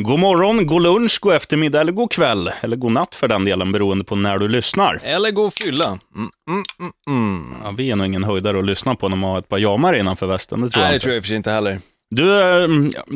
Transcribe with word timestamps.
God 0.00 0.18
morgon, 0.18 0.66
god 0.66 0.82
lunch, 0.82 1.18
god 1.20 1.34
eftermiddag 1.34 1.80
eller 1.80 1.92
god 1.92 2.10
kväll. 2.10 2.50
Eller 2.60 2.76
god 2.76 2.92
natt 2.92 3.14
för 3.14 3.28
den 3.28 3.44
delen, 3.44 3.72
beroende 3.72 4.04
på 4.04 4.16
när 4.16 4.38
du 4.38 4.48
lyssnar. 4.48 5.00
Eller 5.04 5.38
och 5.38 5.54
fylla. 5.54 5.86
Mm, 5.86 6.30
mm, 6.48 6.64
mm, 6.80 6.92
mm. 7.08 7.54
Ja, 7.64 7.70
vi 7.70 7.90
är 7.90 7.96
nog 7.96 8.06
ingen 8.06 8.24
höjdare 8.24 8.58
att 8.58 8.64
lyssna 8.64 8.94
på 8.94 9.08
när 9.08 9.16
man 9.16 9.30
har 9.30 9.38
ett 9.38 9.48
par 9.48 9.58
jamar 9.58 9.94
innanför 9.94 10.26
västen, 10.26 10.60
det 10.60 10.70
tror 10.70 10.82
Nej, 10.82 10.86
jag 10.86 10.92
det 10.92 10.94
inte. 10.94 11.02
tror 11.02 11.12
jag 11.12 11.16
i 11.16 11.20
och 11.20 11.24
för 11.24 11.28
sig 11.28 11.36
inte 11.36 11.50
heller. 11.50 11.78
Du, 12.10 12.40
eh, 12.40 12.68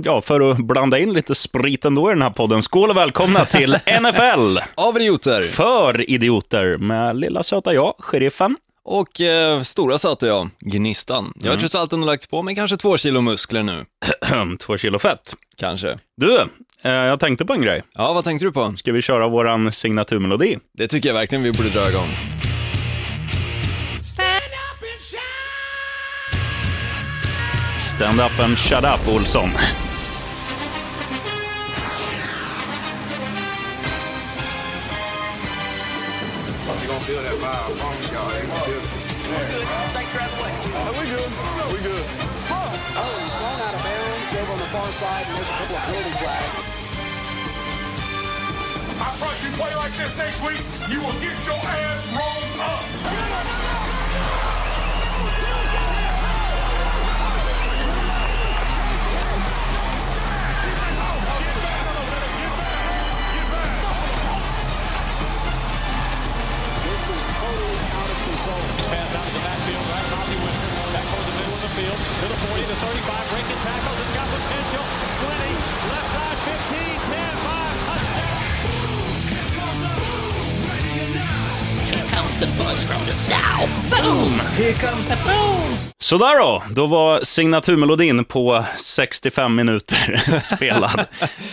ja, 0.04 0.20
för 0.20 0.50
att 0.50 0.58
blanda 0.58 0.98
in 0.98 1.12
lite 1.12 1.34
sprit 1.34 1.84
ändå 1.84 2.10
i 2.10 2.14
den 2.14 2.22
här 2.22 2.30
podden, 2.30 2.62
skål 2.62 2.90
och 2.90 2.96
välkomna 2.96 3.44
till 3.44 3.72
NFL! 4.00 4.58
Av 4.74 4.96
idioter. 4.96 5.42
För 5.42 6.10
idioter 6.10 6.78
med 6.78 7.20
lilla 7.20 7.42
söta 7.42 7.74
jag, 7.74 7.94
sheriffen. 7.98 8.56
Och 8.84 9.20
eh, 9.20 9.62
stora 9.62 9.98
söta 9.98 10.26
jag, 10.26 10.48
Gnistan. 10.60 11.32
Jag 11.42 11.52
har 11.52 11.58
trots 11.58 11.74
allt 11.74 11.92
ändå 11.92 12.06
lagt 12.06 12.30
på 12.30 12.42
mig 12.42 12.54
kanske 12.54 12.76
två 12.76 12.96
kilo 12.98 13.20
muskler 13.20 13.62
nu. 13.62 13.84
Två 14.60 14.76
kilo 14.76 14.98
fett. 14.98 15.34
Kanske. 15.56 15.98
Du, 16.16 16.40
jag 16.90 17.20
tänkte 17.20 17.44
på 17.44 17.52
en 17.52 17.62
grej. 17.62 17.82
Ja, 17.94 18.12
vad 18.12 18.24
tänkte 18.24 18.46
du 18.46 18.52
på? 18.52 18.74
Ska 18.76 18.92
vi 18.92 19.02
köra 19.02 19.28
våran 19.28 19.72
signaturmelodi? 19.72 20.58
Det 20.72 20.88
tycker 20.88 21.08
jag 21.08 21.14
verkligen 21.14 21.44
vi 21.44 21.52
borde 21.52 21.70
dra 21.70 21.88
igång. 21.88 22.08
Stand 27.78 28.20
up 28.20 28.40
and 28.40 28.58
shut 28.58 28.84
up, 28.84 29.08
Olsson. 29.08 29.50
I 49.02 49.10
front 49.18 49.36
you 49.42 49.50
play 49.58 49.74
like 49.74 49.92
this 49.96 50.16
next 50.16 50.40
week, 50.42 50.62
you 50.88 51.00
will 51.00 51.18
get 51.18 51.34
your 51.44 51.58
ass 51.58 52.06
rolled 52.14 52.60
up. 52.60 53.71
Sådär 86.12 86.38
då, 86.38 86.62
då 86.70 86.86
var 86.86 87.20
signaturmelodin 87.22 88.24
på 88.24 88.64
65 88.76 89.54
minuter 89.54 90.40
spelad. 90.40 91.04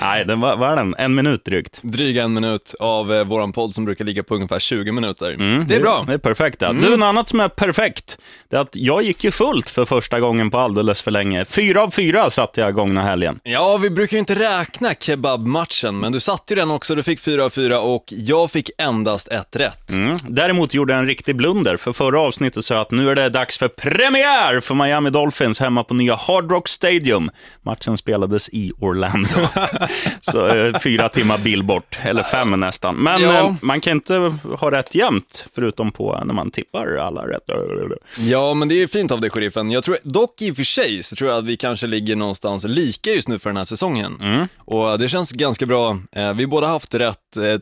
Nej, 0.02 0.26
den 0.26 0.40
var, 0.40 0.58
vad 0.58 0.72
är 0.72 0.76
den? 0.76 0.96
En 0.98 1.16
minut 1.16 1.46
drygt. 1.46 1.80
Dryga 1.82 2.24
en 2.24 2.34
minut 2.34 2.76
av 2.80 3.14
eh, 3.14 3.24
våran 3.24 3.52
podd 3.52 3.76
som 3.76 3.86
brukar 3.86 4.06
ligga 4.06 4.24
på 4.24 4.36
ungefär 4.36 4.60
20 4.60 4.92
minuter. 4.92 5.36
det 5.68 5.76
är 5.76 5.80
bra. 5.80 5.96
Mm. 5.96 6.06
Det 6.06 6.14
är 6.14 6.18
perfekt. 6.18 6.62
Ja. 6.62 6.74
Du, 6.74 6.94
en 6.94 7.04
annat 7.04 7.30
som 7.30 7.40
är 7.40 7.50
perfekt, 7.50 8.18
det 8.50 8.56
är 8.56 8.62
att 8.62 8.76
jag 8.76 9.04
gick 9.04 9.24
ju 9.24 9.32
fullt 9.32 9.70
för 9.70 9.86
första 9.86 10.20
gången 10.20 10.52
på 10.52 10.58
alldeles 10.58 11.02
för 11.02 11.12
länge. 11.12 11.46
Fyra 11.46 11.84
av 11.84 11.92
fyra 11.92 12.30
satt 12.30 12.58
jag 12.58 12.74
gångna 12.74 13.02
helgen. 13.02 13.40
Ja, 13.44 13.78
vi 13.78 13.90
brukar 13.90 14.18
ju 14.18 14.20
inte 14.20 14.36
räkna 14.36 14.94
kebabmatchen, 15.00 16.00
men 16.00 16.12
du 16.12 16.20
satte 16.20 16.54
ju 16.54 16.60
den 16.60 16.72
också, 16.72 16.96
du 16.96 17.04
fick 17.04 17.20
4 17.20 17.46
av 17.46 17.50
4 17.50 17.80
och 17.80 18.04
jag 18.08 18.52
fick 18.52 18.72
endast 18.78 19.28
ett 19.28 19.56
rätt. 19.56 19.92
Mm. 19.92 20.18
Däremot 20.28 20.74
gjorde 20.74 20.94
jag 20.94 21.00
en 21.00 21.08
riktig 21.08 21.36
blunder, 21.36 21.78
för 21.78 21.94
förra 21.94 22.22
avsnittet 22.22 22.66
sa 22.66 22.74
jag 22.74 22.82
att 22.82 22.92
nu 22.92 23.10
är 23.10 23.16
det 23.16 23.30
dags 23.30 23.58
för 23.58 23.68
premiär 23.68 24.49
för 24.60 24.76
Miami 24.76 25.10
Dolphins 25.10 25.60
hemma 25.60 25.84
på 25.84 25.94
nya 25.94 26.16
Hard 26.16 26.52
Rock 26.52 26.68
Stadium. 26.68 27.32
Matchen 27.62 27.98
spelades 27.98 28.50
i 28.50 28.72
Orlando. 28.80 29.30
Så 30.22 30.48
eh, 30.48 30.80
fyra 30.80 31.10
timmar 31.10 31.38
bil 31.38 31.64
bort, 31.64 32.00
eller 32.02 32.24
fem 32.24 32.60
nästan. 32.60 32.96
Men 32.96 33.22
Ja. 33.22 33.34
eh, 33.38 33.54
man 33.62 33.82
kan 33.82 33.94
inte 33.94 34.34
ha 34.60 34.72
rätt 34.72 34.96
jämt, 34.96 35.46
förutom 35.56 35.92
på 35.92 36.22
när 36.26 36.34
man 36.34 36.52
tippar 36.52 36.96
alla 36.96 37.28
rätt. 37.28 37.44
Ja, 38.18 38.54
men 38.54 38.68
det 38.68 38.82
är 38.84 38.88
fint 38.88 39.12
av 39.12 39.22
dig, 39.22 39.30
sheriffen. 39.30 39.72
Jag 39.72 39.84
tror, 39.84 39.98
dock 40.04 40.42
i 40.42 40.52
och 40.52 40.56
för 40.56 40.64
sig 40.64 41.04
så 41.04 41.16
tror 41.16 41.30
jag 41.30 41.40
att 41.40 41.46
vi 41.46 41.58
kanske 41.58 41.88
ligger 41.88 42.16
någonstans 42.16 42.64
lika 42.68 43.12
just 43.12 43.28
nu 43.28 43.40
för 43.40 43.50
den 43.50 43.58
här 43.58 43.64
säsongen. 43.64 44.18
Mm. 44.22 44.48
Och 44.58 45.00
det 45.00 45.10
känns 45.10 45.32
ganska 45.32 45.66
bra. 45.66 45.98
Eh, 46.12 46.34
Vi 46.34 46.48
båda 46.48 46.68
har 46.68 46.74
haft 46.74 46.94
rätt 46.96 47.29
eh, 47.38 47.60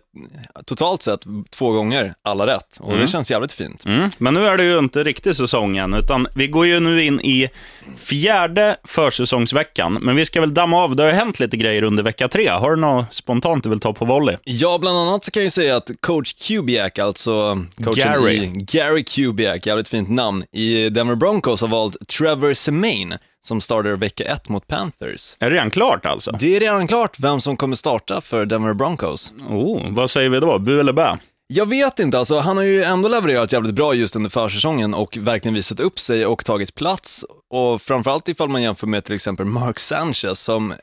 totalt 0.66 1.02
sett 1.02 1.22
två 1.50 1.72
gånger, 1.72 2.14
alla 2.22 2.48
rätt. 2.48 2.78
Och 2.80 2.98
det 2.98 3.08
känns 3.08 3.32
jävligt 3.32 3.54
fint. 3.54 3.86
Mm. 3.86 4.10
Men 4.18 4.34
nu 4.34 4.46
är 4.48 4.58
det 4.58 4.64
ju 4.64 4.78
inte 4.78 5.04
riktig 5.04 5.36
säsong 5.36 5.78
än, 5.78 5.94
utan 5.94 6.28
vi 6.36 6.48
går 6.48 6.66
ju 6.66 6.80
nu 6.80 7.04
in 7.04 7.22
i 7.22 7.50
fjärde 7.98 8.78
försäsongsveckan. 8.84 9.94
Men 9.94 10.16
vi 10.16 10.26
ska 10.26 10.42
väl 10.42 10.54
damma 10.54 10.84
av, 10.84 10.96
det 10.96 11.04
har 11.04 11.10
ju 11.10 11.16
hänt 11.16 11.40
lite 11.40 11.58
grejer 11.58 11.84
under 11.84 12.04
vecka 12.04 12.28
tre. 12.28 12.48
Har 12.48 12.70
du 12.70 12.82
något 12.82 13.14
spontant 13.14 13.64
du 13.64 13.70
vill 13.70 13.80
ta 13.80 13.94
på 13.94 14.06
volley? 14.06 14.38
Ja, 14.44 14.78
bland 14.78 14.98
annat 14.98 15.26
så 15.26 15.32
kan 15.32 15.42
jag 15.42 15.46
ju 15.46 15.50
säga 15.52 15.76
att 15.76 15.92
coach 16.00 16.34
Kubiak, 16.48 17.00
alltså 17.00 17.66
coachen 17.84 18.14
Gary. 18.14 18.36
i 18.36 18.52
Gary 18.56 19.04
Kubiak, 19.04 19.66
jävligt 19.66 19.88
fint 19.88 20.10
namn, 20.10 20.44
i 20.52 20.90
Denver 20.90 21.16
Broncos 21.16 21.62
har 21.62 21.68
valt 21.68 22.08
Trevor 22.08 22.54
Semaine 22.54 23.18
som 23.48 23.62
startar 23.62 23.92
vecka 23.92 24.24
ett 24.24 24.50
mot 24.50 24.68
Panthers. 24.68 25.36
Är 25.40 25.50
det 25.50 25.56
redan 25.56 25.70
klart 25.70 26.06
alltså? 26.06 26.32
Det 26.32 26.56
är 26.56 26.60
redan 26.60 26.88
klart 26.88 27.20
vem 27.20 27.42
som 27.42 27.58
kommer 27.58 27.76
starta 27.76 28.22
för 28.22 28.46
Denver 28.46 28.74
Broncos. 28.74 29.34
Oh, 29.50 29.82
vad 29.90 30.10
säger 30.10 30.30
vi 30.30 30.40
då? 30.40 30.60
Bu 30.60 30.80
eller 30.80 30.94
bä? 30.94 31.18
Jag 31.48 31.66
vet 31.66 32.00
inte, 32.00 32.20
alltså 32.20 32.40
han 32.40 32.58
har 32.58 32.64
ju 32.64 32.84
ändå 32.84 33.10
levererat 33.10 33.54
jävligt 33.54 33.76
bra 33.76 33.94
just 33.94 34.16
under 34.16 34.30
försäsongen 34.30 34.94
och 34.94 35.18
verkligen 35.18 35.56
visat 35.56 35.80
upp 35.80 36.00
sig 36.00 36.26
och 36.26 36.46
tagit 36.46 36.76
plats. 36.76 37.26
Och 37.54 37.82
framförallt 37.82 38.30
ifall 38.30 38.50
man 38.50 38.62
jämför 38.62 38.88
med 38.88 39.04
till 39.06 39.16
exempel 39.16 39.46
Mark 39.46 39.80
Sanchez 39.80 40.40
som 40.40 40.74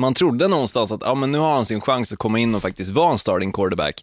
man 0.00 0.14
trodde 0.14 0.48
någonstans 0.48 0.92
att 0.92 1.00
ja, 1.04 1.14
men 1.14 1.32
nu 1.32 1.38
har 1.38 1.54
han 1.54 1.64
sin 1.64 1.80
chans 1.80 2.12
att 2.12 2.18
komma 2.18 2.38
in 2.38 2.54
och 2.54 2.62
faktiskt 2.62 2.90
vara 2.90 3.12
en 3.12 3.18
starting 3.18 3.52
quarterback. 3.52 4.00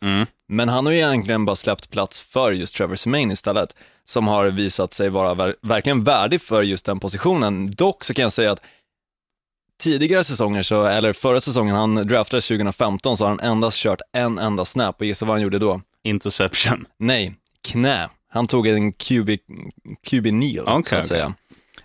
Men 0.54 0.70
han 0.70 0.86
har 0.86 0.94
ju 0.94 1.00
egentligen 1.00 1.46
bara 1.46 1.56
släppt 1.56 1.90
plats 1.92 2.22
för 2.22 2.52
just 2.52 2.76
Trevor 2.76 2.96
Semaine 2.96 3.32
istället, 3.32 3.76
som 4.06 4.28
har 4.28 4.46
visat 4.46 4.94
sig 4.94 5.10
vara 5.10 5.34
ver- 5.34 5.56
verkligen 5.62 6.04
värdig 6.04 6.42
för 6.42 6.64
just 6.64 6.86
den 6.86 7.00
positionen. 7.00 7.72
Dock 7.72 8.04
så 8.04 8.14
kan 8.14 8.24
jag 8.24 8.32
säga 8.32 8.52
att 8.52 8.62
tidigare 9.80 10.24
säsonger, 10.24 10.64
så, 10.64 10.86
eller 10.86 11.14
förra 11.14 11.42
säsongen, 11.42 11.76
han 11.76 11.96
draftades 11.96 12.48
2015, 12.48 13.18
så 13.18 13.24
har 13.24 13.30
han 13.30 13.40
endast 13.40 13.78
kört 13.78 14.02
en 14.14 14.40
enda 14.40 14.66
snap 14.66 15.00
och 15.00 15.06
gissa 15.06 15.26
vad 15.26 15.36
han 15.36 15.42
gjorde 15.42 15.60
då? 15.60 15.82
Interception. 16.04 16.86
Nej, 17.00 17.34
knä. 17.64 18.10
Han 18.30 18.48
tog 18.48 18.68
en 18.68 18.94
QB, 18.94 19.30
QB 20.08 20.28
kneel, 20.28 20.66
så 20.66 20.72
Okej, 20.72 21.00
att 21.00 21.08
säga. 21.08 21.34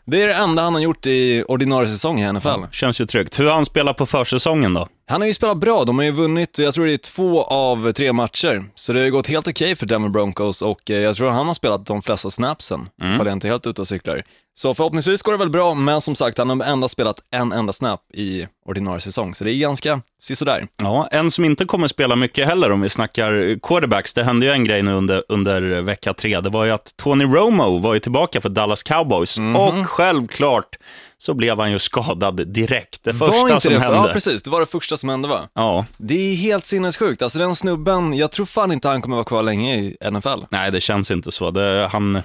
Det 0.04 0.22
är 0.22 0.26
det 0.26 0.34
enda 0.34 0.62
han 0.62 0.74
har 0.74 0.80
gjort 0.80 1.06
i 1.06 1.44
ordinarie 1.48 1.88
säsong 1.88 2.20
i 2.20 2.32
NFL. 2.32 2.64
Känns 2.72 3.00
ju 3.00 3.06
tryggt. 3.06 3.40
Hur 3.40 3.44
har 3.44 3.54
han 3.54 3.64
spelat 3.64 3.96
på 3.96 4.06
försäsongen 4.06 4.74
då? 4.74 4.88
Han 5.08 5.20
har 5.20 5.26
ju 5.26 5.34
spelat 5.34 5.56
bra, 5.56 5.84
de 5.84 5.98
har 5.98 6.04
ju 6.04 6.10
vunnit, 6.10 6.58
jag 6.58 6.74
tror 6.74 6.86
det 6.86 6.92
är 6.92 6.98
två 6.98 7.42
av 7.42 7.92
tre 7.92 8.12
matcher. 8.12 8.64
Så 8.74 8.92
det 8.92 8.98
har 8.98 9.04
ju 9.04 9.10
gått 9.10 9.26
helt 9.26 9.48
okej 9.48 9.76
för 9.76 9.86
Denver 9.86 10.08
Broncos 10.08 10.62
och 10.62 10.90
eh, 10.90 11.00
jag 11.00 11.16
tror 11.16 11.30
han 11.30 11.46
har 11.46 11.54
spelat 11.54 11.86
de 11.86 12.02
flesta 12.02 12.30
snapsen, 12.30 12.88
mm. 13.00 13.14
ifall 13.14 13.26
jag 13.26 13.32
inte 13.32 13.48
är 13.48 13.50
helt 13.50 13.66
ute 13.66 13.80
och 13.80 13.88
cyklar. 13.88 14.22
Så 14.54 14.74
förhoppningsvis 14.74 15.22
går 15.22 15.32
det 15.32 15.38
väl 15.38 15.50
bra, 15.50 15.74
men 15.74 16.00
som 16.00 16.14
sagt, 16.14 16.38
han 16.38 16.50
har 16.50 16.66
endast 16.66 16.92
spelat 16.92 17.20
en 17.30 17.52
enda 17.52 17.72
snap 17.72 18.00
i 18.14 18.46
ordinarie 18.64 19.00
säsong, 19.00 19.34
så 19.34 19.44
det 19.44 19.52
är 19.52 19.60
ganska 19.60 20.00
sisådär. 20.20 20.66
Ja, 20.82 21.08
en 21.10 21.30
som 21.30 21.44
inte 21.44 21.64
kommer 21.64 21.88
spela 21.88 22.16
mycket 22.16 22.46
heller 22.46 22.70
om 22.70 22.80
vi 22.80 22.90
snackar 22.90 23.58
quarterbacks. 23.62 24.14
Det 24.14 24.24
hände 24.24 24.46
ju 24.46 24.52
en 24.52 24.64
grej 24.64 24.82
nu 24.82 24.92
under, 24.92 25.24
under 25.28 25.82
vecka 25.82 26.14
tre. 26.14 26.40
Det 26.40 26.50
var 26.50 26.64
ju 26.64 26.70
att 26.70 26.96
Tony 26.96 27.24
Romo 27.24 27.78
var 27.78 27.94
ju 27.94 28.00
tillbaka 28.00 28.40
för 28.40 28.48
Dallas 28.48 28.82
Cowboys. 28.82 29.38
Mhm. 29.38 29.56
Och 29.56 29.86
självklart 29.86 30.76
så 31.18 31.34
blev 31.34 31.58
han 31.60 31.72
ju 31.72 31.78
skadad 31.78 32.48
direkt. 32.48 33.04
Det 33.04 33.14
första 33.14 33.26
var 33.42 33.48
inte 33.48 33.60
som 33.60 33.72
det, 33.72 33.80
hände. 33.80 33.96
Ja, 33.96 34.10
precis, 34.12 34.42
det 34.42 34.50
var 34.50 34.60
det 34.60 34.66
första 34.66 34.96
som 34.96 35.08
hände 35.08 35.28
va? 35.28 35.48
Ja, 35.54 35.86
Det 35.96 36.14
är 36.32 36.36
helt 36.36 36.64
sinnessjukt, 36.66 37.22
alltså 37.22 37.38
den 37.38 37.56
snubben, 37.56 38.12
jag 38.16 38.32
tror 38.32 38.46
fan 38.46 38.72
inte 38.72 38.88
han 38.88 39.02
kommer 39.02 39.16
vara 39.16 39.24
kvar 39.24 39.42
länge 39.42 39.76
i 39.76 39.96
NFL. 40.10 40.28
nej 40.50 40.70
det 40.70 40.80
känns 40.80 41.10
inte 41.10 41.32
så. 41.32 41.50
Det, 41.50 41.88
han, 41.92 42.22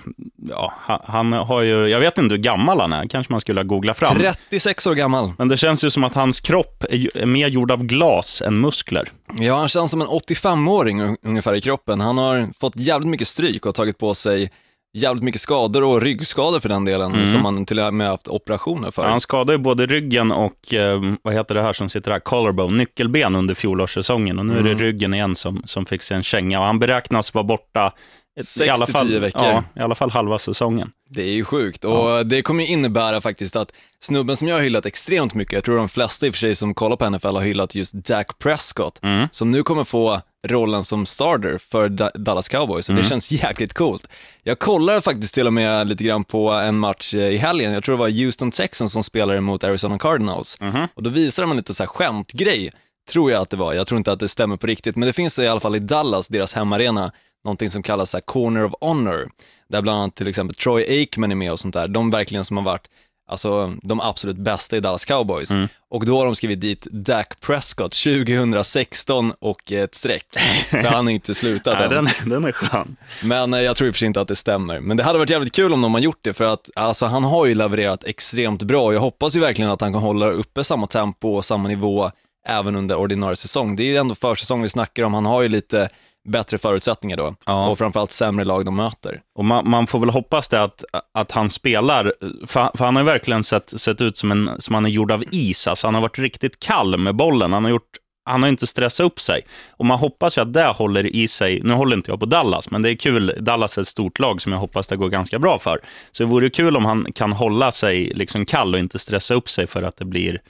ja, 0.49 0.73
han, 1.05 1.33
har 1.33 1.61
ju, 1.61 1.87
jag 1.87 1.99
vet 1.99 2.17
inte 2.17 2.35
hur 2.35 2.41
gammal 2.41 2.79
han 2.79 2.93
är, 2.93 3.07
kanske 3.07 3.33
man 3.33 3.41
skulle 3.41 3.63
googla 3.63 3.93
fram. 3.93 4.15
36 4.49 4.87
år 4.87 4.95
gammal. 4.95 5.31
Men 5.37 5.47
det 5.47 5.57
känns 5.57 5.83
ju 5.83 5.89
som 5.89 6.03
att 6.03 6.13
hans 6.13 6.39
kropp 6.39 6.83
är, 6.89 7.25
mer 7.25 7.47
gjord 7.47 7.71
av 7.71 7.83
glas 7.83 8.41
än 8.41 8.59
muskler. 8.59 9.09
Ja, 9.39 9.57
han 9.57 9.69
känns 9.69 9.91
som 9.91 10.01
en 10.01 10.07
85-åring 10.07 11.01
un- 11.01 11.17
ungefär 11.23 11.55
i 11.55 11.61
kroppen. 11.61 11.99
Han 12.01 12.17
har 12.17 12.49
fått 12.59 12.75
jävligt 12.77 13.09
mycket 13.09 13.27
stryk 13.27 13.65
och 13.65 13.75
tagit 13.75 13.97
på 13.97 14.13
sig 14.15 14.51
jävligt 14.93 15.23
mycket 15.23 15.41
skador 15.41 15.83
och 15.83 16.01
ryggskador 16.01 16.59
för 16.59 16.69
den 16.69 16.85
delen, 16.85 17.27
som 17.27 17.45
han 17.45 17.65
till 17.65 17.79
och 17.79 17.93
med 17.93 18.07
haft 18.07 18.27
operationer 18.27 18.91
för. 18.91 19.01
Han 19.11 19.19
skadade 19.21 19.51
ju 19.53 19.57
både 19.57 19.85
ryggen 19.85 20.31
och, 20.31 20.73
eh, 20.73 21.01
vad 21.21 21.33
heter 21.33 21.55
det 21.55 21.61
här 21.61 21.73
som 21.73 21.89
sitter 21.89 22.11
här, 22.11 22.19
collarbone, 22.19 22.77
nyckelben 22.77 23.35
under 23.35 23.55
fjolårssäsongen. 23.55 24.39
Och 24.39 24.45
nu 24.45 24.59
är 24.59 24.63
det 24.63 24.73
ryggen 24.73 25.13
igen 25.13 25.35
som, 25.35 25.61
som 25.65 25.85
fick 25.85 26.03
sig 26.03 26.17
en 26.17 26.23
känga. 26.23 26.59
Och 26.59 26.65
han 26.65 26.79
beräknas 26.79 27.33
vara 27.33 27.43
borta 27.43 27.93
ett- 28.39 28.45
i 28.65 28.69
alla 28.69 28.85
fall, 28.87 29.19
veckor. 29.19 29.41
Ja, 29.43 29.63
i 29.75 29.79
alla 29.83 29.95
fall 29.95 30.09
halva 30.11 30.37
säsongen. 30.39 30.91
Det 31.09 31.21
är 31.21 31.33
ju 31.33 31.45
sjukt 31.45 31.85
och 31.85 32.25
det 32.25 32.41
kommer 32.41 32.63
ju 32.63 32.69
innebära 32.69 33.21
faktiskt 33.21 33.55
att 33.55 33.71
snubben 33.99 34.35
som 34.37 34.47
jag 34.47 34.55
har 34.55 34.61
hyllat 34.61 34.85
extremt 34.85 35.33
mycket, 35.33 35.53
jag 35.53 35.63
tror 35.63 35.77
de 35.77 35.89
flesta 35.89 36.25
i 36.25 36.29
och 36.29 36.33
för 36.33 36.39
sig 36.39 36.55
som 36.55 36.73
kollar 36.73 36.95
på 36.95 37.05
NFL 37.09 37.27
har 37.27 37.41
hyllat 37.41 37.75
just 37.75 37.93
Dak 37.93 38.37
Prescott, 38.39 38.99
som 39.31 39.51
nu 39.51 39.63
kommer 39.63 39.83
få 39.83 40.21
rollen 40.47 40.83
som 40.83 41.05
starter 41.05 41.57
för 41.57 41.89
Da- 41.89 42.11
Dallas 42.15 42.49
Cowboys 42.49 42.89
och 42.89 42.95
det 42.95 43.01
känns 43.09 43.31
jäkligt 43.31 43.73
coolt. 43.73 44.07
Jag 44.43 44.59
kollade 44.59 45.01
faktiskt 45.01 45.33
till 45.33 45.47
och 45.47 45.53
med 45.53 45.87
lite 45.87 46.03
grann 46.03 46.23
på 46.23 46.49
en 46.49 46.77
match 46.79 47.13
eh, 47.13 47.19
i 47.29 47.37
helgen, 47.37 47.73
jag 47.73 47.83
tror 47.83 47.95
det 47.95 47.99
var 47.99 48.09
Houston 48.25 48.51
Texans 48.51 48.93
som 48.93 49.03
spelade 49.03 49.41
mot 49.41 49.63
Arizona 49.63 49.99
Cardinals. 49.99 50.57
Och 50.95 51.03
då 51.03 51.09
visade 51.09 51.43
de 51.43 51.51
en 51.51 51.57
lite 51.57 51.73
så 51.73 51.83
här 51.83 51.87
skämtgrej, 51.87 52.71
tror 53.11 53.31
jag 53.31 53.41
att 53.41 53.49
det 53.49 53.57
var, 53.57 53.73
jag 53.73 53.87
tror 53.87 53.97
inte 53.97 54.11
att 54.11 54.19
det 54.19 54.29
stämmer 54.29 54.55
på 54.57 54.67
riktigt, 54.67 54.95
men 54.95 55.07
det 55.07 55.13
finns 55.13 55.39
i 55.39 55.47
alla 55.47 55.59
fall 55.59 55.75
i 55.75 55.79
Dallas, 55.79 56.27
deras 56.27 56.53
hemmaarena, 56.53 57.11
någonting 57.43 57.69
som 57.69 57.83
kallas 57.83 58.09
så 58.09 58.21
Corner 58.21 58.63
of 58.65 58.73
Honor, 58.81 59.29
där 59.69 59.81
bland 59.81 59.99
annat 59.99 60.15
till 60.15 60.27
exempel 60.27 60.55
Troy 60.55 60.85
Aikman 60.89 61.31
är 61.31 61.35
med 61.35 61.51
och 61.51 61.59
sånt 61.59 61.73
där, 61.73 61.87
de 61.87 62.09
verkligen 62.09 62.45
som 62.45 62.57
har 62.57 62.63
varit 62.63 62.87
Alltså 63.31 63.73
de 63.83 64.01
absolut 64.01 64.37
bästa 64.37 64.77
i 64.77 64.79
Dallas 64.79 65.05
Cowboys. 65.05 65.51
Mm. 65.51 65.67
Och 65.89 66.05
då 66.05 66.17
har 66.17 66.25
de 66.25 66.35
skrivit 66.35 66.61
dit 66.61 66.87
Dak 66.91 67.39
Prescott 67.39 67.91
2016 67.91 69.33
och 69.39 69.71
ett 69.71 69.95
streck. 69.95 70.25
För 70.69 70.83
han 70.83 71.09
inte 71.09 71.35
slutat 71.35 71.79
Nej, 71.79 71.97
än. 71.97 72.05
den, 72.05 72.29
den 72.29 72.45
är 72.45 72.51
skön. 72.51 72.95
Men 73.23 73.53
eh, 73.53 73.61
jag 73.61 73.75
tror 73.75 73.87
i 73.87 73.91
och 73.91 73.95
för 73.95 73.99
sig 73.99 74.05
inte 74.05 74.21
att 74.21 74.27
det 74.27 74.35
stämmer. 74.35 74.79
Men 74.79 74.97
det 74.97 75.03
hade 75.03 75.19
varit 75.19 75.29
jävligt 75.29 75.53
kul 75.55 75.73
om 75.73 75.81
de 75.81 75.93
har 75.93 76.01
gjort 76.01 76.19
det, 76.21 76.33
för 76.33 76.43
att 76.43 76.69
alltså, 76.75 77.05
han 77.05 77.23
har 77.23 77.45
ju 77.45 77.53
levererat 77.53 78.03
extremt 78.03 78.63
bra 78.63 78.83
och 78.83 78.93
jag 78.93 78.99
hoppas 78.99 79.35
ju 79.35 79.39
verkligen 79.39 79.71
att 79.71 79.81
han 79.81 79.93
kan 79.93 80.01
hålla 80.01 80.29
uppe 80.29 80.63
samma 80.63 80.87
tempo 80.87 81.27
och 81.35 81.45
samma 81.45 81.67
nivå 81.67 82.11
även 82.47 82.75
under 82.75 82.95
ordinarie 82.95 83.35
säsong. 83.35 83.75
Det 83.75 83.83
är 83.83 83.87
ju 83.87 83.97
ändå 83.97 84.15
försäsong 84.15 84.61
vi 84.61 84.69
snackar 84.69 85.03
om, 85.03 85.13
han 85.13 85.25
har 85.25 85.41
ju 85.41 85.47
lite 85.47 85.89
bättre 86.29 86.57
förutsättningar 86.57 87.17
då 87.17 87.35
Ja. 87.45 87.67
och 87.67 87.77
framförallt 87.77 88.11
sämre 88.11 88.45
lag 88.45 88.65
de 88.65 88.75
möter. 88.75 89.21
Och 89.37 89.45
man, 89.45 89.69
man 89.69 89.87
får 89.87 89.99
väl 89.99 90.09
hoppas 90.09 90.49
det 90.49 90.63
att, 90.63 90.83
att 91.13 91.31
han 91.31 91.49
spelar, 91.49 92.13
för, 92.47 92.77
för 92.77 92.85
han 92.85 92.95
har 92.95 93.03
verkligen 93.03 93.43
sett, 93.43 93.79
sett 93.79 94.01
ut 94.01 94.17
som, 94.17 94.31
en, 94.31 94.49
som 94.59 94.75
han 94.75 94.85
är 94.85 94.89
gjord 94.89 95.11
av 95.11 95.23
is. 95.31 95.67
Alltså 95.67 95.87
han 95.87 95.93
har 95.95 96.01
varit 96.01 96.19
riktigt 96.19 96.59
kall 96.59 96.97
med 96.97 97.15
bollen. 97.15 97.53
Han 97.53 97.63
har, 97.63 97.71
gjort, 97.71 97.89
han 98.25 98.41
har 98.43 98.49
inte 98.49 98.67
stressat 98.67 99.05
upp 99.05 99.19
sig. 99.19 99.41
Och 99.71 99.85
man 99.85 99.99
hoppas 99.99 100.37
ju 100.37 100.41
att 100.41 100.53
det 100.53 100.65
håller 100.67 101.15
i 101.15 101.27
sig. 101.27 101.61
Nu 101.63 101.73
håller 101.73 101.95
inte 101.95 102.11
jag 102.11 102.19
på 102.19 102.25
Dallas, 102.25 102.71
men 102.71 102.81
det 102.81 102.91
är 102.91 102.95
kul. 102.95 103.35
Dallas 103.39 103.77
är 103.77 103.81
ett 103.81 103.87
stort 103.87 104.19
lag 104.19 104.41
som 104.41 104.51
jag 104.51 104.59
hoppas 104.59 104.87
det 104.87 104.95
går 104.95 105.09
ganska 105.09 105.39
bra 105.39 105.59
för. 105.59 105.79
Så 106.11 106.23
det 106.23 106.29
vore 106.29 106.49
kul 106.49 106.77
om 106.77 106.85
han 106.85 107.07
kan 107.15 107.31
hålla 107.31 107.71
sig 107.71 108.11
liksom 108.15 108.45
kall 108.45 108.73
och 108.73 108.79
inte 108.79 108.99
stressa 108.99 109.33
upp 109.33 109.49
sig 109.49 109.67
för 109.67 109.83
att 109.83 109.97
det 109.97 110.05
blir 110.05 110.41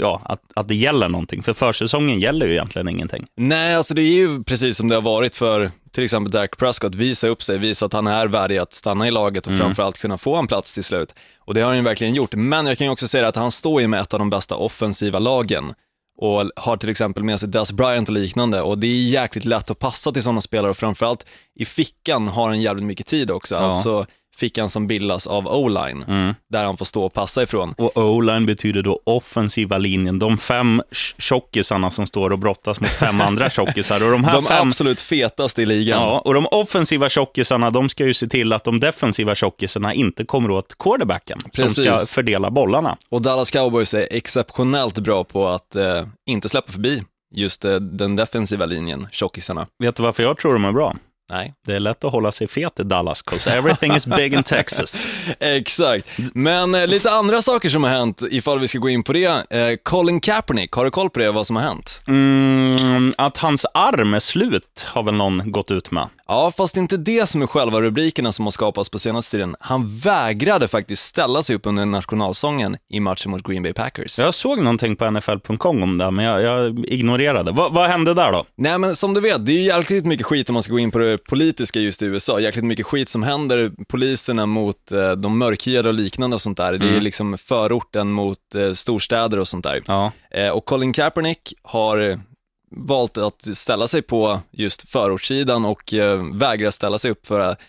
Ja, 0.00 0.20
att, 0.24 0.40
att 0.54 0.68
det 0.68 0.74
gäller 0.74 1.08
någonting. 1.08 1.42
För 1.42 1.52
försäsongen 1.54 2.20
gäller 2.20 2.46
ju 2.46 2.52
egentligen 2.52 2.88
ingenting. 2.88 3.26
Nej, 3.36 3.74
alltså 3.74 3.94
det 3.94 4.02
är 4.02 4.14
ju 4.14 4.44
precis 4.44 4.76
som 4.76 4.88
det 4.88 4.94
har 4.94 5.02
varit 5.02 5.34
för 5.34 5.70
till 5.92 6.04
exempel 6.04 6.30
Dak 6.30 6.56
Prescott, 6.56 6.94
visa 6.94 7.28
upp 7.28 7.42
sig, 7.42 7.58
visa 7.58 7.86
att 7.86 7.92
han 7.92 8.06
är 8.06 8.26
värdig 8.26 8.58
att 8.58 8.72
stanna 8.72 9.08
i 9.08 9.10
laget 9.10 9.46
och 9.46 9.52
framförallt 9.58 9.98
kunna 9.98 10.18
få 10.18 10.36
en 10.36 10.46
plats 10.46 10.74
till 10.74 10.84
slut. 10.84 11.14
Och 11.38 11.54
det 11.54 11.60
har 11.60 11.68
han 11.68 11.76
ju 11.76 11.82
verkligen 11.82 12.14
gjort, 12.14 12.34
men 12.34 12.66
jag 12.66 12.78
kan 12.78 12.86
ju 12.86 12.90
också 12.90 13.08
säga 13.08 13.28
att 13.28 13.36
han 13.36 13.50
står 13.50 13.80
ju 13.80 13.86
med 13.86 14.00
ett 14.00 14.14
av 14.14 14.18
de 14.18 14.30
bästa 14.30 14.54
offensiva 14.54 15.18
lagen 15.18 15.74
och 16.20 16.50
har 16.56 16.76
till 16.76 16.88
exempel 16.88 17.22
med 17.22 17.40
sig 17.40 17.48
Des 17.48 17.72
Bryant 17.72 18.08
och 18.08 18.14
liknande 18.14 18.60
och 18.60 18.78
det 18.78 18.86
är 18.86 19.02
jäkligt 19.02 19.44
lätt 19.44 19.70
att 19.70 19.78
passa 19.78 20.12
till 20.12 20.22
sådana 20.22 20.40
spelare 20.40 20.70
och 20.70 20.76
framförallt 20.76 21.26
i 21.54 21.64
fickan 21.64 22.28
har 22.28 22.48
han 22.48 22.60
jävligt 22.60 22.86
mycket 22.86 23.06
tid 23.06 23.30
också, 23.30 23.56
alltså 23.56 24.06
fickan 24.38 24.70
som 24.70 24.86
bildas 24.86 25.26
av 25.26 25.46
O-line, 25.48 26.34
där 26.52 26.64
han 26.64 26.76
får 26.76 26.84
stå 26.84 27.04
och 27.04 27.12
passa 27.12 27.42
ifrån. 27.42 27.74
Och 27.78 27.96
O-line 27.96 28.46
betyder 28.46 28.82
då 28.82 29.00
offensiva 29.06 29.78
linjen. 29.78 30.18
De 30.18 30.38
fem 30.38 30.82
tj- 30.92 31.14
tjockisarna 31.18 31.90
som 31.90 32.06
står 32.06 32.30
och 32.30 32.38
brottas 32.38 32.80
mot 32.80 32.90
fem 32.90 33.20
andra 33.20 33.50
tjockisar. 33.58 34.04
Och 34.04 34.10
de 34.10 34.24
här 34.24 34.32
De 34.32 34.44
fem, 34.44 34.68
absolut 34.68 35.00
fetaste 35.00 35.62
i 35.62 35.66
ligan. 35.66 36.00
ja, 36.02 36.18
och 36.24 36.34
de 36.34 36.46
offensiva 36.50 37.08
tjockisarna, 37.08 37.70
de 37.70 37.88
ska 37.88 38.06
ju 38.06 38.14
se 38.14 38.26
till 38.28 38.52
att 38.52 38.64
de 38.64 38.80
defensiva 38.80 39.34
tjockisarna 39.34 39.94
inte 39.94 40.24
kommer 40.24 40.50
åt 40.50 40.78
quarterbacken, 40.78 41.38
som 41.52 41.68
ska 41.70 41.82
Precis. 41.84 42.12
fördela 42.12 42.50
bollarna. 42.50 42.96
Och 43.08 43.22
Dallas 43.22 43.50
Cowboys 43.50 43.94
är 43.94 44.08
exceptionellt 44.10 44.98
bra 44.98 45.24
på 45.24 45.48
att 45.48 45.76
eh, 45.76 46.06
inte 46.26 46.48
släppa 46.48 46.72
förbi 46.72 47.02
just 47.34 47.64
eh, 47.64 47.74
den 47.74 48.16
defensiva 48.16 48.66
linjen, 48.66 49.06
tjockisarna. 49.12 49.66
Vet 49.78 49.96
du 49.96 50.02
varför 50.02 50.22
jag 50.22 50.38
tror 50.38 50.52
de 50.52 50.64
är 50.64 50.72
bra? 50.72 50.96
Nej. 51.30 51.54
Det 51.66 51.74
är 51.74 51.80
lätt 51.80 52.04
att 52.04 52.12
hålla 52.12 52.32
sig 52.32 52.48
fet 52.48 52.80
i 52.80 52.82
Dallas, 52.82 53.22
'cause 53.24 53.50
everything 53.50 53.94
is 53.94 54.06
big 54.06 54.34
in 54.34 54.42
Texas. 54.42 55.08
Exakt. 55.40 56.06
Men 56.34 56.74
eh, 56.74 56.86
lite 56.86 57.10
andra 57.10 57.42
saker 57.42 57.68
som 57.68 57.84
har 57.84 57.90
hänt, 57.90 58.22
ifall 58.30 58.58
vi 58.58 58.68
ska 58.68 58.78
gå 58.78 58.88
in 58.88 59.02
på 59.02 59.12
det. 59.12 59.24
Eh, 59.50 59.76
Colin 59.82 60.20
Kaepernick, 60.20 60.72
har 60.72 60.84
du 60.84 60.90
koll 60.90 61.10
på 61.10 61.18
det, 61.18 61.30
vad 61.30 61.46
som 61.46 61.56
har 61.56 61.62
hänt? 61.62 62.02
Mm, 62.08 63.12
att 63.18 63.36
hans 63.36 63.66
arm 63.74 64.14
är 64.14 64.20
slut 64.20 64.86
har 64.86 65.02
väl 65.02 65.14
någon 65.14 65.52
gått 65.52 65.70
ut 65.70 65.90
med. 65.90 66.08
Ja, 66.30 66.52
fast 66.56 66.74
det 66.74 66.78
är 66.78 66.82
inte 66.82 66.96
det 66.96 67.26
som 67.26 67.42
är 67.42 67.46
själva 67.46 67.80
rubrikerna 67.80 68.32
som 68.32 68.46
har 68.46 68.50
skapats 68.50 68.90
på 68.90 68.98
senaste 68.98 69.36
tiden. 69.36 69.56
Han 69.60 69.98
vägrade 69.98 70.68
faktiskt 70.68 71.02
ställa 71.02 71.42
sig 71.42 71.56
upp 71.56 71.66
under 71.66 71.86
nationalsången 71.86 72.76
i 72.90 73.00
matchen 73.00 73.30
mot 73.30 73.42
Green 73.42 73.62
Bay 73.62 73.72
Packers. 73.72 74.18
Jag 74.18 74.34
såg 74.34 74.58
någonting 74.58 74.96
på 74.96 75.10
NFL.com 75.10 75.82
om 75.82 75.98
det, 75.98 76.10
men 76.10 76.24
jag, 76.24 76.42
jag 76.42 76.86
ignorerade. 76.86 77.52
Va, 77.52 77.68
vad 77.72 77.90
hände 77.90 78.14
där 78.14 78.32
då? 78.32 78.44
Nej 78.56 78.78
men 78.78 78.96
som 78.96 79.14
du 79.14 79.20
vet, 79.20 79.46
det 79.46 79.52
är 79.52 79.54
ju 79.54 79.62
jäkligt 79.62 80.06
mycket 80.06 80.26
skit 80.26 80.48
om 80.48 80.54
man 80.54 80.62
ska 80.62 80.72
gå 80.72 80.78
in 80.78 80.90
på 80.90 80.98
det 80.98 81.18
politiska 81.18 81.80
just 81.80 82.02
i 82.02 82.06
USA. 82.06 82.40
Jäkligt 82.40 82.64
mycket 82.64 82.86
skit 82.86 83.08
som 83.08 83.22
händer 83.22 83.72
poliserna 83.88 84.46
mot 84.46 84.92
eh, 84.92 85.12
de 85.12 85.38
mörkhyade 85.38 85.88
och 85.88 85.94
liknande 85.94 86.34
och 86.34 86.40
sånt 86.40 86.56
där. 86.56 86.72
Det 86.72 86.96
är 86.96 87.00
liksom 87.00 87.38
förorten 87.38 88.12
mot 88.12 88.54
eh, 88.54 88.72
storstäder 88.72 89.38
och 89.38 89.48
sånt 89.48 89.64
där. 89.64 89.82
Ja. 89.86 90.12
Eh, 90.30 90.48
och 90.48 90.64
Colin 90.64 90.92
Kaepernick 90.92 91.54
har 91.62 92.20
valt 92.70 93.16
att 93.16 93.56
ställa 93.56 93.88
sig 93.88 94.02
på 94.02 94.40
just 94.50 94.90
förortssidan 94.90 95.64
och 95.64 95.94
eh, 95.94 96.22
vägrar 96.34 96.70
ställa 96.70 96.98
sig 96.98 97.10
upp 97.10 97.26
för 97.26 97.40
att 97.40 97.60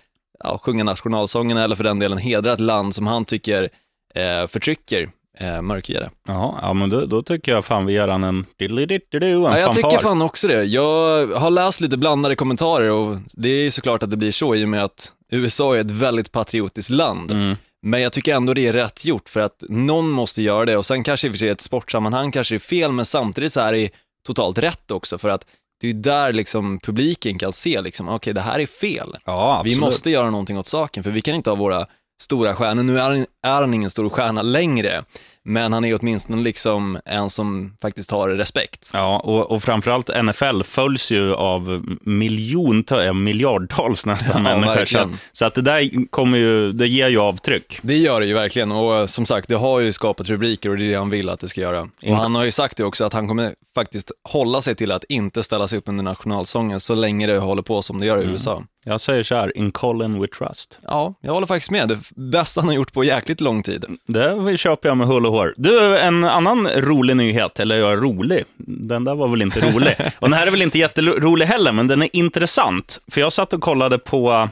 ja, 0.43 0.59
sjunga 0.63 0.83
nationalsången 0.83 1.57
eller 1.57 1.75
för 1.75 1.83
den 1.83 1.99
delen 1.99 2.17
hedra 2.17 2.53
ett 2.53 2.59
land 2.59 2.95
som 2.95 3.07
han 3.07 3.25
tycker 3.25 3.69
eh, 4.15 4.47
förtrycker 4.47 5.09
eh, 5.39 5.61
mörkhyade. 5.61 6.09
Jaha, 6.27 6.55
ja, 6.61 6.73
men 6.73 6.89
då, 6.89 7.05
då 7.05 7.21
tycker 7.21 7.51
jag 7.51 7.65
fan 7.65 7.85
vi 7.85 7.93
gör 7.93 8.07
han 8.07 8.23
en 8.23 8.45
diddly-diddly-doo, 8.59 9.47
en 9.47 9.51
Ja, 9.51 9.59
jag 9.59 9.73
fanfar. 9.73 9.89
tycker 9.89 10.03
fan 10.03 10.21
också 10.21 10.47
det. 10.47 10.63
Jag 10.63 11.27
har 11.27 11.51
läst 11.51 11.81
lite 11.81 11.97
blandade 11.97 12.35
kommentarer 12.35 12.91
och 12.91 13.17
det 13.33 13.49
är 13.49 13.63
ju 13.63 13.71
såklart 13.71 14.03
att 14.03 14.09
det 14.11 14.17
blir 14.17 14.31
så 14.31 14.55
i 14.55 14.65
och 14.65 14.69
med 14.69 14.83
att 14.83 15.13
USA 15.31 15.75
är 15.75 15.79
ett 15.79 15.91
väldigt 15.91 16.31
patriotiskt 16.31 16.89
land. 16.89 17.31
Mm. 17.31 17.55
Men 17.81 18.01
jag 18.01 18.13
tycker 18.13 18.35
ändå 18.35 18.53
det 18.53 18.67
är 18.67 18.73
rätt 18.73 19.05
gjort 19.05 19.29
för 19.29 19.39
att 19.39 19.63
någon 19.69 20.09
måste 20.09 20.41
göra 20.41 20.65
det 20.65 20.77
och 20.77 20.85
sen 20.85 21.03
kanske 21.03 21.27
i 21.27 21.29
och 21.29 21.33
för 21.33 21.37
sig 21.39 21.47
i 21.47 21.51
ett 21.51 21.61
sportsammanhang 21.61 22.31
kanske 22.31 22.53
det 22.53 22.57
är 22.57 22.59
fel 22.59 22.91
men 22.91 23.05
samtidigt 23.05 23.53
så 23.53 23.59
är 23.59 23.73
det 23.73 23.89
totalt 24.27 24.57
rätt 24.57 24.91
också 24.91 25.17
för 25.17 25.29
att 25.29 25.45
det 25.81 25.87
är 25.87 25.91
ju 25.91 25.99
där 25.99 26.33
liksom 26.33 26.79
publiken 26.79 27.39
kan 27.39 27.53
se 27.53 27.81
liksom, 27.81 28.09
okej 28.09 28.33
det 28.33 28.41
här 28.41 28.59
är 28.59 28.65
fel. 28.65 29.17
Ja, 29.25 29.61
Vi 29.65 29.79
måste 29.79 30.09
göra 30.09 30.29
någonting 30.29 30.57
åt 30.57 30.67
saken 30.67 31.03
för 31.03 31.11
vi 31.11 31.21
kan 31.21 31.35
inte 31.35 31.49
ha 31.49 31.55
våra 31.55 31.85
stora 32.21 32.55
stjärnor. 32.55 32.83
Nu 32.83 32.99
är 32.99 33.03
han, 33.03 33.25
är 33.43 33.61
han 33.61 33.73
ingen 33.73 33.89
stor 33.89 34.09
stjärna 34.09 34.41
längre, 34.41 35.03
men 35.45 35.73
han 35.73 35.85
är 35.85 35.97
åtminstone 36.01 36.41
liksom 36.43 36.99
en 37.05 37.29
som 37.29 37.75
faktiskt 37.81 38.11
har 38.11 38.29
respekt. 38.29 38.89
Ja, 38.93 39.19
och, 39.19 39.51
och 39.51 39.63
framförallt 39.63 40.09
NFL 40.23 40.63
följs 40.63 41.11
ju 41.11 41.33
av 41.35 41.83
miljontals, 42.01 43.05
ja, 43.05 43.13
miljardtals 43.13 44.05
nästan 44.05 44.35
Ja, 44.45 44.57
människor. 44.57 44.85
Så, 44.85 44.97
att- 44.99 45.09
så 45.31 45.45
att 45.45 45.55
det 45.55 45.61
där 45.61 46.09
kommer 46.09 46.37
ju, 46.37 46.71
det 46.71 46.87
ger 46.87 47.07
ju 47.09 47.19
avtryck. 47.19 47.79
Det 47.81 47.97
gör 47.97 48.19
det 48.19 48.25
ju 48.27 48.33
verkligen 48.33 48.71
och 48.71 48.95
eh, 48.95 49.05
som 49.05 49.25
sagt, 49.25 49.47
det 49.49 49.55
har 49.55 49.79
ju 49.79 49.93
skapat 49.93 50.27
rubriker 50.29 50.69
och 50.69 50.77
det 50.77 50.83
är 50.85 50.89
det 50.89 50.95
han 50.97 51.09
vill 51.09 51.29
att 51.29 51.39
det 51.39 51.47
ska 51.47 51.61
göra. 51.61 51.87
Och 52.05 52.15
han 52.15 52.35
har 52.35 52.43
ju 52.43 52.51
sagt 52.51 52.77
det 52.77 52.83
också 52.83 53.05
att 53.05 53.13
han 53.13 53.27
kommer 53.27 53.53
faktiskt 53.75 54.11
hålla 54.23 54.61
sig 54.61 54.75
till 54.75 54.91
att 54.91 55.03
inte 55.09 55.43
ställa 55.43 55.67
sig 55.67 55.77
upp 55.77 55.87
under 55.89 56.03
nationalsången 56.03 56.79
så 56.79 56.95
länge 56.95 57.27
det 57.27 57.37
håller 57.37 57.61
på 57.61 57.81
som 57.81 57.99
det 57.99 58.05
gör 58.05 58.21
i 58.21 58.25
USA. 58.25 58.63
Jag 58.85 59.01
säger 59.01 59.23
så 59.23 59.35
här, 59.35 59.57
in 59.57 59.71
Colin 59.71 60.21
we 60.21 60.27
trust. 60.27 60.79
Ja, 60.85 61.13
jag 61.21 61.33
håller 61.33 61.47
faktiskt 61.47 61.71
med. 61.71 61.87
Det 61.87 61.99
bästa 62.15 62.61
han 62.61 62.67
har 62.67 62.75
gjort 62.75 62.93
på 62.93 63.03
jäkligt 63.03 63.41
lång 63.41 63.63
tid. 63.63 63.85
Det 64.07 64.57
köper 64.57 64.89
jag 64.89 64.97
med 64.97 65.07
hull 65.07 65.25
och 65.25 65.28
hår. 65.29 65.53
Du, 65.57 65.97
en 65.97 66.23
annan 66.23 66.67
rolig 66.67 67.15
nyhet, 67.15 67.59
eller 67.59 67.75
ja, 67.75 67.95
rolig, 67.95 68.43
den 68.57 69.03
där 69.03 69.15
var 69.15 69.27
väl 69.27 69.41
inte 69.41 69.71
rolig. 69.71 69.95
Och 70.19 70.29
den 70.29 70.39
här 70.39 70.47
är 70.47 70.51
väl 70.51 70.61
inte 70.61 70.79
jätterolig 70.79 71.45
heller, 71.45 71.71
men 71.71 71.87
den 71.87 72.01
är 72.01 72.09
intressant. 72.13 72.99
För 73.11 73.21
jag 73.21 73.33
satt 73.33 73.53
och 73.53 73.61
kollade 73.61 73.97
på, 73.97 74.49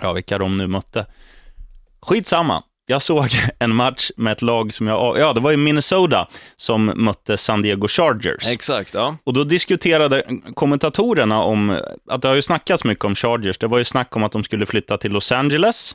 ja, 0.00 0.12
vilka 0.12 0.38
de 0.38 0.56
nu 0.56 0.66
mötte. 0.66 1.06
Skitsamma. 2.02 2.62
Jag 2.86 3.02
såg 3.02 3.28
en 3.58 3.74
match 3.74 4.10
med 4.16 4.32
ett 4.32 4.42
lag 4.42 4.74
som 4.74 4.86
jag, 4.86 5.18
ja, 5.18 5.32
det 5.32 5.40
var 5.40 5.50
ju 5.50 5.56
Minnesota 5.56 6.28
som 6.56 6.92
mötte 6.96 7.36
San 7.36 7.62
Diego 7.62 7.88
Chargers. 7.88 8.52
Exakt, 8.52 8.94
ja. 8.94 9.16
Och 9.24 9.32
då 9.32 9.44
diskuterade 9.44 10.24
kommentatorerna 10.54 11.42
om, 11.42 11.80
att 12.10 12.22
det 12.22 12.28
har 12.28 12.34
ju 12.34 12.42
snackats 12.42 12.84
mycket 12.84 13.04
om 13.04 13.14
Chargers. 13.14 13.58
Det 13.58 13.66
var 13.66 13.78
ju 13.78 13.84
snack 13.84 14.16
om 14.16 14.22
att 14.22 14.32
de 14.32 14.44
skulle 14.44 14.66
flytta 14.66 14.98
till 14.98 15.12
Los 15.12 15.32
Angeles. 15.32 15.94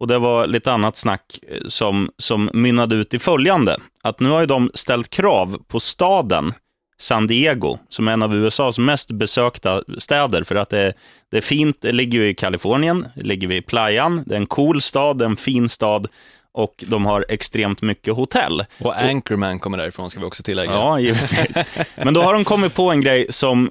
Och 0.00 0.06
det 0.06 0.18
var 0.18 0.46
lite 0.46 0.72
annat 0.72 0.96
snack 0.96 1.38
eh, 1.48 1.58
som, 1.68 2.10
som 2.18 2.50
mynnade 2.52 2.96
ut 2.96 3.14
i 3.14 3.18
följande. 3.18 3.76
Att 4.02 4.20
nu 4.20 4.28
har 4.28 4.40
ju 4.40 4.46
de 4.46 4.70
ställt 4.74 5.10
krav 5.10 5.62
på 5.68 5.80
staden 5.80 6.54
San 6.98 7.26
Diego, 7.26 7.78
som 7.88 8.08
är 8.08 8.12
en 8.12 8.22
av 8.22 8.34
USAs 8.34 8.78
mest 8.78 9.10
besökta 9.10 9.82
städer, 9.98 10.42
för 10.42 10.54
att 10.54 10.70
det, 10.70 10.92
det 11.30 11.36
är 11.36 11.42
fint, 11.42 11.76
det 11.80 11.92
ligger 11.92 12.18
ju 12.18 12.28
i 12.28 12.34
Kalifornien, 12.34 13.06
det 13.14 13.24
ligger 13.24 13.48
vid 13.48 13.66
playan, 13.66 14.22
det 14.26 14.34
är 14.34 14.38
en 14.38 14.46
cool 14.46 14.82
stad, 14.82 15.22
en 15.22 15.36
fin 15.36 15.68
stad 15.68 16.08
och 16.56 16.84
de 16.86 17.06
har 17.06 17.24
extremt 17.28 17.82
mycket 17.82 18.14
hotell. 18.14 18.64
Och 18.80 18.96
Anchorman 18.96 19.58
kommer 19.58 19.78
därifrån 19.78 20.10
ska 20.10 20.20
vi 20.20 20.26
också 20.26 20.42
tillägga. 20.42 20.72
Ja, 20.72 20.98
givetvis. 20.98 21.64
Men 21.96 22.14
då 22.14 22.22
har 22.22 22.32
de 22.32 22.44
kommit 22.44 22.74
på 22.74 22.90
en 22.90 23.00
grej 23.00 23.26
som, 23.30 23.70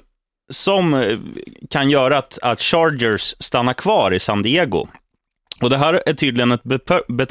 som 0.50 0.94
eh, 0.94 1.18
kan 1.70 1.90
göra 1.90 2.18
att, 2.18 2.38
att 2.42 2.62
Chargers 2.62 3.34
stannar 3.40 3.72
kvar 3.72 4.14
i 4.14 4.20
San 4.20 4.42
Diego. 4.42 4.88
Och 5.62 5.70
Det 5.70 5.78
här 5.78 6.02
är 6.06 6.12
tydligen 6.12 6.52
ett 6.52 6.62
bepö, 6.62 7.00
be, 7.08 7.26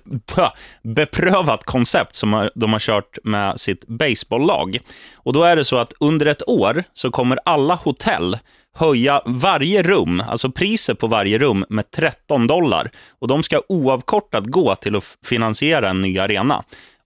beprövat 0.83 1.63
koncept 1.63 2.15
som 2.15 2.49
de 2.55 2.73
har 2.73 2.79
kört 2.79 3.17
med 3.23 3.59
sitt 3.59 3.87
baseballlag. 3.87 4.79
Och 5.15 5.33
Då 5.33 5.43
är 5.43 5.55
det 5.55 5.65
så 5.65 5.77
att 5.77 5.93
under 5.99 6.25
ett 6.25 6.49
år 6.49 6.83
så 6.93 7.11
kommer 7.11 7.39
alla 7.45 7.75
hotell 7.75 8.37
höja 8.75 9.21
varje 9.25 9.83
rum, 9.83 10.23
alltså 10.27 10.51
priset 10.51 10.99
på 10.99 11.07
varje 11.07 11.37
rum, 11.37 11.65
med 11.69 11.91
13 11.91 12.47
dollar. 12.47 12.91
Och 13.19 13.27
De 13.27 13.43
ska 13.43 13.61
oavkortat 13.69 14.45
gå 14.45 14.75
till 14.75 14.95
att 14.95 15.17
finansiera 15.25 15.89
en 15.89 16.01
ny 16.01 16.19
arena. 16.19 16.63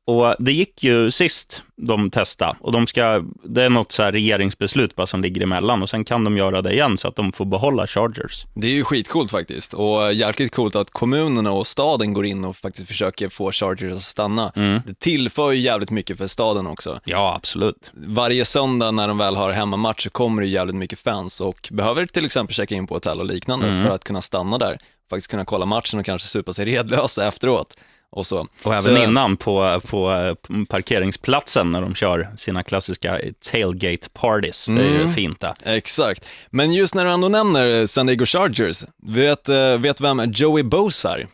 Och 0.10 0.36
Det 0.40 0.52
gick 0.52 0.84
ju 0.84 1.12
sist 1.12 1.64
de 1.76 2.12
testade. 2.12 2.58
Och 2.62 2.72
de 2.72 2.88
ska, 2.88 3.24
det 3.44 3.64
är 3.64 3.70
något 3.70 3.92
så 3.92 4.04
regeringsbeslut 4.04 4.96
bara 4.96 5.08
som 5.08 5.22
ligger 5.22 5.42
emellan. 5.42 5.82
Och 5.82 5.90
Sen 5.90 6.06
kan 6.06 6.24
de 6.24 6.38
göra 6.38 6.62
det 6.62 6.74
igen 6.74 6.98
så 6.98 7.08
att 7.08 7.16
de 7.16 7.32
får 7.32 7.46
behålla 7.46 7.88
Chargers. 7.88 8.46
Det 8.54 8.68
är 8.68 8.72
ju 8.72 8.84
skitcoolt 8.84 9.32
faktiskt 9.32 9.74
och 9.74 10.14
jäkligt 10.14 10.56
coolt 10.56 10.76
att 10.76 10.90
kommunerna 10.90 11.52
och 11.52 11.68
staden 11.68 12.14
går 12.14 12.26
in 12.26 12.46
och 12.46 12.56
faktiskt 12.58 12.88
försöker 12.88 13.30
få 13.30 13.52
Chargers 13.52 13.94
att 13.96 14.04
stanna. 14.04 14.52
Det 14.86 15.00
tillför 15.00 15.52
ju 15.52 15.62
jävligt 15.62 15.92
mycket 15.92 16.18
för 16.18 16.28
staden 16.28 16.68
också. 16.68 17.00
Ja, 17.06 17.36
absolut. 17.36 17.92
Varje 17.94 18.46
söndag 18.46 18.92
när 18.92 19.08
de 19.08 19.18
väl 19.18 19.36
har 19.36 19.52
hemmamatch 19.52 20.04
så 20.04 20.10
kommer 20.10 20.42
det 20.42 20.48
jävligt 20.48 20.76
mycket 20.76 21.00
fans 21.00 21.42
och 21.42 21.70
behöver 21.72 22.06
till 22.06 22.26
exempel 22.26 22.56
checka 22.56 22.76
in 22.76 22.88
på 22.88 22.94
hotell 22.94 23.20
och 23.20 23.26
liknande 23.26 23.66
för 23.66 23.96
att 23.96 24.04
kunna 24.04 24.22
stanna 24.22 24.58
där. 24.58 24.78
Faktiskt 25.10 25.32
kunna 25.32 25.46
kolla 25.46 25.66
matchen 25.66 26.00
och 26.00 26.06
kanske 26.06 26.28
supa 26.28 26.54
sig 26.54 26.66
redlösa 26.66 27.28
efteråt. 27.28 27.78
Och, 28.12 28.26
så. 28.28 28.48
Och 28.64 28.72
även 28.74 28.82
så, 28.82 28.98
innan 28.98 29.38
på, 29.38 29.82
på 29.86 30.12
eh, 30.12 30.64
parkeringsplatsen 30.70 31.72
när 31.72 31.82
de 31.82 31.96
kör 31.96 32.30
sina 32.36 32.64
klassiska 32.64 33.20
tailgate 33.52 34.10
parties. 34.14 34.66
Det 34.68 34.82
är 34.82 35.08
ju 35.08 35.14
fint 35.14 35.40
det. 35.40 35.54
Exakt. 35.64 36.26
Men 36.50 36.74
just 36.74 36.96
när 36.96 37.06
du 37.06 37.12
ändå 37.12 37.30
nämner 37.30 37.86
San 37.86 38.06
Diego 38.06 38.26
Chargers, 38.26 38.84
vet, 39.04 39.50
eh, 39.50 39.78
vet 39.78 40.02
vem 40.02 40.32
Joey 40.32 40.64
Bosa 40.64 41.18
är? 41.20 41.28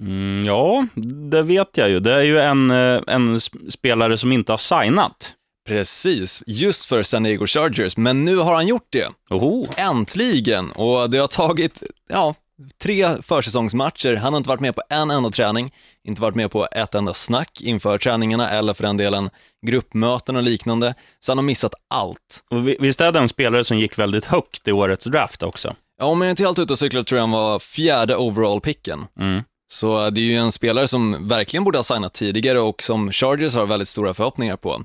Mm, 0.00 0.44
ja, 0.46 0.86
det 1.30 1.42
vet 1.42 1.76
jag 1.76 1.90
ju. 1.90 2.00
Det 2.00 2.14
är 2.14 2.22
ju 2.22 2.38
en, 2.40 2.70
eh, 2.70 3.00
en 3.06 3.38
sp- 3.38 3.70
spelare 3.70 4.16
som 4.16 4.32
inte 4.32 4.52
har 4.52 4.58
signat. 4.58 5.34
Precis, 5.68 6.42
just 6.46 6.84
för 6.84 7.02
San 7.02 7.22
Diego 7.22 7.46
Chargers, 7.46 7.96
men 7.96 8.24
nu 8.24 8.36
har 8.36 8.54
han 8.54 8.66
gjort 8.66 8.86
det. 8.90 9.08
Oho. 9.30 9.66
Äntligen! 9.76 10.70
Och 10.70 11.10
det 11.10 11.18
har 11.18 11.26
tagit, 11.26 11.82
ja, 12.08 12.34
tre 12.82 13.22
försäsongsmatcher. 13.22 14.16
Han 14.16 14.32
har 14.32 14.38
inte 14.38 14.48
varit 14.48 14.60
med 14.60 14.74
på 14.74 14.82
en 14.90 15.10
enda 15.10 15.30
träning, 15.30 15.72
inte 16.08 16.22
varit 16.22 16.34
med 16.34 16.50
på 16.50 16.68
ett 16.72 16.94
enda 16.94 17.14
snack 17.14 17.60
inför 17.60 17.98
träningarna 17.98 18.50
eller 18.50 18.74
för 18.74 18.82
den 18.82 18.96
delen 18.96 19.30
gruppmöten 19.66 20.36
och 20.36 20.42
liknande. 20.42 20.94
Så 21.20 21.32
han 21.32 21.38
har 21.38 21.42
missat 21.42 21.74
allt. 21.90 22.44
Och 22.50 22.68
vi- 22.68 22.76
visst 22.80 23.00
är 23.00 23.12
det 23.12 23.18
en 23.18 23.28
spelare 23.28 23.64
som 23.64 23.78
gick 23.78 23.98
väldigt 23.98 24.24
högt 24.24 24.68
i 24.68 24.72
årets 24.72 25.04
draft 25.04 25.42
också? 25.42 25.74
Ja, 26.00 26.06
om 26.06 26.20
jag 26.22 26.30
inte 26.30 26.42
helt 26.42 26.58
ute 26.58 26.72
och 26.72 26.78
cyklar 26.78 27.02
tror 27.02 27.16
jag 27.16 27.22
han 27.22 27.30
var 27.30 27.58
fjärde 27.58 28.16
overall-picken. 28.16 29.06
Mm. 29.20 29.42
Så 29.72 30.10
det 30.10 30.20
är 30.20 30.24
ju 30.24 30.36
en 30.36 30.52
spelare 30.52 30.88
som 30.88 31.28
verkligen 31.28 31.64
borde 31.64 31.78
ha 31.78 31.82
signat 31.82 32.12
tidigare 32.14 32.60
och 32.60 32.82
som 32.82 33.12
Chargers 33.12 33.54
har 33.54 33.66
väldigt 33.66 33.88
stora 33.88 34.14
förhoppningar 34.14 34.56
på. 34.56 34.82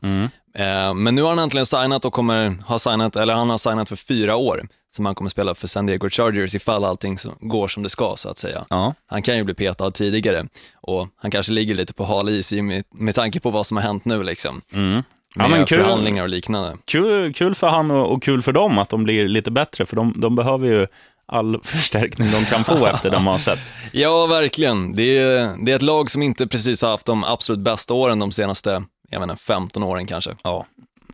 Eh, 0.57 0.93
Men 0.93 1.15
nu 1.15 1.21
har 1.21 1.29
han 1.29 1.39
äntligen 1.39 1.65
signat 1.65 2.05
och 2.05 2.13
kommer 2.13 2.55
ha 2.67 2.79
signat, 2.79 3.15
eller 3.15 3.33
han 3.33 3.49
har 3.49 3.57
signat 3.57 3.89
för 3.89 3.95
fyra 3.95 4.35
år, 4.35 4.67
som 4.95 5.05
han 5.05 5.15
kommer 5.15 5.29
spela 5.29 5.55
för 5.55 5.67
San 5.67 5.85
Diego 5.85 6.09
Chargers 6.09 6.55
ifall 6.55 6.83
allting 6.83 7.17
som- 7.17 7.35
går 7.39 7.67
som 7.67 7.83
det 7.83 7.89
ska 7.89 8.13
så 8.17 8.29
att 8.29 8.37
säga. 8.37 8.65
Ja. 8.69 8.93
Han 9.07 9.21
kan 9.21 9.37
ju 9.37 9.43
bli 9.43 9.53
petad 9.53 9.91
tidigare 9.91 10.45
och 10.81 11.07
han 11.21 11.31
kanske 11.31 11.51
ligger 11.53 11.75
lite 11.75 11.93
på 11.93 12.05
hal 12.05 12.29
is 12.29 12.51
med, 12.51 12.83
med 12.93 13.15
tanke 13.15 13.39
på 13.39 13.49
vad 13.49 13.65
som 13.67 13.77
har 13.77 13.83
hänt 13.83 14.05
nu 14.05 14.23
liksom. 14.23 14.61
Med 14.69 15.03
Ja, 15.35 15.47
men 15.47 15.65
kul. 15.65 15.77
förhandlingar 15.83 16.23
och 16.23 16.29
liknande. 16.29 16.77
Kul, 16.85 17.33
kul 17.33 17.55
för 17.55 17.67
han 17.67 17.91
och, 17.91 18.13
och 18.13 18.23
kul 18.23 18.41
för 18.41 18.51
dem 18.51 18.77
att 18.77 18.89
de 18.89 19.03
blir 19.03 19.27
lite 19.27 19.51
bättre, 19.51 19.85
för 19.85 19.95
de, 19.95 20.13
de 20.17 20.35
behöver 20.35 20.67
ju 20.67 20.87
all 21.25 21.59
förstärkning 21.63 22.31
de 22.31 22.45
kan 22.45 22.63
få 22.63 22.85
efter 22.85 23.11
de 23.11 23.27
har 23.27 23.37
sett. 23.37 23.59
Ja, 23.91 24.25
verkligen. 24.27 24.93
Det 24.95 25.17
är, 25.17 25.55
det 25.65 25.71
är 25.71 25.75
ett 25.75 25.81
lag 25.81 26.11
som 26.11 26.21
inte 26.23 26.47
precis 26.47 26.81
har 26.81 26.89
haft 26.89 27.05
de 27.05 27.23
absolut 27.23 27.59
bästa 27.61 27.93
åren 27.93 28.19
de 28.19 28.31
senaste, 28.31 28.83
jag 29.09 29.19
menar 29.19 29.35
15 29.35 29.83
åren 29.83 30.05
kanske. 30.05 30.31
Ja. 30.43 30.65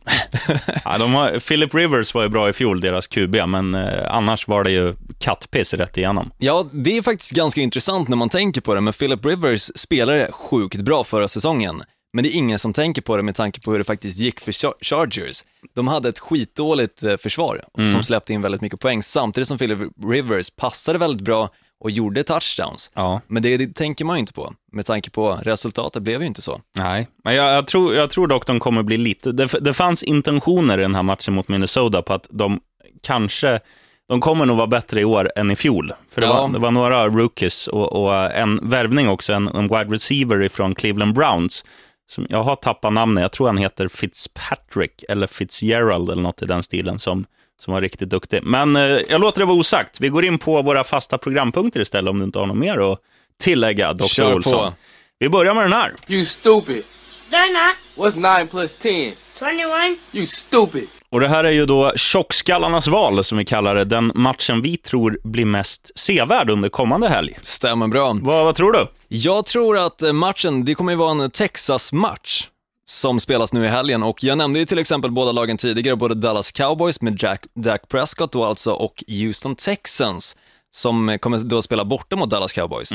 ja, 0.84 0.98
de 0.98 1.14
har, 1.14 1.38
Philip 1.38 1.74
Rivers 1.74 2.14
var 2.14 2.22
ju 2.22 2.28
bra 2.28 2.48
i 2.48 2.52
fjol, 2.52 2.80
deras 2.80 3.06
QB, 3.06 3.36
men 3.46 3.74
eh, 3.74 4.14
annars 4.14 4.48
var 4.48 4.64
det 4.64 4.70
ju 4.70 4.94
kattpiss 5.18 5.74
rätt 5.74 5.96
igenom. 5.96 6.30
Ja, 6.38 6.66
det 6.72 6.96
är 6.96 7.02
faktiskt 7.02 7.30
ganska 7.32 7.60
intressant 7.60 8.08
när 8.08 8.16
man 8.16 8.28
tänker 8.28 8.60
på 8.60 8.74
det, 8.74 8.80
men 8.80 8.92
Philip 8.92 9.24
Rivers 9.24 9.70
spelade 9.74 10.28
sjukt 10.32 10.82
bra 10.82 11.04
förra 11.04 11.28
säsongen. 11.28 11.82
Men 12.14 12.22
det 12.24 12.30
är 12.34 12.36
ingen 12.36 12.58
som 12.58 12.72
tänker 12.72 13.02
på 13.02 13.16
det 13.16 13.22
med 13.22 13.34
tanke 13.34 13.60
på 13.60 13.70
hur 13.72 13.78
det 13.78 13.84
faktiskt 13.84 14.18
gick 14.18 14.40
för 14.40 14.52
Char- 14.52 14.74
Chargers. 14.80 15.44
De 15.74 15.88
hade 15.88 16.08
ett 16.08 16.18
skitdåligt 16.18 17.02
eh, 17.02 17.16
försvar 17.16 17.64
som 17.92 18.02
släppte 18.02 18.32
in 18.32 18.42
väldigt 18.42 18.60
mycket 18.60 18.80
poäng, 18.80 19.02
samtidigt 19.02 19.48
som 19.48 19.58
Philip 19.58 19.78
Rivers 20.06 20.50
passade 20.50 20.98
väldigt 20.98 21.24
bra 21.24 21.48
och 21.82 21.90
gjorde 21.90 22.22
touchdowns. 22.22 22.90
Ja. 22.94 23.20
Men 23.26 23.42
det, 23.42 23.56
det 23.56 23.74
tänker 23.74 24.04
man 24.04 24.16
ju 24.16 24.20
inte 24.20 24.32
på, 24.32 24.52
med 24.72 24.86
tanke 24.86 25.10
på 25.10 25.38
resultatet 25.42 26.02
blev 26.02 26.20
ju 26.20 26.26
inte 26.26 26.42
så. 26.42 26.60
Nej, 26.76 27.08
men 27.24 27.34
jag, 27.34 27.52
jag, 27.52 27.66
tror, 27.66 27.94
jag 27.94 28.10
tror 28.10 28.26
dock 28.26 28.46
de 28.46 28.60
kommer 28.60 28.82
bli 28.82 28.96
lite... 28.96 29.32
Det, 29.32 29.46
det 29.60 29.74
fanns 29.74 30.02
intentioner 30.02 30.78
i 30.78 30.82
den 30.82 30.94
här 30.94 31.02
matchen 31.02 31.34
mot 31.34 31.48
Minnesota 31.48 32.02
på 32.02 32.12
att 32.14 32.26
de 32.30 32.60
kanske... 33.02 33.60
De 34.08 34.20
kommer 34.20 34.46
nog 34.46 34.56
vara 34.56 34.66
bättre 34.66 35.00
i 35.00 35.04
år 35.04 35.30
än 35.36 35.50
i 35.50 35.56
fjol. 35.56 35.92
För 36.10 36.20
det, 36.20 36.26
Ja. 36.26 36.32
var, 36.42 36.48
det 36.48 36.58
var 36.58 36.70
några 36.70 37.08
rookies 37.08 37.68
och, 37.68 37.92
och 38.02 38.14
en 38.32 38.70
värvning 38.70 39.08
också, 39.08 39.32
en, 39.32 39.48
en 39.48 39.62
wide 39.68 39.84
receiver 39.94 40.48
från 40.48 40.74
Cleveland 40.74 41.14
Browns. 41.14 41.64
Som, 42.10 42.26
jag 42.30 42.42
har 42.42 42.56
tappat 42.56 42.92
namnet, 42.92 43.22
jag 43.22 43.32
tror 43.32 43.46
han 43.46 43.58
heter 43.58 43.88
Fitzpatrick 43.88 45.04
eller 45.08 45.26
Fitzgerald 45.26 46.10
eller 46.10 46.22
något 46.22 46.42
i 46.42 46.46
den 46.46 46.62
stilen 46.62 46.98
som, 46.98 47.24
som 47.62 47.72
var 47.72 47.80
riktigt 47.80 48.10
duktig. 48.10 48.40
Men 48.42 48.76
eh, 48.76 48.82
jag 48.82 49.20
låter 49.20 49.40
det 49.40 49.44
vara 49.44 49.56
osagt. 49.56 50.00
Vi 50.00 50.08
går 50.08 50.24
in 50.24 50.38
på 50.38 50.62
våra 50.62 50.84
fasta 50.84 51.18
programpunkter 51.18 51.80
istället 51.80 52.10
om 52.10 52.18
du 52.18 52.24
inte 52.24 52.38
har 52.38 52.46
något 52.46 52.56
mer 52.56 52.92
att 52.92 52.98
tillägga, 53.40 53.92
Dr. 53.92 54.04
Kör 54.04 54.30
på. 54.30 54.36
Olsson. 54.36 54.72
Vi 55.18 55.28
börjar 55.28 55.54
med 55.54 55.64
den 55.64 55.72
här. 55.72 55.92
You 56.08 56.24
stupid. 56.24 56.82
They're 57.30 57.52
not. 57.52 57.76
What's 57.96 58.38
9 58.38 58.46
plus 58.46 58.76
10? 58.76 59.12
21. 59.38 59.98
You 60.12 60.26
stupid. 60.26 60.88
Och 61.10 61.20
det 61.20 61.28
här 61.28 61.44
är 61.44 61.50
ju 61.50 61.66
då 61.66 61.92
tjockskallarnas 61.96 62.86
val, 62.86 63.24
som 63.24 63.38
vi 63.38 63.44
kallar 63.44 63.74
det. 63.74 63.84
Den 63.84 64.12
matchen 64.14 64.62
vi 64.62 64.76
tror 64.76 65.18
blir 65.24 65.44
mest 65.44 65.98
sevärd 65.98 66.50
under 66.50 66.68
kommande 66.68 67.08
helg. 67.08 67.38
Stämmer 67.42 67.88
bra. 67.88 68.16
Vad, 68.22 68.44
vad 68.44 68.54
tror 68.54 68.72
du? 68.72 68.86
Jag 69.08 69.46
tror 69.46 69.78
att 69.78 70.02
eh, 70.02 70.12
matchen, 70.12 70.64
det 70.64 70.74
kommer 70.74 70.92
ju 70.92 70.98
vara 70.98 71.24
en 71.24 71.30
Texas-match 71.30 72.48
som 72.92 73.20
spelas 73.20 73.52
nu 73.52 73.64
i 73.64 73.68
helgen 73.68 74.02
och 74.02 74.24
jag 74.24 74.38
nämnde 74.38 74.58
ju 74.58 74.66
till 74.66 74.78
exempel 74.78 75.10
båda 75.10 75.32
lagen 75.32 75.56
tidigare, 75.56 75.96
både 75.96 76.14
Dallas 76.14 76.52
Cowboys 76.52 77.00
med 77.00 77.22
Jack, 77.22 77.44
Dak 77.54 77.88
Prescott 77.88 78.32
då 78.32 78.44
alltså 78.44 78.72
och 78.72 79.04
Houston 79.08 79.56
Texans 79.56 80.36
som 80.70 81.18
kommer 81.20 81.38
då 81.38 81.62
spela 81.62 81.84
borta 81.84 82.16
mot 82.16 82.30
Dallas 82.30 82.52
Cowboys. 82.52 82.92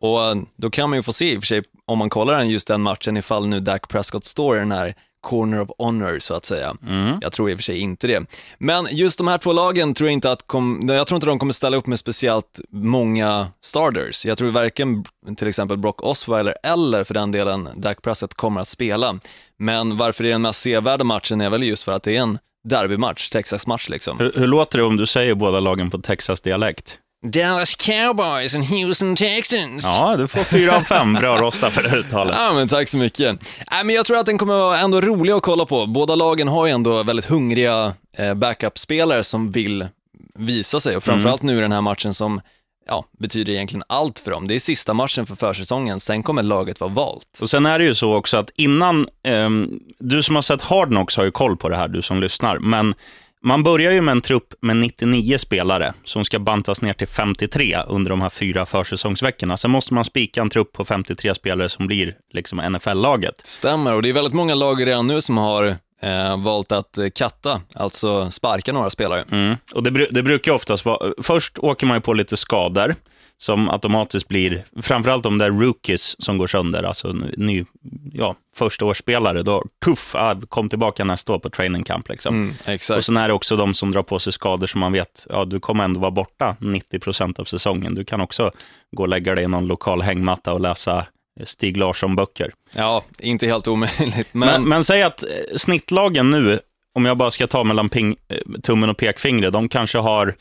Och 0.00 0.24
eh, 0.24 0.34
då 0.56 0.70
kan 0.70 0.90
man 0.90 0.98
ju 0.98 1.02
få 1.02 1.12
se 1.12 1.32
i 1.32 1.38
och 1.38 1.42
för 1.42 1.46
sig, 1.46 1.62
om 1.86 1.98
man 1.98 2.10
kollar 2.10 2.38
den, 2.38 2.48
just 2.48 2.68
den 2.68 2.82
matchen, 2.82 3.16
ifall 3.16 3.46
nu 3.46 3.60
Dak 3.60 3.88
Prescott 3.88 4.24
står 4.24 4.56
i 4.56 4.58
den 4.58 4.72
här 4.72 4.94
corner 5.20 5.60
of 5.60 5.70
honor 5.78 6.18
så 6.18 6.34
att 6.34 6.44
säga. 6.44 6.76
Jag 7.20 7.32
tror 7.32 7.50
i 7.50 7.54
och 7.54 7.58
för 7.58 7.62
sig 7.62 7.78
inte 7.78 8.06
det. 8.06 8.26
Men 8.58 8.88
just 8.90 9.18
de 9.18 9.28
här 9.28 9.38
två 9.38 9.52
lagen 9.52 9.94
tror 9.94 10.08
jag 10.08 10.12
inte 10.12 10.32
att, 10.32 10.46
kom, 10.46 10.88
jag 10.88 11.06
tror 11.06 11.16
inte 11.16 11.26
de 11.26 11.38
kommer 11.38 11.52
ställa 11.52 11.76
upp 11.76 11.86
med 11.86 11.98
speciellt 11.98 12.60
många 12.70 13.46
starters. 13.60 14.26
Jag 14.26 14.38
tror 14.38 14.50
varken 14.50 15.04
till 15.36 15.48
exempel 15.48 15.76
Brock 15.76 16.02
Osweiler 16.02 16.54
eller 16.62 17.04
för 17.04 17.14
den 17.14 17.32
delen 17.32 17.68
Dak 17.76 18.02
Prescott 18.02 18.34
kommer 18.34 18.60
att 18.60 18.68
spela. 18.68 19.18
Men 19.58 19.96
varför 19.96 20.24
det 20.24 20.30
är 20.30 20.32
den 20.32 20.42
mest 20.42 20.60
sevärda 20.60 21.04
matchen 21.04 21.40
är 21.40 21.50
väl 21.50 21.62
just 21.62 21.82
för 21.82 21.92
att 21.92 22.02
det 22.02 22.16
är 22.16 22.20
en 22.20 22.38
derbymatch, 22.68 23.28
Texas-match 23.28 23.88
liksom. 23.88 24.18
Hur, 24.18 24.32
hur 24.36 24.46
låter 24.46 24.78
det 24.78 24.84
om 24.84 24.96
du 24.96 25.06
säger 25.06 25.34
båda 25.34 25.60
lagen 25.60 25.90
på 25.90 25.98
Texas-dialekt? 25.98 26.98
Dallas 27.26 27.74
Cowboys 27.74 28.54
and 28.54 28.64
Houston 28.64 29.16
Texans. 29.16 29.84
Ja, 29.84 30.16
du 30.16 30.28
får 30.28 30.44
fyra 30.44 30.76
av 30.76 30.80
fem. 30.80 31.14
Bra 31.14 31.36
rosta 31.36 31.70
för 31.70 31.82
det 31.82 31.96
uttalet. 31.96 32.34
Ja, 32.38 32.52
men 32.54 32.68
tack 32.68 32.88
så 32.88 32.96
mycket. 32.96 33.54
Nej, 33.70 33.84
men 33.84 33.94
jag 33.94 34.06
tror 34.06 34.18
att 34.18 34.26
den 34.26 34.38
kommer 34.38 34.54
vara 34.54 34.78
ändå 34.78 35.00
rolig 35.00 35.32
att 35.32 35.42
kolla 35.42 35.66
på. 35.66 35.86
Båda 35.86 36.14
lagen 36.14 36.48
har 36.48 36.66
ju 36.66 36.72
ändå 36.72 37.02
väldigt 37.02 37.24
hungriga 37.24 37.92
eh, 38.16 38.34
backup-spelare 38.34 39.24
som 39.24 39.52
vill 39.52 39.86
visa 40.34 40.80
sig 40.80 40.96
och 40.96 41.04
framförallt 41.04 41.42
nu 41.42 41.58
i 41.58 41.60
den 41.60 41.72
här 41.72 41.80
matchen 41.80 42.14
som 42.14 42.40
ja, 42.86 43.04
betyder 43.18 43.52
egentligen 43.52 43.82
allt 43.86 44.18
för 44.18 44.30
dem. 44.30 44.48
Det 44.48 44.54
är 44.54 44.60
sista 44.60 44.94
matchen 44.94 45.26
för 45.26 45.34
försäsongen, 45.36 46.00
sen 46.00 46.22
kommer 46.22 46.42
laget 46.42 46.80
vara 46.80 46.90
valt. 46.90 47.38
Och 47.42 47.50
sen 47.50 47.66
är 47.66 47.78
det 47.78 47.84
ju 47.84 47.94
så 47.94 48.14
också 48.14 48.36
att 48.36 48.50
innan, 48.56 49.06
ehm, 49.24 49.80
du 49.98 50.22
som 50.22 50.34
har 50.34 50.42
sett 50.42 50.62
Hard 50.62 50.88
Knocks 50.88 51.16
har 51.16 51.24
ju 51.24 51.30
koll 51.30 51.56
på 51.56 51.68
det 51.68 51.76
här, 51.76 51.88
du 51.88 52.02
som 52.02 52.20
lyssnar, 52.20 52.58
men 52.58 52.94
man 53.40 53.62
börjar 53.62 53.92
ju 53.92 54.00
med 54.00 54.12
en 54.12 54.20
trupp 54.20 54.54
med 54.60 54.76
99 54.76 55.38
spelare 55.38 55.94
som 56.04 56.24
ska 56.24 56.38
bantas 56.38 56.82
ner 56.82 56.92
till 56.92 57.08
53 57.08 57.78
under 57.88 58.10
de 58.10 58.20
här 58.20 58.30
fyra 58.30 58.66
försäsongsveckorna. 58.66 59.56
Sen 59.56 59.70
måste 59.70 59.94
man 59.94 60.04
spika 60.04 60.40
en 60.40 60.50
trupp 60.50 60.72
på 60.72 60.84
53 60.84 61.34
spelare 61.34 61.68
som 61.68 61.86
blir 61.86 62.14
liksom 62.32 62.58
NFL-laget. 62.58 63.40
Stämmer, 63.44 63.94
och 63.94 64.02
det 64.02 64.08
är 64.08 64.12
väldigt 64.12 64.34
många 64.34 64.54
lag 64.54 64.86
redan 64.86 65.06
nu 65.06 65.20
som 65.20 65.38
har 65.38 65.66
eh, 66.02 66.42
valt 66.42 66.72
att 66.72 66.98
eh, 66.98 67.08
katta, 67.14 67.60
alltså 67.74 68.30
sparka 68.30 68.72
några 68.72 68.90
spelare. 68.90 69.24
Mm. 69.30 69.56
Och 69.74 69.82
det, 69.82 70.06
det 70.10 70.22
brukar 70.22 70.52
oftast 70.52 70.84
vara, 70.84 71.12
först 71.22 71.58
åker 71.58 71.86
man 71.86 71.96
ju 71.96 72.00
på 72.00 72.12
lite 72.12 72.36
skador, 72.36 72.94
som 73.38 73.70
automatiskt 73.70 74.28
blir, 74.28 74.64
framförallt 74.82 75.22
de 75.22 75.38
där 75.38 75.50
rookies 75.50 76.22
som 76.22 76.38
går 76.38 76.46
sönder, 76.46 76.82
alltså 76.82 77.12
ny, 77.36 77.64
ja, 78.12 78.34
förstaårsspelare, 78.56 79.42
då 79.42 79.64
tuff, 79.84 80.14
ah, 80.14 80.36
kom 80.48 80.68
tillbaka 80.68 81.04
nästa 81.04 81.32
år 81.32 81.38
på 81.38 81.50
training 81.50 81.82
camp. 81.84 82.08
Liksom. 82.08 82.52
Mm. 82.66 82.78
Och 82.96 83.04
sen 83.04 83.16
är 83.16 83.28
det 83.28 83.34
också 83.34 83.56
de 83.56 83.74
som 83.74 83.92
drar 83.92 84.02
på 84.02 84.18
sig 84.18 84.32
skador 84.32 84.66
som 84.66 84.80
man 84.80 84.92
vet, 84.92 85.26
ja, 85.30 85.44
du 85.44 85.60
kommer 85.60 85.84
ändå 85.84 86.00
vara 86.00 86.10
borta 86.10 86.56
90 86.60 86.98
procent 86.98 87.38
av 87.38 87.44
säsongen. 87.44 87.94
Du 87.94 88.04
kan 88.04 88.20
också 88.20 88.50
gå 88.96 89.02
och 89.02 89.08
lägga 89.08 89.34
dig 89.34 89.44
i 89.44 89.48
någon 89.48 89.66
lokal 89.66 90.02
hängmatta 90.02 90.52
och 90.52 90.60
läsa 90.60 91.06
Stig 91.44 91.76
Larsson-böcker. 91.76 92.52
Ja, 92.74 93.04
inte 93.18 93.46
helt 93.46 93.68
omöjligt. 93.68 94.28
Men, 94.32 94.48
Men, 94.48 94.68
men 94.68 94.84
säg 94.84 95.02
att 95.02 95.22
eh, 95.22 95.28
snittlagen 95.56 96.30
nu, 96.30 96.58
om 96.94 97.04
jag 97.04 97.16
bara 97.16 97.30
ska 97.30 97.46
ta 97.46 97.64
mellan 97.64 97.88
ping, 97.88 98.16
eh, 98.28 98.60
tummen 98.62 98.90
och 98.90 98.96
pekfingret, 98.96 99.52
de 99.52 99.68
kanske 99.68 99.98
har 99.98 100.34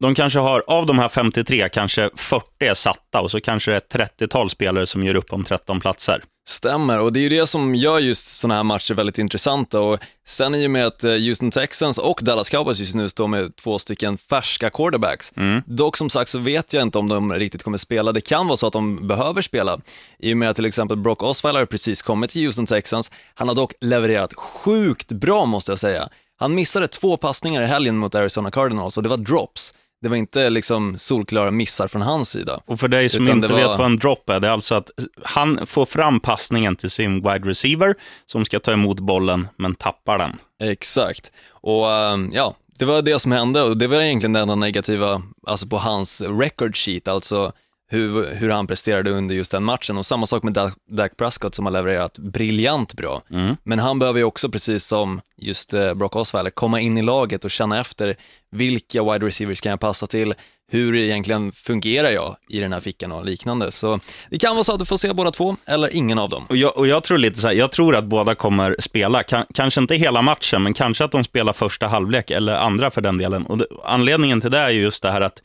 de 0.00 0.14
kanske 0.14 0.38
har, 0.38 0.64
av 0.66 0.86
de 0.86 0.98
här 0.98 1.08
53, 1.08 1.68
kanske 1.68 2.10
40 2.16 2.46
är 2.58 2.74
satta 2.74 3.20
och 3.20 3.30
så 3.30 3.40
kanske 3.40 3.70
det 3.70 3.74
är 3.74 4.04
ett 4.04 4.18
30-tal 4.20 4.50
spelare 4.50 4.86
som 4.86 5.02
gör 5.02 5.14
upp 5.14 5.32
om 5.32 5.44
13 5.44 5.80
platser. 5.80 6.22
Stämmer, 6.48 6.98
och 7.00 7.12
det 7.12 7.20
är 7.20 7.22
ju 7.22 7.28
det 7.28 7.46
som 7.46 7.74
gör 7.74 7.98
just 7.98 8.26
sådana 8.26 8.54
här 8.54 8.62
matcher 8.62 8.94
väldigt 8.94 9.18
intressanta. 9.18 9.80
Och 9.80 9.98
sen 10.26 10.54
i 10.54 10.66
och 10.66 10.70
med 10.70 10.86
att 10.86 11.04
eh, 11.04 11.10
Houston 11.10 11.50
Texans 11.50 11.98
och 11.98 12.20
Dallas 12.22 12.50
Cowboys 12.50 12.78
just 12.78 12.94
nu 12.94 13.08
står 13.08 13.28
med 13.28 13.56
två 13.56 13.78
stycken 13.78 14.18
färska 14.18 14.70
quarterbacks. 14.70 15.32
Dock 15.66 15.96
som 15.96 16.10
sagt 16.10 16.30
så 16.30 16.38
vet 16.38 16.72
jag 16.72 16.82
inte 16.82 16.98
om 16.98 17.08
de 17.08 17.32
riktigt 17.32 17.62
kommer 17.62 17.78
spela. 17.78 18.12
Det 18.12 18.20
kan 18.20 18.46
vara 18.46 18.56
så 18.56 18.66
att 18.66 18.72
de 18.72 19.08
behöver 19.08 19.42
spela. 19.42 19.78
I 20.18 20.32
och 20.32 20.36
med 20.36 20.50
att 20.50 20.56
till 20.56 20.64
exempel 20.64 20.96
Brock 20.96 21.22
Osweiler 21.22 21.60
har 21.60 21.66
precis 21.66 22.02
kommit 22.02 22.30
till 22.30 22.46
Houston 22.46 22.66
Texans. 22.66 23.10
Han 23.34 23.48
har 23.48 23.54
dock 23.54 23.72
levererat 23.80 24.34
sjukt 24.34 25.12
bra 25.12 25.44
måste 25.44 25.72
jag 25.72 25.78
säga. 25.78 26.08
Han 26.36 26.54
missade 26.54 26.88
två 26.88 27.16
passningar 27.16 27.62
i 27.62 27.66
helgen 27.66 27.96
mot 27.96 28.14
Arizona 28.14 28.50
Cardinals 28.50 28.96
och 28.96 29.02
det 29.02 29.08
var 29.08 29.16
drops. 29.16 29.74
Det 30.04 30.10
var 30.10 30.16
inte 30.16 30.50
liksom 30.50 30.98
solklara 30.98 31.50
missar 31.50 31.88
från 31.88 32.02
hans 32.02 32.30
sida. 32.30 32.60
Och 32.66 32.80
för 32.80 32.88
dig 32.88 33.08
som 33.08 33.28
inte 33.28 33.48
var- 33.48 33.56
vet 33.56 33.66
vad 33.78 33.86
en 33.86 33.96
drop 33.96 34.30
är, 34.30 34.40
det 34.40 34.48
är 34.48 34.52
alltså 34.52 34.74
att 34.74 34.90
han 35.22 35.66
får 35.66 35.86
fram 35.86 36.20
passningen 36.20 36.76
till 36.76 36.90
sin 36.90 37.14
wide 37.14 37.48
receiver 37.48 37.94
som 38.26 38.44
ska 38.44 38.60
ta 38.60 38.72
emot 38.72 39.00
bollen, 39.00 39.48
men 39.56 39.74
tappar 39.74 40.18
den. 40.18 40.32
Exakt. 40.70 41.32
Och 41.50 41.90
ehm, 41.92 42.30
ja, 42.34 42.54
det 42.78 42.84
var 42.84 43.02
det 43.02 43.18
som 43.18 43.32
hände 43.32 43.62
och 43.62 43.76
det 43.76 43.86
var 43.86 44.00
egentligen 44.00 44.32
det 44.32 44.40
enda 44.40 44.54
negativa, 44.54 45.22
alltså 45.46 45.66
på 45.66 45.78
hans 45.78 46.22
record 46.22 46.76
sheet, 46.76 47.08
alltså 47.08 47.52
hur, 47.90 48.34
hur 48.34 48.50
han 48.50 48.66
presterade 48.66 49.10
under 49.10 49.34
just 49.34 49.50
den 49.50 49.64
matchen. 49.64 49.98
Och 49.98 50.06
samma 50.06 50.26
sak 50.26 50.42
med 50.42 50.52
Dak, 50.52 50.74
Dak 50.90 51.16
Prescott 51.16 51.54
som 51.54 51.66
har 51.66 51.72
levererat 51.72 52.18
briljant 52.18 52.94
bra. 52.94 53.22
Men 53.62 53.78
han 53.78 53.98
behöver 53.98 54.18
ju 54.18 54.24
också, 54.24 54.48
precis 54.48 54.84
som 54.84 55.20
just 55.36 55.74
eh, 55.74 55.94
Brock 55.94 56.16
Osweiler, 56.16 56.50
komma 56.50 56.80
in 56.80 56.98
i 56.98 57.02
laget 57.02 57.44
och 57.44 57.50
känna 57.50 57.80
efter 57.80 58.16
vilka 58.50 59.02
wide 59.12 59.26
receivers 59.26 59.60
kan 59.60 59.70
jag 59.70 59.80
passa 59.80 60.06
till, 60.06 60.34
hur 60.70 60.94
egentligen 60.94 61.52
fungerar 61.52 62.10
jag 62.10 62.36
i 62.48 62.60
den 62.60 62.72
här 62.72 62.80
fickan 62.80 63.12
och 63.12 63.24
liknande. 63.24 63.72
Så 63.72 64.00
det 64.30 64.38
kan 64.38 64.56
vara 64.56 64.64
så 64.64 64.72
att 64.72 64.78
du 64.78 64.84
får 64.84 64.96
se 64.96 65.12
båda 65.12 65.30
två, 65.30 65.56
eller 65.66 65.96
ingen 65.96 66.18
av 66.18 66.28
dem. 66.28 66.46
Och 66.48 66.56
jag, 66.56 66.78
och 66.78 66.86
jag 66.86 67.04
tror 67.04 67.18
lite 67.18 67.40
så 67.40 67.46
här, 67.46 67.54
jag 67.54 67.72
tror 67.72 67.96
att 67.96 68.04
båda 68.04 68.34
kommer 68.34 68.76
spela, 68.78 69.22
kan, 69.22 69.44
kanske 69.54 69.80
inte 69.80 69.94
hela 69.94 70.22
matchen, 70.22 70.62
men 70.62 70.74
kanske 70.74 71.04
att 71.04 71.12
de 71.12 71.24
spelar 71.24 71.52
första 71.52 71.86
halvlek, 71.86 72.30
eller 72.30 72.54
andra 72.54 72.90
för 72.90 73.00
den 73.00 73.18
delen. 73.18 73.46
Och 73.46 73.58
det, 73.58 73.66
anledningen 73.84 74.40
till 74.40 74.50
det 74.50 74.58
är 74.58 74.70
ju 74.70 74.82
just 74.82 75.02
det 75.02 75.10
här 75.10 75.20
att 75.20 75.42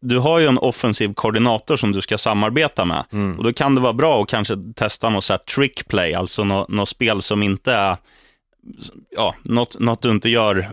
du 0.00 0.18
har 0.18 0.38
ju 0.38 0.46
en 0.46 0.58
offensiv 0.58 1.14
koordinator 1.14 1.76
som 1.76 1.92
du 1.92 2.00
ska 2.00 2.18
samarbeta 2.18 2.84
med. 2.84 3.04
Och 3.38 3.44
då 3.44 3.52
kan 3.52 3.74
det 3.74 3.80
vara 3.80 3.92
bra 3.92 4.22
att 4.22 4.28
kanske 4.28 4.56
testa 4.76 5.08
något 5.08 5.24
så 5.24 5.32
här 5.32 5.38
trick 5.38 5.88
play, 5.88 6.14
alltså 6.14 6.44
något, 6.44 6.68
något 6.68 6.88
spel 6.88 7.22
som 7.22 7.42
inte 7.42 7.72
är 7.72 7.96
ja, 9.10 9.34
något, 9.42 9.78
något 9.78 10.02
du 10.02 10.10
inte 10.10 10.28
gör 10.28 10.68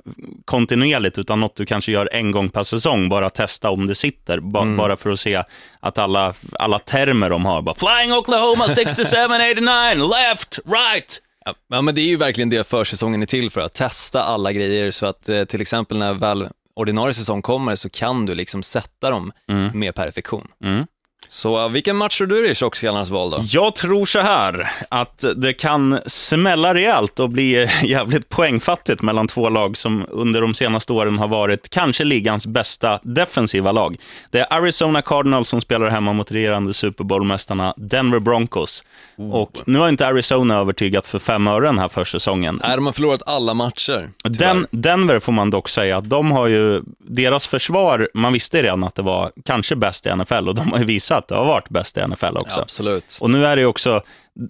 kontinuerligt, 0.46 1.18
utan 1.18 1.40
något 1.40 1.56
du 1.56 1.66
kanske 1.66 1.92
gör 1.92 2.10
en 2.12 2.32
gång 2.32 2.50
per 2.50 2.64
säsong, 2.64 3.10
bara 3.10 3.30
testa 3.30 3.70
om 3.70 3.88
det 3.88 3.96
sitter, 3.96 4.40
ba, 4.40 4.66
bara 4.78 4.98
för 4.98 5.10
att 5.10 5.20
se 5.20 5.44
att 5.80 5.98
alla, 5.98 6.34
alla 6.60 6.80
termer 6.80 7.30
de 7.30 7.46
har, 7.46 7.62
bara 7.62 7.75
flying 7.75 8.14
Oklahoma 8.18 8.68
67, 8.68 9.18
89, 9.54 10.10
left, 10.30 10.60
right. 10.66 11.22
Ja, 11.68 11.82
men 11.82 11.96
det 11.96 12.02
är 12.02 12.08
ju 12.08 12.18
verkligen 12.18 12.50
det 12.50 12.68
försäsongen 12.68 13.22
är 13.22 13.25
till 13.25 13.52
för, 13.52 13.62
att 13.62 13.74
testa 13.74 14.24
alla 14.24 14.52
grejer. 14.52 14.92
Så 14.92 15.06
att 15.06 15.30
eh, 15.30 15.44
till 15.44 15.62
exempel 15.62 15.98
när 15.98 16.14
väl 16.14 16.50
ordinarie 16.75 17.13
säsong 17.13 17.41
kommer 17.41 17.75
så 17.75 17.89
kan 17.89 18.25
du 18.25 18.36
liksom 18.36 18.63
sätta 18.63 19.10
dem 19.10 19.32
med 19.74 19.96
perfektion. 19.96 20.48
Mm. 20.63 20.86
Så 21.29 21.63
eh, 21.65 21.70
vilken 21.70 21.96
match 21.96 22.17
tror 22.17 22.27
du 22.27 22.48
är 22.48 22.53
tjockskallarnas 22.53 23.10
val 23.10 23.32
då? 23.32 23.39
Jag 23.48 23.75
tror 23.75 24.05
så 24.05 24.20
här, 24.20 24.72
att 24.89 25.25
det 25.36 25.53
kan 25.53 26.00
smälla 26.05 26.74
rejält 26.74 27.20
och 27.20 27.29
bli 27.29 27.70
jävligt 27.84 28.29
poängfattigt 28.29 29.01
mellan 29.01 29.27
två 29.27 29.50
lag 29.50 29.77
som 29.77 30.05
under 30.10 30.41
de 30.41 30.53
senaste 30.53 30.94
åren 30.94 31.20
har 31.20 31.27
varit 31.27 31.70
kanske 31.70 32.03
ligans 32.03 32.48
bästa 32.48 33.00
defensiva 33.03 33.72
lag. 33.72 33.98
Det 34.31 34.40
är 34.40 34.53
Arizona 34.53 35.01
Cardinals 35.01 35.50
som 35.50 35.61
spelar 35.61 35.90
hemma 35.90 36.14
mot 36.14 36.31
regerande 36.31 36.74
Super 36.74 37.03
Bowl-mästarna 37.03 37.74
Denver 37.77 38.20
Broncos. 38.20 38.83
Och 39.18 39.51
nu 39.66 39.79
har 39.79 39.90
inte 39.90 40.07
Arizona 40.07 40.57
övertygat 40.57 41.07
för 41.07 41.20
fem 41.20 41.48
ören 41.48 41.79
här 41.79 41.90
för 41.90 42.03
säsongen. 42.03 42.61
Nej, 42.64 42.75
de 42.75 42.85
har 42.85 42.94
förlorat 42.94 43.22
alla 43.25 43.53
matcher. 43.53 44.09
Den, 44.24 44.68
Denver 44.72 45.20
får 45.20 45.31
man 45.31 45.50
dock 45.50 45.70
säga 45.70 46.01
de 46.01 46.31
har 46.31 46.48
ju, 46.48 46.81
deras 47.00 47.48
försvar, 47.48 48.09
man 48.14 48.33
visste 48.33 48.61
redan 48.61 48.83
att 48.83 48.96
det 48.96 49.01
var 49.01 49.31
kanske 49.46 49.75
bäst 49.75 50.05
i 50.05 50.16
NFL 50.16 50.50
och 50.50 50.55
de 50.55 50.72
har 50.72 50.79
ju 50.79 50.85
visat 50.85 51.15
att 51.18 51.28
det 51.28 51.36
har 51.36 51.46
varit 51.46 51.70
bäst 51.70 51.98
i 51.98 52.08
NFL 52.08 52.38
också. 52.38 52.60
Ja, 52.60 52.64
absolut. 52.64 53.18
Och 53.22 53.30
nu 53.30 53.46
är 53.46 53.56
det 53.56 53.62
ju 53.62 53.66
också, 53.66 54.01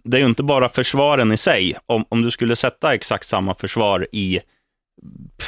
det 0.04 0.17
är 0.17 0.21
ju 0.21 0.28
inte 0.28 0.43
bara 0.43 0.69
försvaren 0.69 1.32
i 1.32 1.38
sig. 1.38 1.78
Om, 1.86 2.06
om 2.10 2.21
du 2.21 2.32
skulle 2.32 2.56
sätta 2.56 2.93
exakt 2.93 3.28
samma 3.28 3.54
försvar 3.54 4.08
i, 4.12 4.39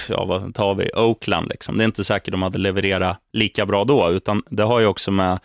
ja 0.09 0.25
vad 0.25 0.55
tar 0.55 0.75
vi, 0.75 0.91
Oakland 0.95 1.49
liksom. 1.49 1.77
Det 1.77 1.83
är 1.83 1.85
inte 1.85 2.03
säkert 2.03 2.31
de 2.31 2.41
hade 2.41 2.57
levererat 2.57 3.17
lika 3.33 3.65
bra 3.65 3.83
då, 3.83 4.11
utan 4.11 4.43
det 4.49 4.63
har 4.63 4.79
ju 4.79 4.85
också 4.85 5.11
med, 5.11 5.39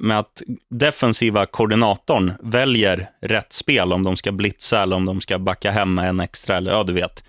med 0.00 0.18
att 0.18 0.42
defensiva 0.70 1.46
koordinatorn 1.46 2.32
väljer 2.40 3.10
rätt 3.20 3.52
spel, 3.52 3.92
om 3.92 4.02
de 4.02 4.16
ska 4.16 4.32
blitza 4.32 4.82
eller 4.82 4.96
om 4.96 5.04
de 5.04 5.20
ska 5.20 5.38
backa 5.38 5.70
hem 5.70 5.98
en 5.98 6.20
extra, 6.20 6.56
eller 6.56 6.72
ja 6.72 6.84
du 6.84 6.92
vet. 6.92 7.24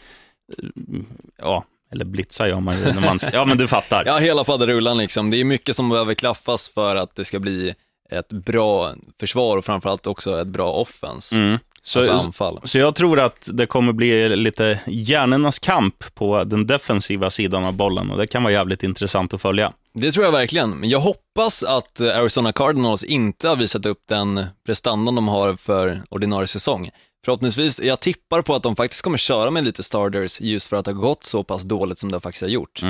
Ja, 1.37 1.63
eller 1.91 2.05
blitza 2.05 2.47
gör 2.47 2.59
man 2.59 2.77
ju 2.77 2.83
när 2.93 3.01
man, 3.01 3.19
ja 3.33 3.45
men 3.45 3.57
du 3.57 3.67
fattar. 3.67 4.03
Ja, 4.05 4.17
hela 4.17 4.43
faderullan 4.43 4.97
liksom. 4.97 5.29
Det 5.31 5.39
är 5.39 5.43
mycket 5.43 5.75
som 5.75 5.89
behöver 5.89 6.13
klaffas 6.13 6.69
för 6.69 6.95
att 6.95 7.15
det 7.15 7.25
ska 7.25 7.39
bli 7.39 7.73
ett 8.11 8.29
bra 8.29 8.93
försvar 9.19 9.57
och 9.57 9.65
framförallt 9.65 10.07
också 10.07 10.41
ett 10.41 10.47
bra 10.47 10.71
offense. 10.71 11.35
Mm. 11.35 11.59
Så, 11.83 11.99
Alltså 11.99 12.25
anfall. 12.27 12.59
så 12.63 12.79
jag 12.79 12.95
tror 12.95 13.19
att 13.19 13.49
det 13.53 13.65
kommer 13.65 13.93
bli 13.93 14.35
lite 14.35 14.79
hjärnornas 14.87 15.59
kamp 15.59 16.15
på 16.15 16.43
den 16.43 16.67
defensiva 16.67 17.29
sidan 17.29 17.65
av 17.65 17.73
bollen 17.73 18.09
och 18.11 18.17
det 18.17 18.27
kan 18.27 18.43
vara 18.43 18.53
jävligt 18.53 18.83
intressant 18.83 19.33
att 19.33 19.41
följa. 19.41 19.73
Det 19.93 20.11
tror 20.11 20.25
jag 20.25 20.31
verkligen, 20.31 20.89
jag 20.89 20.99
hoppas 20.99 21.63
att 21.63 22.01
Arizona 22.01 22.53
Cardinals 22.53 23.03
inte 23.03 23.47
har 23.47 23.55
visat 23.55 23.85
upp 23.85 23.99
den 24.09 24.45
prestandan 24.65 25.15
de 25.15 25.27
har 25.27 25.55
för 25.55 26.01
ordinarie 26.09 26.47
säsong. 26.47 26.89
Förhoppningsvis, 27.31 27.81
jag 27.81 27.99
tippar 27.99 28.41
på 28.41 28.55
att 28.55 28.63
de 28.63 28.75
faktiskt 28.75 29.01
kommer 29.01 29.17
köra 29.17 29.51
med 29.51 29.63
lite 29.65 29.83
starters 29.83 30.41
just 30.41 30.67
för 30.67 30.77
att 30.77 30.85
det 30.85 30.91
har 30.91 31.01
gått 31.01 31.23
så 31.23 31.43
pass 31.43 31.63
dåligt 31.63 31.99
som 31.99 32.11
det 32.11 32.19
faktiskt 32.19 32.41
har 32.41 32.49
gjort. 32.49 32.81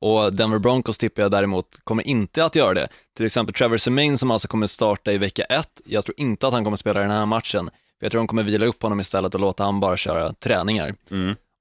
Och 0.00 0.34
Denver 0.34 0.58
Broncos 0.58 0.98
tippar 0.98 1.22
jag 1.22 1.30
däremot 1.30 1.66
kommer 1.84 2.06
inte 2.06 2.44
att 2.44 2.56
göra 2.56 2.74
det. 2.74 2.88
Till 3.16 3.26
exempel 3.26 3.54
Trevor 3.54 3.76
Semaine 3.76 4.18
som 4.18 4.30
alltså 4.30 4.48
kommer 4.48 4.66
starta 4.66 5.12
i 5.12 5.18
vecka 5.18 5.42
ett, 5.44 5.80
jag 5.84 6.04
tror 6.04 6.14
inte 6.20 6.46
att 6.46 6.52
han 6.52 6.64
kommer 6.64 6.76
spela 6.76 7.00
den 7.00 7.10
här 7.10 7.26
matchen. 7.26 7.70
Jag 8.00 8.10
tror 8.12 8.20
de 8.20 8.26
kommer 8.26 8.42
vila 8.42 8.66
upp 8.66 8.82
honom 8.82 9.00
istället 9.00 9.34
och 9.34 9.40
låta 9.40 9.64
han 9.64 9.80
bara 9.80 9.96
köra 9.96 10.32
träningar. 10.32 10.94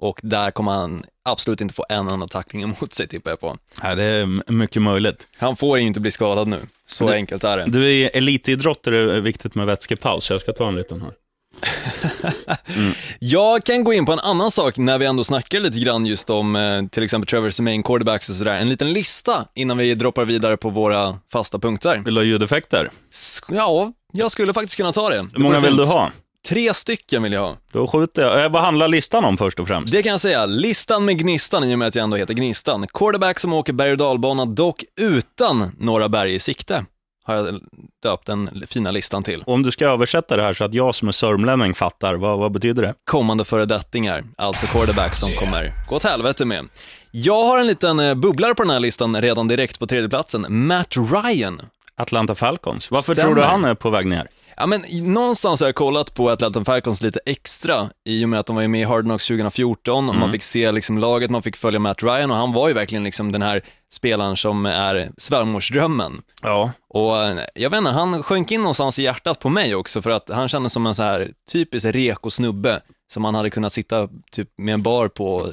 Och 0.02 0.20
där 0.24 0.52
kommer 0.52 0.72
han 0.72 1.04
absolut 1.26 1.62
inte 1.62 1.74
få 1.74 1.86
en 1.90 2.08
enda 2.08 2.28
tackling 2.28 2.62
emot 2.64 2.94
sig 2.94 3.08
tippar 3.08 3.32
jag 3.32 3.40
på. 3.40 3.58
Ja, 3.82 3.96
det 3.96 4.04
är 4.04 4.52
mycket 4.52 4.82
möjligt. 4.82 5.28
Han 5.38 5.56
får 5.56 5.80
ju 5.80 5.86
inte 5.86 6.00
bli 6.00 6.12
skadad 6.12 6.48
nu. 6.48 6.60
Så 6.86 7.08
Du- 7.08 7.14
enkelt 7.14 7.44
är 7.44 7.58
det. 7.58 7.66
Du 7.66 7.92
är 7.94 8.10
elitidrottare, 8.18 9.06
det 9.06 9.16
är 9.18 9.22
viktigt 9.22 9.56
med 9.56 9.66
vätskepaus, 9.66 10.30
jag 10.30 10.42
ska 10.42 10.54
ta 10.54 10.68
en 10.68 10.76
liten 10.76 11.02
här. 11.02 11.12
Jag 13.20 13.64
kan 13.64 13.84
gå 13.84 13.94
in 13.94 14.06
på 14.06 14.12
en 14.12 14.20
annan 14.20 14.52
sak 14.52 14.78
när 14.78 14.98
vi 14.98 15.06
ändå 15.06 15.24
snackar 15.24 15.60
lite 15.60 15.80
grann 15.80 16.06
just 16.06 16.30
om 16.30 16.56
eh, 16.56 16.86
till 16.88 17.04
exempel 17.04 17.28
Trevor 17.28 17.50
Semaine, 17.50 17.84
quarterbacks 17.84 18.30
och 18.30 18.36
sådär. 18.36 18.54
En 18.56 18.70
liten 18.70 18.94
lista 18.94 19.46
innan 19.56 19.78
vi 19.78 19.96
droppar 19.96 20.26
vidare 20.26 20.58
på 20.58 20.70
våra 20.70 21.18
fasta 21.32 21.60
punkter. 21.60 21.98
Vill 22.06 22.14
du 22.14 22.20
ha 22.22 22.26
ljudeffekter? 22.26 22.90
Sk- 23.14 23.44
Ja, 23.56 23.92
jag 24.14 24.32
skulle 24.32 24.54
faktiskt 24.54 24.76
kunna 24.78 24.92
ta 24.92 25.10
det. 25.10 25.16
det 25.16 25.28
Hur 25.34 25.44
många 25.44 25.60
vill 25.60 25.78
du 25.78 25.86
ha? 25.86 26.12
Tre 26.48 26.74
stycken 26.74 27.24
vill 27.24 27.34
jag 27.34 27.42
ha. 27.42 27.58
Då 27.74 27.88
skjuter 27.88 28.22
jag. 28.22 28.44
Eh, 28.44 28.52
Vad 28.52 28.62
handlar 28.64 28.88
listan 28.88 29.26
om 29.26 29.38
först 29.38 29.60
och 29.60 29.68
främst? 29.68 29.94
Det 29.94 30.04
kan 30.04 30.12
jag 30.12 30.22
säga. 30.22 30.46
Listan 30.46 31.06
med 31.06 31.18
Gnistan, 31.20 31.64
i 31.64 31.76
och 31.76 31.80
med 31.80 31.88
att 31.88 31.96
jag 31.96 32.04
ändå 32.04 32.18
heter 32.18 32.34
Gnistan. 32.34 32.88
Quarterback 32.94 33.40
som 33.40 33.54
åker 33.54 33.74
berg 33.74 33.92
och 33.92 33.98
dalbana, 33.98 34.46
dock 34.46 34.84
utan 35.02 35.72
några 35.80 36.10
berg 36.10 36.36
i 36.36 36.40
sikte. 36.40 36.86
Har 37.24 37.36
jag 37.36 37.60
döpt 38.02 38.26
den 38.26 38.64
fina 38.68 38.92
listan 38.92 39.24
till. 39.24 39.44
Om 39.46 39.64
du 39.64 39.72
ska 39.72 39.86
översätta 39.86 40.38
det 40.38 40.44
här 40.44 40.54
så 40.54 40.64
att 40.64 40.74
jag 40.74 40.96
som 40.96 41.08
är 41.08 41.12
sörmlänning 41.12 41.74
fattar, 41.74 42.16
vad, 42.16 42.40
vad 42.40 42.52
betyder 42.52 42.84
det? 42.84 42.94
kommande 43.04 43.46
föredettingar, 43.46 44.24
alltså 44.38 44.68
quarterback 44.68 45.16
som 45.16 45.34
kommer 45.34 45.74
gå 45.90 45.96
åt 45.96 46.04
helvete 46.04 46.46
med. 46.46 46.68
Jag 47.12 47.44
har 47.46 47.60
en 47.60 47.68
liten 47.68 48.00
eh, 48.00 48.16
bubblare 48.16 48.56
på 48.56 48.64
den 48.64 48.70
här 48.70 48.80
listan 48.80 49.22
redan 49.22 49.48
direkt 49.48 49.80
på 49.80 49.88
tredjeplatsen, 49.88 50.46
Matt 50.68 50.96
Ryan. 50.98 51.62
Atlanta 51.96 52.36
Falcons. 52.36 52.92
Varför 52.92 53.14
Stämmer. 53.14 53.34
tror 53.34 53.36
du 53.36 53.42
han 53.42 53.66
är 53.66 53.76
på 53.76 53.90
väg 53.90 54.08
ner? 54.08 54.28
Ja, 54.62 54.68
men 54.68 54.86
någonstans 55.14 55.60
har 55.60 55.68
jag 55.68 55.76
kollat 55.76 56.14
på 56.14 56.30
Atlanta 56.30 56.66
Falcons 56.66 57.02
lite 57.02 57.20
extra 57.26 57.90
i 58.06 58.26
och 58.26 58.30
med 58.30 58.40
att 58.40 58.46
de 58.46 58.56
var 58.56 58.68
med 58.68 58.82
i 58.82 58.84
Hard 58.84 59.04
Knocks 59.04 59.28
2014 59.28 60.10
och 60.10 60.16
man 60.16 60.32
fick 60.32 60.44
se 60.44 60.72
liksom 60.72 60.98
laget, 60.98 61.30
man 61.30 61.44
fick 61.44 61.58
följa 61.58 61.80
Matt 61.80 62.04
Ryan 62.04 62.32
och 62.32 62.38
han 62.38 62.54
var 62.54 62.68
ju 62.68 62.74
verkligen 62.74 63.04
liksom 63.04 63.32
den 63.32 63.42
här 63.42 63.62
spelaren 63.94 64.38
som 64.38 64.66
är 64.66 65.12
svärmorsdrömmen. 65.18 66.22
Ja, 66.42 66.72
Och 66.90 67.18
eh, 67.18 67.40
jag 67.56 67.70
vet 67.70 67.78
inte, 67.78 67.92
han 67.92 68.24
sjönk 68.24 68.52
in 68.52 68.62
någonstans 68.62 69.00
i 69.00 69.04
hjärtat 69.04 69.40
på 69.40 69.50
mig 69.50 69.76
också 69.76 70.02
för 70.02 70.10
att 70.10 70.30
han 70.30 70.50
kändes 70.50 70.74
som 70.74 70.88
en 70.88 70.96
så 70.96 71.04
här 71.04 71.30
typisk 71.52 71.86
reko 71.86 72.30
snubbe 72.30 72.82
som 73.12 73.22
man 73.24 73.36
hade 73.36 73.50
kunnat 73.50 73.74
sitta 73.74 74.08
typ 74.32 74.50
med 74.58 74.74
en 74.74 74.82
bar 74.82 75.08
på 75.08 75.36
och 75.36 75.48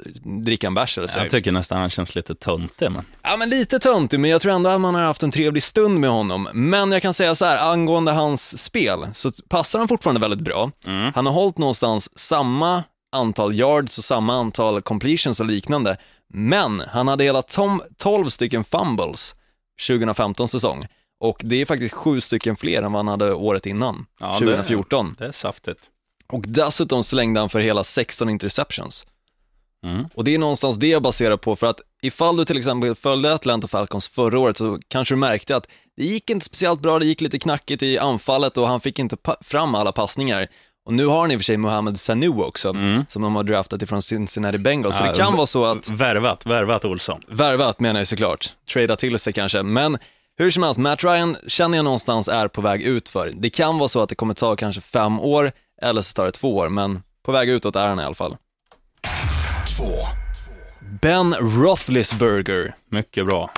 dricka 0.45 0.67
en 0.67 0.75
bärs 0.75 0.99
eller 0.99 1.09
så. 1.09 1.19
jag 1.19 1.31
tycker 1.31 1.53
nästan 1.53 1.79
han 1.81 1.91
känns 1.91 2.15
lite 2.15 2.35
töntig. 2.35 2.91
Men... 2.91 3.05
Ja, 3.23 3.37
men 3.39 3.51
lite 3.51 3.79
töntig, 3.79 4.21
men 4.21 4.31
jag 4.31 4.41
tror 4.41 4.53
ändå 4.53 4.71
att 4.71 4.81
man 4.81 4.95
har 4.95 5.03
haft 5.03 5.23
en 5.23 5.31
trevlig 5.31 5.63
stund 5.63 6.01
med 6.01 6.11
honom. 6.11 6.49
Men 6.53 6.93
jag 6.93 7.03
kan 7.03 7.15
säga 7.15 7.35
så 7.35 7.45
här, 7.45 7.71
angående 7.73 8.13
hans 8.13 8.65
spel, 8.65 9.07
så 9.15 9.31
passar 9.49 9.79
han 9.79 9.89
fortfarande 9.89 10.21
väldigt 10.21 10.41
bra. 10.41 10.71
Han 11.15 11.27
har 11.27 11.33
hållit 11.33 11.59
någonstans 11.59 12.19
samma 12.19 12.83
antal 13.17 13.55
yards 13.55 13.99
och 13.99 14.05
samma 14.05 14.35
antal 14.35 14.83
completions 14.83 15.41
och 15.41 15.47
liknande. 15.47 15.97
Men 16.35 16.83
han 16.89 17.09
hade 17.09 17.25
hela 17.25 17.43
tom- 17.43 17.83
12 17.97 18.29
stycken 18.29 18.65
fumbles 18.65 19.35
2015 19.89 20.49
säsong. 20.49 20.87
Och 21.21 21.41
det 21.45 21.61
är 21.61 21.67
faktiskt 21.67 21.95
sju 21.95 22.21
stycken 22.21 22.57
fler 22.57 22.83
än 22.83 22.93
vad 22.93 22.99
han 22.99 23.09
hade 23.09 23.33
året 23.35 23.67
innan, 23.67 24.07
Ja, 24.21 24.33
2014. 24.39 25.15
Det 25.19 25.25
är 25.27 25.33
saftigt. 25.33 25.81
Och 26.33 26.45
dessutom 26.47 27.05
slängde 27.05 27.41
han 27.41 27.49
för 27.49 27.61
hela 27.61 27.85
16 27.85 28.29
interceptions. 28.29 29.07
Mm. 29.85 30.09
Och 30.15 30.25
det 30.25 30.35
är 30.35 30.39
någonstans 30.39 30.77
det 30.77 30.87
jag 30.87 31.03
baserar 31.03 31.37
på, 31.37 31.57
för 31.57 31.67
att 31.67 31.81
ifall 32.03 32.37
du 32.37 32.45
till 32.45 32.59
exempel 32.59 32.95
följde 32.95 33.35
Atlanta 33.35 33.69
Falcons 33.69 34.09
förra 34.09 34.39
året 34.39 34.57
så 34.57 34.79
kanske 34.89 35.15
du 35.15 35.19
märkte 35.19 35.57
att 35.57 35.69
det 35.97 36.05
gick 36.05 36.31
inte 36.31 36.47
speciellt 36.47 36.81
bra, 36.81 36.99
det 36.99 37.07
gick 37.07 37.21
lite 37.21 37.39
knackigt 37.39 37.83
i 37.83 37.99
anfallet 37.99 38.59
och 38.59 38.69
han 38.69 38.81
fick 38.81 38.99
inte 38.99 39.17
fram 39.41 39.75
alla 39.75 39.93
passningar. 39.93 40.47
Och 40.87 40.95
nu 40.95 41.07
har 41.07 41.21
han 41.21 41.31
i 41.31 41.37
och 41.37 41.41
för 41.41 41.45
sig 41.45 41.57
Mohamed 41.57 42.01
Sanu 42.01 42.29
också, 42.29 42.75
som 43.09 43.23
de 43.23 43.37
har 43.37 43.45
draftat 43.45 43.83
ifrån 43.83 44.03
Cincinnati 44.03 44.59
Bengals, 44.59 44.97
så 44.97 45.05
Ja, 45.05 45.11
det 45.11 45.19
kan 45.19 45.37
vara 45.37 45.47
så 45.47 45.65
att 45.65 45.91
Värvat, 45.91 46.47
värvat 46.47 46.85
Olsson. 46.85 47.21
Värvat 47.29 47.81
menar 47.81 48.01
jag 48.01 48.09
såklart, 48.09 48.51
trada 48.73 48.97
till 48.97 49.19
sig 49.19 49.33
kanske, 49.33 49.63
men 49.63 49.99
hur 50.39 50.51
som 50.51 50.63
helst, 50.63 50.79
Matt 50.79 51.05
Ryan 51.05 51.37
känner 51.47 51.79
jag 51.79 51.85
någonstans 51.85 52.29
är 52.29 52.49
på 52.49 52.61
väg 52.61 52.83
ut 52.83 53.09
för. 53.09 53.31
Det 53.35 53.51
kan 53.51 53.79
vara 53.79 53.89
så 53.89 54.03
att 54.03 54.09
det 54.09 54.15
kommer 54.15 54.35
ta 54.35 54.57
kanske 54.57 54.81
fem 54.81 55.21
år, 55.21 55.53
eller 55.83 56.03
så 56.03 56.13
tar 56.15 56.25
det 56.25 56.31
två 56.33 56.57
år, 56.57 56.69
men 56.69 57.03
på 57.23 57.33
väg 57.33 57.49
utåt 57.49 57.77
är 57.77 57.89
han 57.89 58.01
i 58.01 58.03
alla 58.05 58.15
fall. 58.15 58.37
Ben 61.03 61.35
Roethlisberger. 61.35 62.75
Mycket 62.91 63.27
bra. 63.27 63.51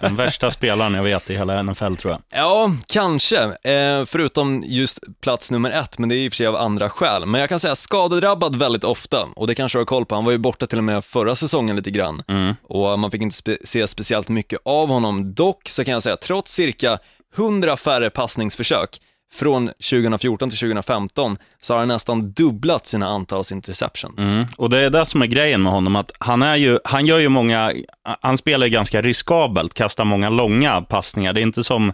Den 0.00 0.16
värsta 0.16 0.50
spelaren 0.50 0.94
jag 0.94 1.02
vet 1.02 1.30
i 1.30 1.36
hela 1.36 1.62
NFL 1.62 1.96
tror 1.96 2.12
jag. 2.12 2.40
Ja, 2.40 2.70
kanske. 2.88 3.38
Eh, 3.44 4.04
förutom 4.06 4.64
just 4.66 5.00
plats 5.20 5.50
nummer 5.50 5.70
ett, 5.70 5.98
men 5.98 6.08
det 6.08 6.14
är 6.14 6.18
i 6.18 6.28
och 6.28 6.32
för 6.32 6.36
sig 6.36 6.46
av 6.46 6.56
andra 6.56 6.90
skäl. 6.90 7.26
Men 7.26 7.40
jag 7.40 7.48
kan 7.48 7.60
säga 7.60 7.76
skadedrabbad 7.76 8.56
väldigt 8.56 8.84
ofta, 8.84 9.28
och 9.36 9.46
det 9.46 9.54
kanske 9.54 9.78
du 9.78 9.80
har 9.80 9.86
koll 9.86 10.06
på. 10.06 10.14
Han 10.14 10.24
var 10.24 10.32
ju 10.32 10.38
borta 10.38 10.66
till 10.66 10.78
och 10.78 10.84
med 10.84 11.04
förra 11.04 11.34
säsongen 11.34 11.76
lite 11.76 11.90
grann. 11.90 12.22
Och 12.62 12.98
man 12.98 13.10
fick 13.10 13.22
inte 13.22 13.34
spe- 13.36 13.58
se 13.64 13.88
speciellt 13.88 14.28
mycket 14.28 14.60
av 14.64 14.88
honom. 14.88 15.34
Dock 15.34 15.68
så 15.68 15.84
kan 15.84 15.94
jag 15.94 16.02
säga, 16.02 16.16
trots 16.16 16.52
cirka 16.52 16.98
100 17.36 17.76
färre 17.76 18.10
passningsförsök 18.10 19.00
från 19.32 19.66
2014 19.66 20.50
till 20.50 20.58
2015, 20.58 21.36
så 21.60 21.74
har 21.74 21.78
han 21.78 21.88
nästan 21.88 22.32
dubblat 22.32 22.86
sina 22.86 23.08
antals 23.08 23.52
interceptions. 23.52 24.18
Mm. 24.18 24.46
Och 24.56 24.70
det 24.70 24.78
är 24.78 24.90
det 24.90 25.06
som 25.06 25.22
är 25.22 25.26
grejen 25.26 25.62
med 25.62 25.72
honom, 25.72 25.96
att 25.96 26.12
han, 26.18 26.42
är 26.42 26.56
ju, 26.56 26.78
han 26.84 27.06
gör 27.06 27.18
ju 27.18 27.28
många, 27.28 27.72
han 28.20 28.38
spelar 28.38 28.66
ju 28.66 28.72
ganska 28.72 29.02
riskabelt, 29.02 29.74
kastar 29.74 30.04
många 30.04 30.30
långa 30.30 30.80
passningar. 30.82 31.32
Det 31.32 31.40
är 31.40 31.42
inte 31.42 31.64
som, 31.64 31.92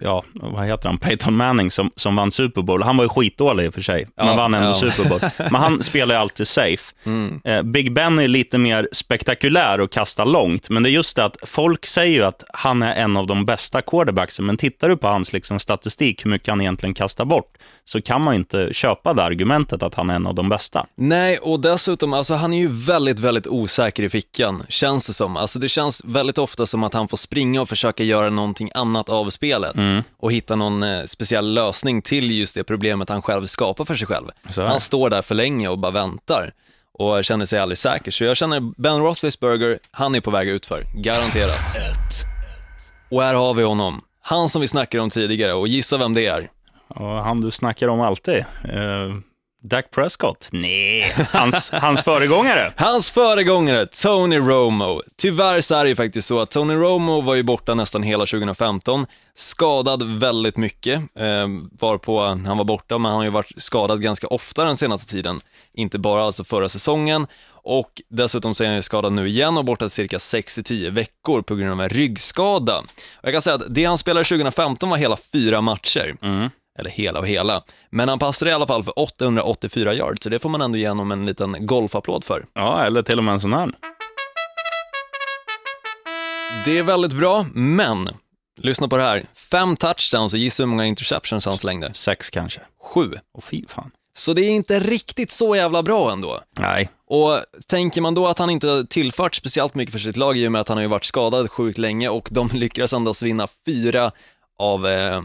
ja, 0.00 0.24
vad 0.32 0.66
heter 0.66 0.88
han, 0.88 0.98
Peyton 0.98 1.36
Manning 1.36 1.70
som, 1.70 1.90
som 1.96 2.16
vann 2.16 2.30
Super 2.30 2.62
Bowl. 2.62 2.82
Han 2.82 2.96
var 2.96 3.04
ju 3.04 3.08
skitdålig 3.08 3.64
i 3.64 3.68
och 3.68 3.74
för 3.74 3.80
sig, 3.80 4.06
men 4.16 4.26
Ja, 4.26 4.34
vann 4.34 4.54
ändå 4.54 4.68
ja. 4.68 4.74
Super 4.74 5.08
Bowl. 5.08 5.20
Men 5.50 5.54
han 5.54 5.82
spelar 5.82 6.14
ju 6.14 6.20
alltid 6.20 6.46
safe. 6.46 6.94
Eh, 7.44 7.62
Big 7.62 7.92
Ben 7.92 8.18
är 8.18 8.28
lite 8.28 8.58
mer 8.58 8.88
spektakulär 8.92 9.80
och 9.80 9.92
kastar 9.92 10.24
långt, 10.24 10.70
men 10.70 10.82
det 10.82 10.88
är 10.88 10.92
just 10.92 11.16
det 11.16 11.24
att 11.24 11.36
folk 11.42 11.86
säger 11.86 12.14
ju 12.14 12.22
att 12.22 12.44
han 12.54 12.82
är 12.82 12.94
en 12.94 13.16
av 13.16 13.26
de 13.26 13.44
bästa 13.44 13.82
quarterbacksen, 13.82 14.46
men 14.46 14.56
tittar 14.56 14.88
du 14.88 14.96
på 14.96 15.08
hans 15.08 15.32
liksom, 15.32 15.58
statistik, 15.58 16.24
hur 16.24 16.30
mycket 16.30 16.48
han 16.48 16.60
egentligen 16.60 16.94
kastar 16.94 17.24
bort, 17.24 17.56
så 17.84 18.02
kan 18.02 18.22
man 18.22 18.34
inte 18.34 18.68
köpa 18.72 19.14
det 19.14 19.22
argumentet 19.22 19.82
att 19.82 19.94
han 19.94 20.10
är 20.10 20.14
en 20.14 20.26
av 20.26 20.34
de 20.34 20.48
bästa. 20.48 20.86
Nej, 20.94 21.38
och 21.38 21.60
dessutom, 21.60 22.12
alltså 22.12 22.34
han 22.34 22.52
är 22.52 22.58
ju 22.58 22.68
väldigt, 22.68 23.18
väldigt 23.18 23.46
osäker 23.46 24.02
i 24.02 24.08
fickan, 24.08 24.62
känns 24.68 25.06
det 25.06 25.12
som. 25.12 25.36
Alltså 25.36 25.58
det 25.58 25.68
känns 25.68 26.04
väldigt 26.04 26.38
ofta 26.38 26.66
som 26.66 26.84
att 26.84 26.94
han 26.94 27.08
får 27.08 27.16
springa 27.16 27.60
och 27.60 27.68
försöka 27.68 28.04
göra 28.04 28.30
någonting 28.30 28.70
annat 28.74 29.08
av 29.08 29.25
spelet 29.30 29.76
och 30.16 30.32
hitta 30.32 30.56
någon 30.56 30.82
eh, 30.82 31.04
speciell 31.04 31.54
lösning 31.54 32.02
till 32.02 32.30
just 32.30 32.54
det 32.54 32.64
problemet 32.64 33.08
han 33.08 33.22
själv 33.22 33.46
skapar 33.46 33.84
för 33.84 33.94
sig 33.94 34.06
själv. 34.06 34.26
Han 34.56 34.80
står 34.80 35.10
där 35.10 35.22
för 35.22 35.34
länge 35.34 35.68
och 35.68 35.78
bara 35.78 35.92
väntar 35.92 36.52
och 36.92 37.24
känner 37.24 37.46
sig 37.46 37.58
aldrig 37.58 37.78
säker. 37.78 38.10
Så 38.10 38.24
jag 38.24 38.36
känner 38.36 38.60
Ben 38.60 38.98
Roethlisberger, 38.98 39.78
han 39.90 40.14
är 40.14 40.20
på 40.20 40.30
väg 40.30 40.48
ut 40.48 40.66
för, 40.66 40.84
garanterat. 40.94 41.76
Och 43.10 43.22
här 43.22 43.34
har 43.34 43.54
vi 43.54 43.62
honom, 43.62 44.02
han 44.20 44.48
som 44.48 44.60
vi 44.60 44.68
snackade 44.68 45.02
om 45.02 45.10
tidigare 45.10 45.52
och 45.52 45.68
gissa 45.68 45.96
vem 45.96 46.14
det 46.14 46.26
är. 46.26 46.48
Och 46.88 47.06
han 47.06 47.40
du 47.40 47.50
snackar 47.50 47.88
om 47.88 48.00
alltid. 48.00 48.44
Uh, 48.64 49.16
Dak 49.68 49.90
Prescott? 49.90 50.48
Nej, 50.50 51.14
hans, 51.32 51.70
hans 51.70 52.02
föregångare. 52.02 52.72
Hans 52.76 53.10
föregångare, 53.10 53.86
Tony 53.86 54.38
Romo. 54.38 55.02
Tyvärr 55.16 55.60
så 55.60 55.74
är 55.74 55.84
det 55.84 55.88
ju 55.88 55.96
faktiskt 55.96 56.28
så 56.28 56.40
att 56.40 56.50
Tony 56.50 56.74
Romo 56.74 57.20
var 57.20 57.34
ju 57.34 57.42
borta 57.42 57.74
nästan 57.74 58.02
hela 58.02 58.26
2015, 58.26 59.06
skadad 59.34 60.18
väldigt 60.20 60.56
mycket, 60.56 61.00
eh, 61.18 61.46
varpå 61.80 62.20
han 62.24 62.58
var 62.58 62.64
borta, 62.64 62.98
men 62.98 63.10
han 63.10 63.16
har 63.16 63.24
ju 63.24 63.30
varit 63.30 63.52
skadad 63.56 64.02
ganska 64.02 64.26
ofta 64.26 64.64
den 64.64 64.76
senaste 64.76 65.12
tiden, 65.12 65.40
inte 65.74 65.98
bara 65.98 66.24
alltså 66.24 66.44
förra 66.44 66.68
säsongen, 66.68 67.26
och 67.48 68.02
dessutom 68.08 68.54
så 68.54 68.64
är 68.64 68.68
han 68.68 68.76
ju 68.76 68.82
skadad 68.82 69.12
nu 69.12 69.28
igen 69.28 69.58
och 69.58 69.64
borta 69.64 69.88
cirka 69.88 70.18
6-10 70.18 70.90
veckor 70.90 71.42
på 71.42 71.54
grund 71.54 71.72
av 71.72 71.80
en 71.80 71.88
ryggskada. 71.88 72.78
Och 72.78 73.22
jag 73.22 73.32
kan 73.32 73.42
säga 73.42 73.56
att 73.56 73.74
det 73.74 73.84
han 73.84 73.98
spelade 73.98 74.24
2015 74.24 74.90
var 74.90 74.96
hela 74.96 75.16
fyra 75.32 75.60
matcher. 75.60 76.16
Eller 76.78 76.90
hela 76.90 77.18
och 77.18 77.26
hela. 77.26 77.62
Men 77.90 78.08
han 78.08 78.18
passade 78.18 78.50
i 78.50 78.54
alla 78.54 78.66
fall 78.66 78.84
för 78.84 78.98
884 78.98 79.94
yards, 79.94 80.22
så 80.22 80.28
det 80.28 80.38
får 80.38 80.48
man 80.48 80.60
ändå 80.60 80.78
ge 80.78 80.88
honom 80.88 81.12
en 81.12 81.26
liten 81.26 81.66
golfapplåd 81.66 82.24
för. 82.24 82.46
Ja, 82.54 82.84
eller 82.84 83.02
till 83.02 83.18
och 83.18 83.24
med 83.24 83.34
en 83.34 83.40
sån 83.40 83.52
här. 83.52 83.72
Det 86.64 86.78
är 86.78 86.82
väldigt 86.82 87.12
bra, 87.12 87.46
men 87.54 88.08
lyssna 88.56 88.88
på 88.88 88.96
det 88.96 89.02
här. 89.02 89.26
Fem 89.34 89.76
touchdowns 89.76 90.32
och 90.32 90.38
gissa 90.38 90.62
hur 90.62 90.68
många 90.68 90.84
interceptions 90.86 91.46
han 91.46 91.58
slängde? 91.58 91.94
Sex 91.94 92.30
kanske. 92.30 92.60
Sju. 92.82 93.12
Och 93.34 93.44
fy 93.44 93.64
fan. 93.68 93.90
Så 94.16 94.32
det 94.32 94.42
är 94.42 94.50
inte 94.50 94.80
riktigt 94.80 95.30
så 95.30 95.56
jävla 95.56 95.82
bra 95.82 96.12
ändå. 96.12 96.40
Nej. 96.58 96.88
Och 97.06 97.40
tänker 97.66 98.00
man 98.00 98.14
då 98.14 98.26
att 98.26 98.38
han 98.38 98.50
inte 98.50 98.86
tillfört 98.90 99.34
speciellt 99.34 99.74
mycket 99.74 99.92
för 99.92 99.98
sitt 99.98 100.16
lag 100.16 100.36
i 100.36 100.48
och 100.48 100.52
med 100.52 100.60
att 100.60 100.68
han 100.68 100.76
har 100.76 100.82
ju 100.82 100.88
varit 100.88 101.04
skadad 101.04 101.50
sjukt 101.50 101.78
länge 101.78 102.08
och 102.08 102.28
de 102.30 102.48
lyckades 102.52 102.92
endast 102.92 103.22
vinna 103.22 103.48
fyra 103.66 104.10
av 104.58 104.86
eh, 104.86 105.22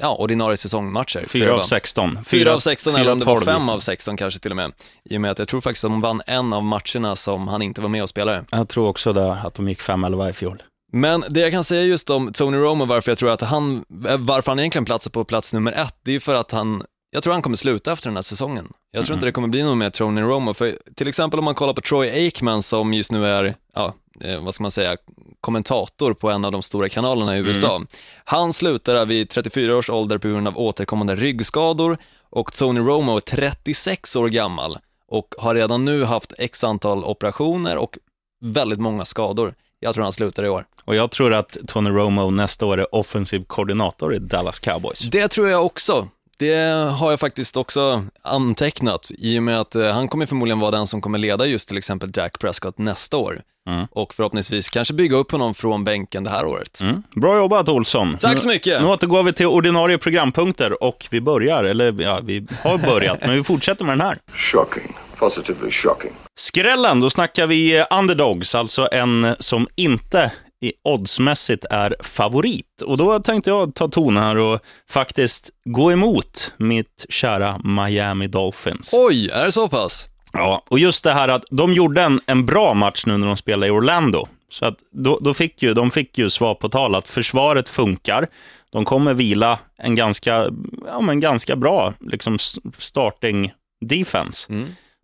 ja, 0.00 0.16
ordinarie 0.18 0.56
säsongmatcher. 0.56 1.24
Fyra 1.26 1.50
av 1.50 1.56
var. 1.56 1.64
16. 1.64 2.18
Fyra 2.24 2.54
av 2.54 2.58
16 2.58 2.94
eller 2.94 3.12
om 3.12 3.18
det 3.18 3.24
var 3.24 3.40
fem 3.40 3.68
av 3.68 3.80
16 3.80 4.16
kanske 4.16 4.40
till 4.40 4.50
och 4.50 4.56
med. 4.56 4.72
I 5.04 5.16
och 5.16 5.20
med 5.20 5.30
att 5.30 5.38
jag 5.38 5.48
tror 5.48 5.60
faktiskt 5.60 5.84
att 5.84 5.90
de 5.90 6.00
vann 6.00 6.22
en 6.26 6.52
av 6.52 6.64
matcherna 6.64 7.16
som 7.16 7.48
han 7.48 7.62
inte 7.62 7.80
var 7.80 7.88
med 7.88 8.02
och 8.02 8.08
spelade. 8.08 8.44
Jag 8.50 8.68
tror 8.68 8.88
också 8.88 9.12
det, 9.12 9.32
att 9.32 9.54
de 9.54 9.68
gick 9.68 9.80
5-11 9.80 10.30
i 10.30 10.32
fjol. 10.32 10.62
Men 10.92 11.24
det 11.28 11.40
jag 11.40 11.52
kan 11.52 11.64
säga 11.64 11.82
just 11.82 12.10
om 12.10 12.32
Tony 12.32 12.58
Romo, 12.58 12.84
varför 12.84 13.10
jag 13.10 13.18
tror 13.18 13.30
att 13.30 13.40
han, 13.40 13.84
varför 14.18 14.50
han 14.50 14.58
egentligen 14.58 14.84
platsar 14.84 15.10
på 15.10 15.24
plats 15.24 15.52
nummer 15.52 15.72
ett, 15.72 15.96
det 16.02 16.14
är 16.14 16.20
för 16.20 16.34
att 16.34 16.50
han, 16.50 16.82
jag 17.14 17.22
tror 17.22 17.32
han 17.32 17.42
kommer 17.42 17.56
sluta 17.56 17.92
efter 17.92 18.08
den 18.08 18.16
här 18.16 18.22
säsongen. 18.22 18.72
Jag 18.90 19.04
tror 19.04 19.14
inte 19.14 19.26
det 19.26 19.32
kommer 19.32 19.48
bli 19.48 19.62
någon 19.62 19.78
mer 19.78 19.90
Tony 19.90 20.20
Romo, 20.20 20.54
för 20.54 20.78
till 20.94 21.08
exempel 21.08 21.38
om 21.38 21.44
man 21.44 21.54
kollar 21.54 21.72
på 21.72 21.80
Troy 21.80 22.10
Aikman 22.10 22.62
som 22.62 22.94
just 22.94 23.12
nu 23.12 23.26
är, 23.26 23.54
ja, 23.74 23.94
eh, 24.20 24.44
vad 24.44 24.54
ska 24.54 24.64
man 24.64 24.70
säga, 24.70 24.96
kommentator 25.40 26.14
på 26.14 26.30
en 26.30 26.44
av 26.44 26.52
de 26.52 26.62
stora 26.62 26.88
kanalerna 26.88 27.36
i 27.36 27.40
USA. 27.40 27.82
Han 28.24 28.52
slutar 28.52 29.06
vid 29.06 29.28
34 29.28 29.76
års 29.76 29.90
ålder 29.90 30.18
på 30.18 30.28
grund 30.28 30.48
av 30.48 30.58
återkommande 30.58 31.16
ryggskador 31.16 31.98
och 32.30 32.52
Tony 32.52 32.80
Romo 32.80 33.16
är 33.16 33.20
36 33.20 34.16
år 34.16 34.28
gammal 34.28 34.78
och 35.08 35.34
har 35.38 35.54
redan 35.54 35.84
nu 35.84 36.04
haft 36.04 36.32
x 36.38 36.64
antal 36.64 37.04
operationer 37.04 37.76
och 37.76 37.98
väldigt 38.40 38.80
många 38.80 39.04
skador. 39.04 39.54
Jag 39.80 39.94
tror 39.94 40.02
han 40.02 40.12
slutar 40.12 40.44
i 40.44 40.48
år. 40.48 40.64
Och 40.84 40.94
jag 40.94 41.10
tror 41.10 41.32
att 41.32 41.56
Tony 41.66 41.90
Romo 41.90 42.30
nästa 42.30 42.66
år 42.66 42.80
är 42.80 42.94
offensiv 42.94 43.44
koordinator 43.44 44.14
i 44.14 44.18
Dallas 44.18 44.60
Cowboys. 44.60 45.00
Det 45.00 45.28
tror 45.28 45.48
jag 45.48 45.66
också. 45.66 46.08
Det 46.42 46.90
har 46.98 47.10
jag 47.10 47.20
faktiskt 47.20 47.56
också 47.56 48.04
antecknat 48.22 49.10
i 49.18 49.38
och 49.38 49.42
med 49.42 49.60
att 49.60 49.74
eh, 49.74 49.90
han 49.90 50.08
kommer 50.08 50.26
förmodligen 50.26 50.60
vara 50.60 50.70
den 50.70 50.86
som 50.86 51.00
kommer 51.00 51.18
leda 51.18 51.46
just 51.46 51.68
till 51.68 51.78
exempel 51.78 52.10
Jack 52.14 52.38
Prescott 52.38 52.78
nästa 52.78 53.16
år. 53.16 53.42
Mm. 53.68 53.86
Och 53.90 54.14
förhoppningsvis 54.14 54.70
kanske 54.70 54.94
bygga 54.94 55.16
upp 55.16 55.32
honom 55.32 55.54
från 55.54 55.84
bänken 55.84 56.24
det 56.24 56.30
här 56.30 56.46
året. 56.46 56.80
Mm. 56.80 57.02
Bra 57.16 57.36
jobbat 57.36 57.68
Olsson. 57.68 58.16
Tack 58.20 58.38
så 58.38 58.48
Nu- 58.48 58.54
mycket. 58.54 58.82
Nu 58.82 58.88
återgår 58.88 59.22
vi 59.22 59.32
till 59.32 59.46
ordinarie 59.46 59.98
programpunkter 59.98 60.84
och 60.84 61.06
vi 61.10 61.20
börjar, 61.20 61.64
eller 61.64 62.02
ja, 62.02 62.20
vi 62.22 62.46
har 62.62 62.78
börjat, 62.78 63.18
men 63.20 63.36
vi 63.36 63.44
fortsätter 63.44 63.84
med 63.84 63.92
den 63.98 64.06
här. 64.06 64.18
Shocking. 64.34 64.96
Positively 65.18 65.70
shocking. 65.70 66.12
Skrällen, 66.38 67.00
då 67.00 67.10
snackar 67.10 67.46
vi 67.46 67.78
eh, 67.78 67.86
underdogs, 67.90 68.54
alltså 68.54 68.88
en 68.92 69.36
som 69.38 69.68
inte 69.76 70.32
i 70.62 70.72
oddsmässigt 70.84 71.64
är 71.70 71.96
favorit. 72.00 72.82
Och 72.86 72.96
då 72.98 73.20
tänkte 73.20 73.50
jag 73.50 73.74
ta 73.74 73.88
ton 73.88 74.16
här 74.16 74.36
och 74.36 74.60
faktiskt 74.90 75.50
gå 75.64 75.92
emot 75.92 76.52
mitt 76.56 77.06
kära 77.08 77.60
Miami 77.64 78.26
Dolphins. 78.26 78.94
Oj, 78.96 79.28
är 79.28 79.44
det 79.44 79.52
så 79.52 79.68
pass? 79.68 80.08
Ja, 80.32 80.64
och 80.68 80.78
just 80.78 81.04
det 81.04 81.12
här 81.12 81.28
att 81.28 81.44
de 81.50 81.72
gjorde 81.72 82.02
en, 82.02 82.20
en 82.26 82.46
bra 82.46 82.74
match 82.74 83.06
nu 83.06 83.16
när 83.16 83.26
de 83.26 83.36
spelade 83.36 83.66
i 83.66 83.70
Orlando. 83.70 84.28
Så 84.50 84.64
att 84.64 84.76
då, 84.92 85.18
då 85.20 85.34
fick 85.34 85.62
ju, 85.62 85.74
de 85.74 85.90
fick 85.90 86.18
ju 86.18 86.30
svar 86.30 86.54
på 86.54 86.68
tal 86.68 86.94
att 86.94 87.08
försvaret 87.08 87.68
funkar. 87.68 88.28
De 88.70 88.84
kommer 88.84 89.14
vila 89.14 89.58
en 89.78 89.94
ganska, 89.94 90.50
ja, 90.86 91.00
men 91.00 91.20
ganska 91.20 91.56
bra 91.56 91.94
liksom, 92.00 92.38
starting 92.78 93.52
defense. 93.80 94.52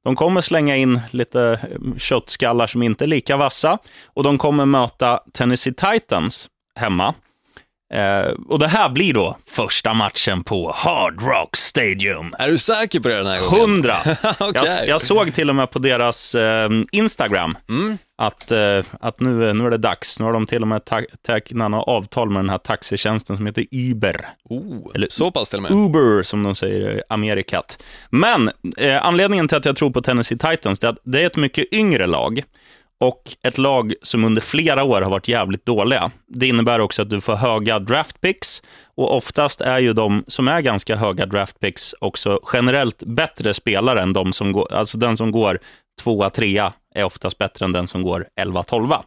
De 0.04 0.16
kommer 0.16 0.40
slänga 0.40 0.76
in 0.76 1.00
lite 1.11 1.61
eh, 1.62 1.96
köttskallar 1.96 2.66
som 2.66 2.82
inte 2.82 3.04
är 3.04 3.06
lika 3.06 3.37
vassa 3.37 3.78
och 4.06 4.22
de 4.22 4.38
kommer 4.38 4.66
möta 4.66 5.20
Tennessee 5.32 5.74
Titans 5.74 6.48
hemma. 6.74 7.14
Eh, 7.94 8.33
och 8.48 8.59
det 8.59 8.68
här 8.68 8.88
blir 8.88 9.14
då 9.14 9.37
första 9.46 9.94
matchen 9.94 10.44
på 10.44 10.72
Hard 10.77 11.22
Rock 11.22 11.57
Stadium. 11.57 12.35
Är 12.38 12.48
du 12.48 12.59
säker 12.59 13.01
på 13.01 13.09
det 13.09 13.14
den 13.16 13.27
här 13.27 13.40
gången? 13.40 13.61
Hundra! 13.61 13.96
Okej. 14.38 14.62
jag, 14.79 14.88
jag 14.88 15.01
såg 15.01 15.35
till 15.35 15.48
och 15.48 15.57
med 15.57 15.70
på 15.70 15.79
deras 15.79 16.35
eh, 16.35 16.70
Instagram 16.92 17.59
att, 18.18 18.53
eh, 18.53 18.81
att 19.01 19.20
nu, 19.20 19.53
nu 19.53 19.66
är 19.66 19.70
det 19.70 19.79
dags. 19.79 20.18
Nu 20.20 20.24
har 20.27 20.33
de 20.33 20.46
till 20.46 20.62
och 20.62 20.68
med 20.68 20.81
tecknat 21.27 21.85
avtal 21.88 22.31
med 22.31 22.42
den 22.42 22.51
här 22.51 22.59
taxitjänsten 22.59 23.37
som 23.37 23.46
heter 23.46 23.64
Uber. 23.72 24.29
Oh, 24.44 24.87
Eller- 24.94 25.09
så 25.11 25.31
pass 25.31 25.48
till 25.48 25.57
och 25.59 25.62
med. 25.62 25.72
Uber, 25.72 26.22
som 26.22 26.42
de 26.42 26.55
säger 26.55 26.98
i 26.98 27.03
Amerikat. 27.09 27.83
Men 28.11 28.51
eh, 28.77 29.07
anledningen 29.07 29.48
till 29.48 29.57
att 29.57 29.64
jag 29.64 29.77
tror 29.77 29.90
på 29.90 30.01
Tennessee 30.01 30.38
Titans 30.38 30.83
är 30.83 30.88
att 30.88 30.98
det 31.05 31.20
är 31.22 31.27
ett 31.27 31.37
mycket 31.37 31.74
yngre 31.74 32.07
lag 32.07 32.42
och 33.00 33.22
ett 33.42 33.58
lag 33.58 33.94
som 34.02 34.24
under 34.24 34.42
flera 34.42 34.84
år 34.84 35.02
har 35.02 35.11
varit 35.11 35.28
jävligt 35.28 35.66
dåliga. 35.66 36.11
Det 36.26 36.46
innebär 36.46 36.78
också 36.78 37.02
att 37.02 37.11
du 37.11 37.20
får 37.20 37.37
höga 37.37 37.78
draftpicks. 37.78 38.62
och 38.96 39.16
oftast 39.16 39.61
är 39.61 39.78
ju 39.78 39.92
de 39.92 40.24
som 40.26 40.48
är 40.48 40.61
ganska 40.61 40.96
höga 40.96 41.26
draftpicks 41.26 41.94
också 42.00 42.40
generellt 42.52 43.02
bättre 43.02 43.54
spelare 43.54 44.02
än 44.02 44.12
de 44.12 44.32
som 44.32 44.52
går, 44.52 44.72
alltså 44.72 44.98
den 44.98 45.16
som 45.16 45.30
går 45.30 45.58
tvåa, 46.02 46.30
trea 46.30 46.72
är 46.94 47.04
oftast 47.04 47.38
bättre 47.38 47.64
än 47.64 47.72
den 47.72 47.88
som 47.88 48.02
går 48.02 48.26
elva, 48.37 48.62
tolva. 48.62 49.04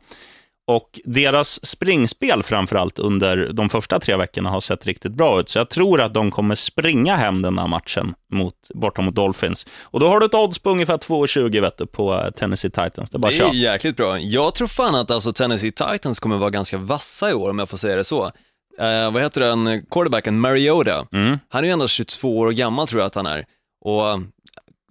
Och 0.72 1.00
deras 1.06 1.66
springspel 1.66 2.44
framförallt 2.44 3.00
under 3.00 3.54
de 3.54 3.70
första 3.70 4.00
tre 4.00 4.16
veckorna 4.16 4.50
har 4.50 4.62
sett 4.62 4.86
riktigt 4.86 5.12
bra 5.12 5.40
ut. 5.40 5.50
Så 5.50 5.60
jag 5.60 5.70
tror 5.70 6.02
att 6.02 6.14
de 6.14 6.32
kommer 6.32 6.56
springa 6.56 7.16
hem 7.16 7.42
den 7.42 7.58
här 7.58 7.68
matchen 7.68 8.14
mot, 8.32 8.54
borta 8.74 9.02
mot 9.02 9.16
Dolphins. 9.16 9.66
Och 9.82 10.00
då 10.00 10.08
har 10.08 10.20
du 10.20 10.26
ett 10.26 10.34
odds 10.34 10.60
på 10.60 10.70
ungefär 10.70 10.98
2,20 10.98 11.62
vet 11.62 11.78
du, 11.78 11.86
på 11.86 12.14
eh, 12.14 12.32
Tennessee 12.32 12.70
Titans. 12.70 13.10
Det 13.10 13.18
är 13.18 13.20
bara 13.20 13.32
Det 13.32 13.42
att 13.42 13.54
är 13.54 13.58
jäkligt 13.58 13.98
bra. 13.98 14.20
Jag 14.20 14.56
tror 14.56 14.68
fan 14.68 14.96
att 14.96 15.12
alltså 15.12 15.34
Tennessee 15.34 15.72
Titans 15.72 16.20
kommer 16.20 16.38
vara 16.38 16.50
ganska 16.50 16.78
vassa 16.78 17.30
i 17.30 17.34
år, 17.34 17.50
om 17.50 17.60
jag 17.60 17.70
får 17.70 17.78
säga 17.78 17.96
det 17.96 18.04
så. 18.04 18.32
Eh, 18.80 19.12
vad 19.12 19.22
heter 19.22 19.42
den, 19.42 19.86
quarterbacken, 19.92 20.40
Mariota. 20.40 21.08
Mm. 21.12 21.40
Han 21.50 21.64
är 21.64 21.68
ju 21.68 21.74
ändå 21.74 21.88
22 21.88 22.38
år 22.38 22.52
gammal 22.52 22.88
tror 22.88 23.02
jag 23.02 23.08
att 23.08 23.16
han 23.16 23.26
är. 23.26 23.46
Och 23.86 24.10
eh, 24.10 24.18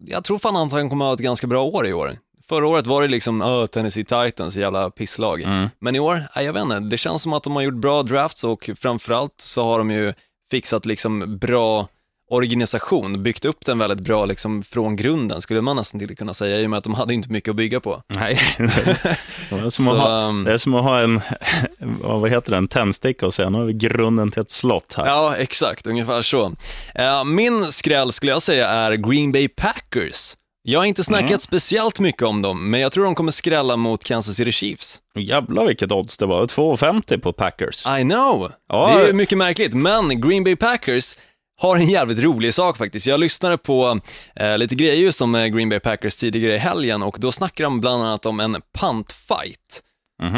jag 0.06 0.24
tror 0.24 0.38
fan 0.38 0.56
att 0.56 0.72
han 0.72 0.88
kommer 0.90 1.04
ha 1.04 1.14
ett 1.14 1.20
ganska 1.20 1.46
bra 1.46 1.62
år 1.62 1.86
i 1.86 1.92
år. 1.92 2.16
Förra 2.50 2.66
året 2.66 2.86
var 2.86 3.02
det 3.02 3.08
liksom, 3.08 3.42
öh, 3.42 3.66
Tennessee 3.66 4.04
Titans, 4.04 4.56
jävla 4.56 4.90
pisslag. 4.90 5.44
Men 5.78 5.96
i 5.96 6.00
år, 6.00 6.22
jag 6.34 6.52
vet 6.52 6.62
inte, 6.62 6.80
det 6.80 6.96
känns 6.96 7.22
som 7.22 7.32
att 7.32 7.42
de 7.42 7.56
har 7.56 7.62
gjort 7.62 7.74
bra 7.74 8.02
drafts 8.02 8.44
och 8.44 8.70
framförallt 8.78 9.34
så 9.36 9.64
har 9.64 9.78
de 9.78 9.90
ju 9.90 10.14
fixat 10.50 10.86
liksom 10.86 11.38
bra 11.38 11.88
organisation, 12.30 13.22
byggt 13.22 13.44
upp 13.44 13.66
den 13.66 13.78
väldigt 13.78 14.00
bra 14.00 14.24
liksom 14.24 14.62
från 14.62 14.96
grunden, 14.96 15.40
skulle 15.40 15.60
man 15.60 15.76
nästan 15.76 16.00
till 16.00 16.16
kunna 16.16 16.34
säga, 16.34 16.60
i 16.60 16.66
och 16.66 16.70
med 16.70 16.76
att 16.78 16.84
de 16.84 16.94
hade 16.94 17.14
inte 17.14 17.32
mycket 17.32 17.50
att 17.50 17.56
bygga 17.56 17.80
på. 17.80 18.02
Nej, 18.08 18.38
det 18.58 18.64
är 19.56 19.68
som, 19.68 19.84
Så, 19.84 19.92
att, 19.92 19.98
ha, 19.98 20.28
um, 20.28 20.44
det 20.44 20.52
är 20.52 20.58
som 20.58 20.74
att 20.74 20.84
ha 20.84 21.00
en, 21.00 21.20
vad 22.00 22.30
heter 22.30 22.50
det, 22.50 22.56
en 22.56 22.68
tändsticka 22.68 23.26
och 23.26 23.34
säga 23.34 23.50
nu 23.50 23.58
har 23.58 23.64
vi 23.64 23.72
grunden 23.72 24.30
till 24.30 24.42
ett 24.42 24.50
slott 24.50 24.94
här. 24.96 25.06
Ja, 25.06 25.36
exakt, 25.36 25.86
ungefär 25.86 26.22
så. 26.22 26.52
Eh, 26.94 27.24
Min 27.24 27.64
skräll 27.64 28.12
skulle 28.12 28.32
jag 28.32 28.42
säga 28.42 28.68
är 28.68 28.92
Green 28.92 29.32
Bay 29.32 29.48
Packers. 29.48 30.36
Jag 30.62 30.80
har 30.80 30.84
inte 30.86 31.04
snackat 31.04 31.42
speciellt 31.42 32.00
mycket 32.00 32.22
om 32.22 32.42
dem, 32.42 32.70
men 32.70 32.80
jag 32.80 32.92
tror 32.92 33.04
de 33.04 33.14
kommer 33.14 33.32
skrälla 33.32 33.76
mot 33.76 34.04
Kansas 34.04 34.36
City 34.36 34.52
Chiefs. 34.52 35.00
Jävlar 35.14 35.66
vilket 35.66 35.92
odds 35.92 36.18
det 36.18 36.26
var, 36.26 36.46
2,50 36.46 37.18
på 37.18 37.32
Packers. 37.32 37.86
I 37.86 38.02
know! 38.02 38.52
Ja. 38.68 38.94
Det 38.98 39.08
är 39.08 39.12
mycket 39.12 39.38
märkligt, 39.38 39.74
men 39.74 40.20
Green 40.20 40.44
Bay 40.44 40.56
Packers 40.56 41.16
har 41.60 41.76
en 41.76 41.88
jävligt 41.88 42.18
rolig 42.18 42.54
sak 42.54 42.76
faktiskt. 42.76 43.06
Jag 43.06 43.20
lyssnade 43.20 43.58
på 43.58 44.00
eh, 44.36 44.58
lite 44.58 44.74
grejer 44.74 44.94
just 44.94 45.20
om 45.20 45.34
eh, 45.34 45.46
Green 45.46 45.68
Bay 45.68 45.80
Packers 45.80 46.16
tidigare 46.16 46.54
i 46.54 46.58
helgen 46.58 47.02
och 47.02 47.16
då 47.20 47.32
snackade 47.32 47.66
de 47.66 47.80
bland 47.80 48.02
annat 48.02 48.26
om 48.26 48.40
en 48.40 48.56
pantfight 48.72 49.82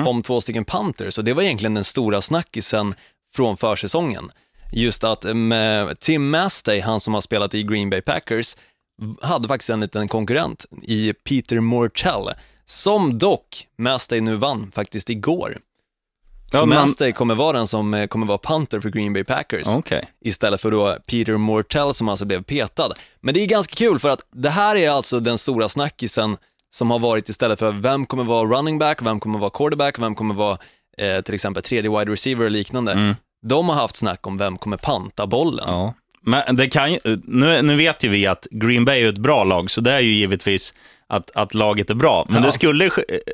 om 0.06 0.22
två 0.22 0.40
stycken 0.40 0.64
Panthers 0.64 1.18
och 1.18 1.24
det 1.24 1.32
var 1.32 1.42
egentligen 1.42 1.74
den 1.74 1.84
stora 1.84 2.20
snackisen 2.20 2.94
från 3.34 3.56
försäsongen. 3.56 4.30
Just 4.72 5.04
att 5.04 5.24
eh, 5.24 5.34
med 5.34 6.00
Tim 6.00 6.30
Mastey, 6.30 6.80
han 6.80 7.00
som 7.00 7.14
har 7.14 7.20
spelat 7.20 7.54
i 7.54 7.62
Green 7.62 7.90
Bay 7.90 8.00
Packers, 8.00 8.56
hade 9.22 9.48
faktiskt 9.48 9.70
en 9.70 9.80
liten 9.80 10.08
konkurrent 10.08 10.66
i 10.82 11.12
Peter 11.12 11.60
Mortell, 11.60 12.28
som 12.64 13.18
dock 13.18 13.66
Mastey 13.78 14.20
nu 14.20 14.36
vann 14.36 14.72
faktiskt 14.74 15.10
igår. 15.10 15.58
Så 16.52 16.58
Ja, 16.58 16.66
Mastey 16.66 17.12
kommer 17.12 17.34
vara 17.34 17.56
den 17.56 17.66
som 17.66 17.94
eh, 17.94 18.06
kommer 18.06 18.26
vara 18.26 18.38
punter 18.38 18.80
för 18.80 18.88
Green 18.88 19.12
Bay 19.12 19.24
Packers 19.24 19.66
Okej. 19.66 20.02
istället 20.20 20.60
för 20.60 20.70
då 20.70 20.98
Peter 21.06 21.36
Mortell 21.36 21.94
som 21.94 22.08
alltså 22.08 22.24
blev 22.24 22.42
petad. 22.42 22.92
Men 23.20 23.34
det 23.34 23.40
är 23.40 23.46
ganska 23.46 23.74
kul 23.74 23.98
för 23.98 24.08
att 24.08 24.20
det 24.32 24.50
här 24.50 24.76
är 24.76 24.90
alltså 24.90 25.20
den 25.20 25.38
stora 25.38 25.68
snackisen 25.68 26.36
som 26.70 26.90
har 26.90 26.98
varit 26.98 27.28
istället 27.28 27.58
för 27.58 27.72
vem 27.72 28.06
kommer 28.06 28.24
vara 28.24 28.58
running 28.58 28.78
back, 28.78 29.02
vem 29.02 29.20
kommer 29.20 29.38
vara 29.38 29.50
quarterback, 29.50 29.98
vem 29.98 30.14
kommer 30.14 30.34
vara 30.34 30.58
eh, 30.98 31.20
till 31.20 31.34
exempel 31.34 31.62
tredje 31.62 31.98
wide 31.98 32.12
receiver 32.12 32.44
och 32.44 32.50
liknande. 32.50 33.16
De 33.42 33.68
har 33.68 33.76
haft 33.76 33.96
snack 33.96 34.26
om 34.26 34.38
vem 34.38 34.58
kommer 34.58 34.76
panta 34.76 35.26
bollen. 35.26 35.64
Ja. 35.68 35.94
Men 36.24 36.56
det 36.56 36.68
kan 36.68 36.92
ju, 36.92 36.98
nu, 37.24 37.62
nu 37.62 37.76
vet 37.76 38.04
ju 38.04 38.08
vi 38.08 38.26
att 38.26 38.46
Green 38.50 38.84
Bay 38.84 39.02
är 39.02 39.08
ett 39.08 39.18
bra 39.18 39.44
lag, 39.44 39.70
så 39.70 39.80
det 39.80 39.92
är 39.92 40.00
ju 40.00 40.12
givetvis 40.12 40.74
att, 41.08 41.30
att 41.34 41.54
laget 41.54 41.90
är 41.90 41.94
bra. 41.94 42.26
Men 42.28 42.36
Ja. 42.36 42.46
det, 42.46 42.52
skulle, 42.52 42.90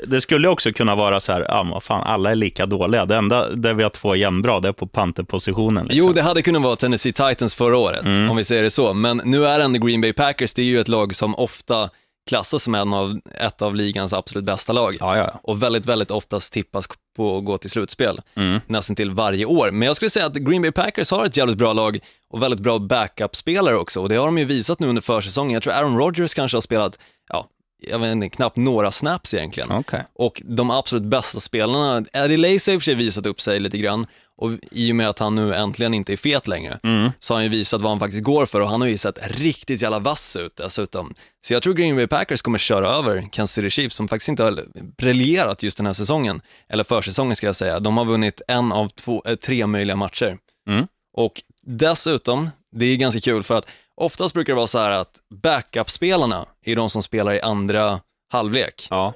det 0.07 0.21
skulle 0.21 0.49
också 0.49 0.73
kunna 0.73 0.95
vara 0.95 1.21
så 1.21 1.33
här, 1.33 1.41
ja, 1.49 1.67
vad 1.73 1.83
fan, 1.83 2.03
alla 2.03 2.31
är 2.31 2.35
lika 2.35 2.67
dåliga. 2.67 3.07
Det 3.07 3.17
enda 3.17 3.49
där 3.51 3.75
vi 3.75 3.83
har 3.83 3.91
två 3.91 4.17
jämnbra, 4.17 4.61
det 4.61 4.69
är 4.69 4.73
på 4.73 4.87
panterpositionen. 4.87 5.87
Liksom. 5.87 6.07
Jo, 6.09 6.13
det 6.13 6.23
hade 6.23 6.43
kunnat 6.43 6.63
vara 6.63 6.77
Tennessee 6.77 7.13
Titans 7.13 7.55
förra 7.55 7.77
året, 7.77 8.05
om 8.31 8.37
vi 8.37 8.45
säger 8.45 8.63
det 8.63 8.71
så. 8.71 8.93
Men 8.95 9.21
nu 9.25 9.47
är 9.47 9.61
ändå 9.61 9.87
Green 9.87 10.01
Bay 10.01 10.13
Packers, 10.13 10.55
det 10.55 10.63
är 10.63 10.67
ju 10.67 10.81
ett 10.81 10.89
lag 10.89 11.15
som 11.15 11.35
ofta 11.35 11.91
klassas 12.29 12.63
som 12.63 12.75
en 12.75 12.93
av, 12.93 13.21
ett 13.41 13.63
av 13.63 13.75
ligans 13.75 14.13
absolut 14.13 14.45
bästa 14.45 14.73
lag. 14.73 14.97
Ja, 15.01 15.17
ja. 15.17 15.41
Och 15.43 15.63
väldigt, 15.63 15.87
väldigt 15.87 16.11
oftast 16.11 16.53
tippas 16.53 16.89
på 17.17 17.39
att 17.39 17.45
gå 17.45 17.59
till 17.59 17.71
slutspel, 17.71 18.21
nästan 18.67 18.97
till 18.97 19.11
varje 19.11 19.45
år. 19.45 19.71
Men 19.71 19.87
jag 19.87 19.97
skulle 19.97 20.11
säga 20.11 20.27
att 20.27 20.35
Green 20.35 20.63
Bay 20.63 20.73
Packers 20.73 21.11
har 21.11 21.25
ett 21.25 21.37
jävligt 21.37 21.59
bra 21.59 21.73
lag 21.73 21.99
och 22.31 22.43
väldigt 22.43 22.61
bra 22.61 22.79
backup-spelare 22.79 23.77
också. 23.77 24.01
Och 24.01 24.09
det 24.09 24.17
har 24.17 24.27
de 24.27 24.39
ju 24.39 24.45
visat 24.45 24.81
nu 24.81 24.87
under 24.87 25.03
försäsongen. 25.03 25.53
Jag 25.53 25.63
tror 25.63 25.73
Aaron 25.73 25.99
Rodgers 25.99 26.35
kanske 26.35 26.57
har 26.57 26.63
spelat, 26.63 26.99
ja, 27.29 27.47
jag 27.87 27.99
vet 27.99 28.13
inte, 28.13 28.29
knappt 28.29 28.57
några 28.57 28.91
snaps 28.91 29.35
egentligen. 29.35 29.73
Okej. 29.73 30.05
Och 30.15 30.43
de 30.45 30.71
absolut 30.71 31.05
bästa 31.05 31.41
spelarna, 31.41 32.05
Eddie 32.13 32.37
Lacy 32.37 32.71
har 32.71 32.75
i 32.75 32.79
och 32.79 32.83
för 32.83 32.85
sig 32.85 32.95
visat 32.95 33.27
upp 33.27 33.41
sig 33.41 33.61
lite 33.61 33.79
grann 33.79 34.07
och 34.39 34.51
i 34.71 34.93
och 34.93 34.97
med 34.97 35.09
att 35.09 35.19
han 35.19 35.35
nu 35.35 35.55
äntligen 35.55 35.95
inte 35.95 36.13
är 36.13 36.17
fet 36.17 36.49
längre 36.49 36.79
så 37.19 37.35
har 37.35 37.37
han 37.37 37.45
ju 37.45 37.51
visat 37.51 37.81
vad 37.81 37.91
han 37.91 37.99
faktiskt 37.99 38.25
går 38.25 38.47
för 38.47 38.61
och 38.61 38.69
han 38.69 38.81
har 38.81 38.89
ju 38.89 38.99
sett 38.99 39.19
riktigt 39.23 39.83
jävla 39.83 39.99
vass 39.99 40.37
ut 40.37 40.57
dessutom. 40.57 41.15
Så 41.47 41.53
jag 41.53 41.63
tror 41.63 41.75
Green 41.75 41.97
Bay 41.97 42.07
Packers 42.07 42.43
kommer 42.43 42.59
köra 42.59 42.91
över 42.91 43.29
Kansas 43.33 43.55
City 43.55 43.71
Chiefs 43.71 43.97
som 43.97 44.09
faktiskt 44.09 44.29
inte 44.29 44.43
har 44.43 44.65
briljerat 44.99 45.63
just 45.63 45.77
den 45.77 45.87
här 45.87 45.93
säsongen, 45.93 46.41
eller 46.69 46.85
försäsongen 46.85 47.37
ska 47.37 47.47
jag 47.47 47.57
säga. 47.57 47.81
De 47.81 47.97
har 47.97 48.05
vunnit 48.05 48.43
en 48.49 48.73
av 48.73 48.89
två, 48.89 49.23
eh, 49.27 49.35
tre 49.35 49.67
möjliga 49.67 49.97
matcher. 49.97 50.39
Mm. 50.69 50.87
Och 51.17 51.43
dessutom, 51.63 52.51
det 52.77 52.87
är 52.87 52.97
ganska 52.97 53.21
kul 53.21 53.43
för 53.43 53.55
att 53.55 53.69
oftast 53.97 54.35
brukar 54.35 54.53
det 54.53 54.57
vara 54.57 54.67
så 54.67 54.79
här 54.79 54.91
att 54.91 55.13
backup-spelarna 55.43 56.47
är 56.65 56.77
de 56.77 56.91
som 56.91 57.03
spelar 57.03 57.35
i 57.35 57.41
andra 57.41 58.01
halvlek. 58.33 58.87
Ja. 58.91 59.15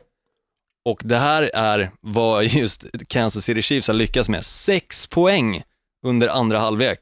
Och 0.84 1.00
det 1.04 1.18
här 1.18 1.50
är 1.54 1.90
vad 2.00 2.44
just 2.44 2.84
Kansas 3.08 3.44
City 3.44 3.62
Chiefs 3.62 3.86
har 3.88 3.94
lyckats 3.94 4.28
med. 4.28 4.44
Sex 4.44 5.06
poäng 5.06 5.62
under 6.06 6.28
andra 6.28 6.58
halvlek 6.58 6.98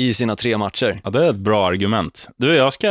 i 0.00 0.14
sina 0.14 0.36
tre 0.36 0.58
matcher. 0.58 1.00
ja, 1.04 1.10
det 1.10 1.24
är 1.26 1.30
ett 1.30 1.36
bra 1.36 1.66
argument. 1.66 2.28
Du, 2.36 2.54
jag 2.54 2.72
ska 2.72 2.88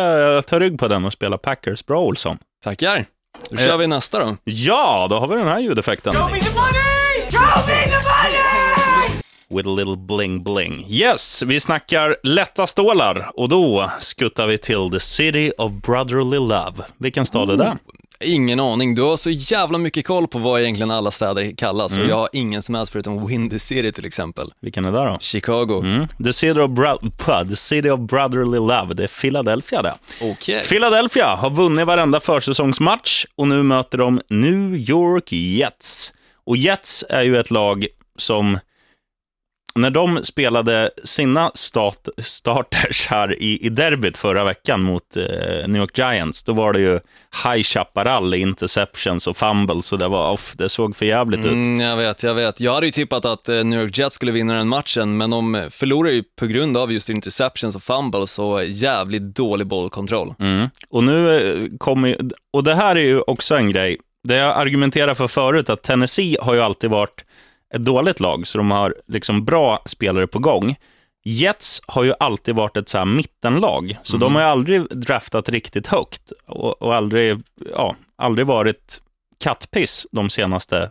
ta 0.47 0.59
rygg 0.59 0.79
på 0.79 0.87
den 0.87 1.05
och 1.05 1.13
spela 1.13 1.37
Packers. 1.37 1.85
Bra, 1.85 2.01
Olsson. 2.01 2.37
Tackar. 2.63 3.05
Då 3.49 3.57
kör 3.57 3.69
Eh. 3.69 3.77
vi 3.77 3.87
nästa 3.87 4.25
då. 4.25 4.37
Ja, 4.43 5.07
då 5.09 5.19
har 5.19 5.27
vi 5.27 5.35
den 5.35 5.47
här 5.47 5.59
ljudeffekten. 5.59 6.13
Show 6.13 6.31
me 6.31 6.39
the 6.41 6.49
money! 6.55 7.31
Show 7.31 7.67
me 7.67 7.83
the 7.85 7.95
money! 7.95 9.21
With 9.49 9.67
a 9.69 9.71
little 9.71 9.95
bling 9.97 10.43
bling. 10.43 10.85
Yes, 10.89 11.41
vi 11.41 11.59
snackar 11.59 12.17
lätta 12.23 12.67
stålar 12.67 13.31
och 13.35 13.49
då 13.49 13.91
skuttar 13.99 14.47
vi 14.47 14.57
till 14.57 14.89
the 14.91 14.99
city 14.99 15.51
of 15.57 15.71
brotherly 15.71 16.37
love. 16.37 16.73
Vilken 16.97 17.25
stad 17.25 17.49
är 17.49 17.57
det? 17.57 17.77
Ingen 18.23 18.59
aning, 18.59 18.95
du 18.95 19.01
har 19.01 19.17
så 19.17 19.29
jävla 19.29 19.77
mycket 19.77 20.07
koll 20.07 20.27
på 20.27 20.39
vad 20.39 20.61
egentligen 20.61 20.91
alla 20.91 21.11
städer 21.11 21.55
kallas 21.57 21.91
Mm. 21.93 22.05
och 22.05 22.11
jag 22.11 22.17
har 22.17 22.29
ingen 22.33 22.61
som 22.61 22.75
helst 22.75 22.91
förutom 22.91 23.27
Windy 23.27 23.59
City 23.59 23.91
till 23.91 24.05
exempel. 24.05 24.53
Vilken 24.61 24.85
är 24.85 24.91
det 24.91 24.97
då? 24.97 25.17
Chicago. 25.21 25.81
Mm. 25.83 26.07
The, 26.23 26.33
city 26.33 26.59
of 26.59 26.69
bro- 26.71 27.47
the 27.49 27.55
city 27.55 27.89
of 27.89 27.99
brotherly 27.99 28.57
love. 28.57 28.93
Det 28.93 29.03
är 29.03 29.07
Philadelphia 29.21 29.81
det. 29.81 29.93
Okej. 30.21 30.63
Philadelphia 30.63 31.35
har 31.35 31.49
vunnit 31.49 31.85
varenda 31.87 32.19
försäsongsmatch 32.19 33.25
och 33.35 33.47
nu 33.47 33.63
möter 33.63 33.97
de 33.97 34.21
New 34.29 34.75
York 34.75 35.31
Jets. 35.31 36.13
Och 36.45 36.57
Jets 36.57 37.03
är 37.09 37.21
ju 37.23 37.39
ett 37.39 37.51
lag 37.51 37.87
som, 38.17 38.59
när 39.75 39.89
de 39.89 40.23
spelade 40.23 40.91
sina 41.03 41.51
start, 41.53 42.07
starters 42.17 43.07
här 43.07 43.41
i, 43.41 43.65
i 43.65 43.69
derbyt 43.69 44.17
förra 44.17 44.43
veckan 44.43 44.81
mot 44.81 45.17
eh, 45.17 45.23
New 45.67 45.81
York 45.81 45.97
Giants, 45.97 46.43
då 46.43 46.53
var 46.53 46.73
det 46.73 46.79
ju 46.79 46.99
High 47.43 47.63
Chaparral, 47.63 48.33
interceptions 48.33 49.27
och 49.27 49.37
fumbles, 49.37 49.93
och 49.93 49.99
det, 49.99 50.07
var, 50.07 50.31
off, 50.31 50.53
det 50.57 50.69
såg 50.69 50.95
för 50.95 51.05
jävligt 51.05 51.45
ut. 51.45 51.51
Mm, 51.51 51.79
jag 51.79 51.97
vet, 51.97 52.23
jag 52.23 52.33
vet. 52.33 52.59
Jag 52.59 52.73
hade 52.73 52.85
ju 52.85 52.91
tippat 52.91 53.25
att 53.25 53.49
eh, 53.49 53.63
New 53.63 53.81
York 53.81 53.97
Jets 53.97 54.15
skulle 54.15 54.31
vinna 54.31 54.53
den 54.53 54.67
matchen, 54.67 55.17
men 55.17 55.29
de 55.29 55.69
förlorar 55.71 56.09
ju 56.09 56.23
på 56.39 56.45
grund 56.45 56.77
av 56.77 56.91
just 56.91 57.09
interceptions 57.09 57.75
och 57.75 57.83
fumbles 57.83 58.39
och 58.39 58.65
jävligt 58.65 59.35
dålig 59.35 59.67
bollkontroll. 59.67 60.33
Mm. 60.39 60.69
Och 60.89 61.03
nu 61.03 61.35
eh, 61.35 61.77
kommer 61.77 62.17
och 62.53 62.63
det 62.63 62.75
här 62.75 62.95
är 62.95 63.03
ju 63.03 63.21
också 63.21 63.55
en 63.55 63.71
grej, 63.71 63.97
det 64.23 64.35
jag 64.35 64.57
argumenterar 64.57 65.13
för 65.13 65.27
förut, 65.27 65.69
att 65.69 65.83
Tennessee 65.83 66.37
har 66.41 66.53
ju 66.53 66.61
alltid 66.61 66.89
varit 66.89 67.25
ett 67.73 67.85
dåligt 67.85 68.19
lag, 68.19 68.47
så 68.47 68.57
de 68.57 68.71
har 68.71 68.95
liksom 69.07 69.45
bra 69.45 69.81
spelare 69.85 70.27
på 70.27 70.39
gång. 70.39 70.75
Jets 71.23 71.81
har 71.87 72.03
ju 72.03 72.13
alltid 72.19 72.55
varit 72.55 72.77
ett 72.77 72.89
så 72.89 72.97
här 72.97 73.05
mittenlag, 73.05 73.97
så 74.03 74.17
de 74.17 74.35
har 74.35 74.41
ju 74.41 74.47
aldrig 74.47 74.81
draftat 74.89 75.49
riktigt 75.49 75.87
högt 75.87 76.31
och, 76.47 76.81
och 76.81 76.95
aldrig, 76.95 77.43
ja, 77.75 77.95
aldrig 78.15 78.47
varit 78.47 79.01
kattpiss 79.41 80.07
de 80.11 80.29
senaste 80.29 80.89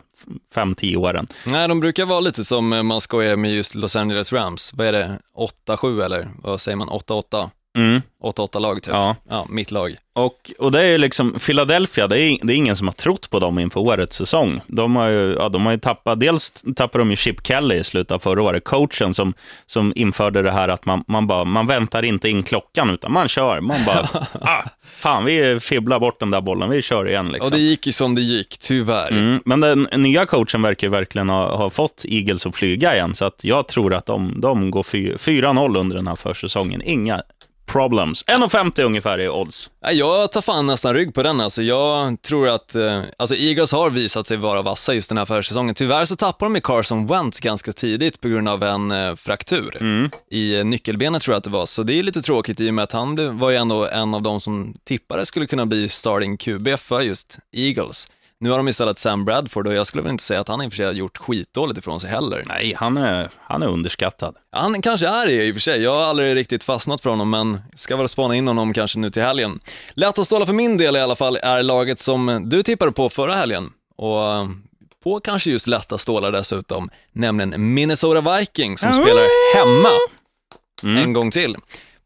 5-10 0.55 0.95
åren. 0.95 1.27
Nej, 1.45 1.67
de 1.67 1.79
brukar 1.79 2.05
vara 2.05 2.19
lite 2.19 2.45
som 2.45 2.73
eh, 2.73 2.83
man 2.83 3.01
skojar 3.01 3.35
med 3.35 3.53
just 3.53 3.75
Los 3.75 3.95
Angeles 3.95 4.33
Rams. 4.33 4.73
Vad 4.73 4.87
är 4.87 4.91
det? 4.91 5.19
8-7 5.67 6.05
eller 6.05 6.29
vad 6.43 6.61
säger 6.61 6.75
man? 6.75 6.89
8-8? 6.89 7.49
Mm. 7.77 8.01
8-8-lag 8.21 8.83
typ. 8.83 8.93
Ja. 8.93 9.15
ja, 9.29 9.45
mitt 9.49 9.71
lag. 9.71 9.95
Och, 10.13 10.51
och 10.59 10.71
det 10.71 10.83
är 10.83 10.97
liksom, 10.97 11.33
Philadelphia, 11.45 12.07
det 12.07 12.19
är, 12.19 12.37
det 12.41 12.53
är 12.53 12.57
ingen 12.57 12.75
som 12.75 12.87
har 12.87 12.93
trott 12.93 13.29
på 13.29 13.39
dem 13.39 13.59
inför 13.59 13.79
årets 13.79 14.17
säsong. 14.17 14.61
De 14.67 14.95
har 14.95 15.07
ju, 15.07 15.33
ja, 15.39 15.49
de 15.49 15.65
har 15.65 15.71
ju 15.71 15.79
tappat, 15.79 16.19
dels 16.19 16.51
tappade 16.75 17.01
de 17.01 17.09
ju 17.09 17.15
Chip 17.15 17.47
Kelly 17.47 17.75
i 17.75 17.83
slutet 17.83 18.11
av 18.11 18.19
förra 18.19 18.41
året, 18.41 18.63
coachen 18.63 19.13
som, 19.13 19.33
som 19.65 19.93
införde 19.95 20.41
det 20.41 20.51
här 20.51 20.67
att 20.67 20.85
man, 20.85 21.03
man, 21.07 21.27
bara, 21.27 21.43
man 21.43 21.67
väntar 21.67 22.03
inte 22.05 22.29
in 22.29 22.43
klockan, 22.43 22.89
utan 22.89 23.11
man 23.11 23.27
kör. 23.27 23.61
Man 23.61 23.85
bara, 23.85 24.09
ah, 24.41 24.63
fan 24.81 25.25
vi 25.25 25.59
fibblar 25.59 25.99
bort 25.99 26.19
den 26.19 26.31
där 26.31 26.41
bollen, 26.41 26.69
vi 26.69 26.81
kör 26.81 27.09
igen. 27.09 27.27
Liksom. 27.31 27.45
Och 27.45 27.51
det 27.51 27.59
gick 27.59 27.85
ju 27.87 27.93
som 27.93 28.15
det 28.15 28.21
gick, 28.21 28.57
tyvärr. 28.57 29.11
Mm, 29.11 29.41
men 29.45 29.59
den 29.59 29.87
nya 29.97 30.25
coachen 30.25 30.61
verkar 30.61 30.87
ju 30.87 30.91
verkligen 30.91 31.29
ha, 31.29 31.55
ha 31.55 31.69
fått 31.69 32.05
Eagles 32.07 32.45
att 32.45 32.55
flyga 32.55 32.95
igen, 32.95 33.13
så 33.13 33.25
att 33.25 33.43
jag 33.43 33.67
tror 33.67 33.93
att 33.93 34.05
de, 34.05 34.41
de 34.41 34.71
går 34.71 34.83
fy- 34.83 35.15
4-0 35.15 35.77
under 35.77 35.95
den 35.95 36.07
här 36.07 36.15
försäsongen. 36.15 36.81
Inga 36.85 37.21
problems. 38.11 38.25
1,50 38.25 38.83
ungefär 38.83 39.21
i 39.21 39.29
odds. 39.29 39.69
Jag 39.91 40.31
tar 40.31 40.41
fan 40.41 40.67
nästan 40.67 40.93
rygg 40.93 41.13
på 41.13 41.23
den. 41.23 41.41
Alltså, 41.41 41.61
jag 41.61 42.21
tror 42.21 42.49
att 42.49 42.75
eh, 42.75 43.03
alltså, 43.17 43.35
Eagles 43.35 43.71
har 43.71 43.89
visat 43.89 44.27
sig 44.27 44.37
vara 44.37 44.61
vassa 44.61 44.93
just 44.93 45.09
den 45.09 45.17
här 45.17 45.25
försäsongen. 45.25 45.75
Tyvärr 45.75 46.05
så 46.05 46.15
tappar 46.15 46.45
de 46.45 46.53
med 46.53 46.63
Carson 46.63 47.07
Wentz 47.07 47.39
ganska 47.39 47.71
tidigt 47.71 48.21
på 48.21 48.27
grund 48.29 48.49
av 48.49 48.63
en 48.63 48.91
eh, 48.91 49.15
fraktur 49.15 49.77
i 50.31 50.57
eh, 50.57 50.65
nyckelbenet 50.65 51.21
tror 51.21 51.33
jag 51.33 51.37
att 51.37 51.43
det 51.43 51.49
var. 51.49 51.65
Så 51.65 51.83
det 51.83 51.99
är 51.99 52.03
lite 52.03 52.21
tråkigt 52.21 52.59
i 52.59 52.69
och 52.69 52.73
med 52.73 52.83
att 52.83 52.91
han 52.91 53.39
var 53.39 53.49
ju 53.49 53.55
ändå 53.55 53.87
en 53.87 54.13
av 54.13 54.21
de 54.21 54.41
som 54.41 54.73
tippade 54.83 55.25
skulle 55.25 55.47
kunna 55.47 55.65
bli 55.65 55.89
starting 55.89 56.37
QB 56.37 56.67
för 56.79 57.01
just 57.01 57.39
Eagles. 57.53 58.07
Nu 58.41 58.49
har 58.49 58.57
de 58.57 58.67
istället 58.67 58.99
Sam 58.99 59.25
Bradford 59.25 59.67
och 59.67 59.73
jag 59.73 59.87
skulle 59.87 60.03
väl 60.03 60.11
inte 60.11 60.23
säga 60.23 60.39
att 60.39 60.47
han 60.47 60.61
i 60.61 60.67
och 60.67 60.71
för 60.71 60.77
sig 60.77 60.85
har 60.85 60.93
gjort 60.93 61.17
skitdåligt 61.17 61.79
ifrån 61.79 61.99
sig 61.99 62.09
heller. 62.09 62.43
Nej, 62.47 62.73
han 62.77 62.97
är, 62.97 63.29
han 63.37 63.63
är 63.63 63.67
underskattad. 63.67 64.35
Han 64.51 64.81
kanske 64.81 65.07
är 65.07 65.25
det 65.27 65.45
i 65.45 65.51
och 65.51 65.55
för 65.55 65.61
sig. 65.61 65.81
Jag 65.83 65.91
har 65.91 66.03
aldrig 66.03 66.35
riktigt 66.35 66.63
fastnat 66.63 67.01
för 67.01 67.09
honom, 67.09 67.29
men 67.29 67.61
ska 67.75 67.95
väl 67.95 68.07
spana 68.07 68.35
in 68.35 68.47
honom 68.47 68.73
kanske 68.73 68.99
nu 68.99 69.09
till 69.09 69.21
helgen. 69.21 69.59
Lätta 69.93 70.25
stålar 70.25 70.45
för 70.45 70.53
min 70.53 70.77
del 70.77 70.95
i 70.95 70.99
alla 70.99 71.15
fall 71.15 71.35
är 71.35 71.63
laget 71.63 71.99
som 71.99 72.41
du 72.45 72.63
tippade 72.63 72.91
på 72.91 73.09
förra 73.09 73.35
helgen. 73.35 73.73
Och 73.95 74.33
eh, 74.33 74.47
på 75.03 75.19
kanske 75.19 75.51
just 75.51 75.67
lätta 75.67 75.97
stålar 75.97 76.31
dessutom, 76.31 76.89
nämligen 77.11 77.73
Minnesota 77.73 78.37
Vikings 78.37 78.81
som 78.81 78.93
spelar 78.93 79.55
hemma 79.57 79.89
en 81.01 81.13
gång 81.13 81.31
till. 81.31 81.55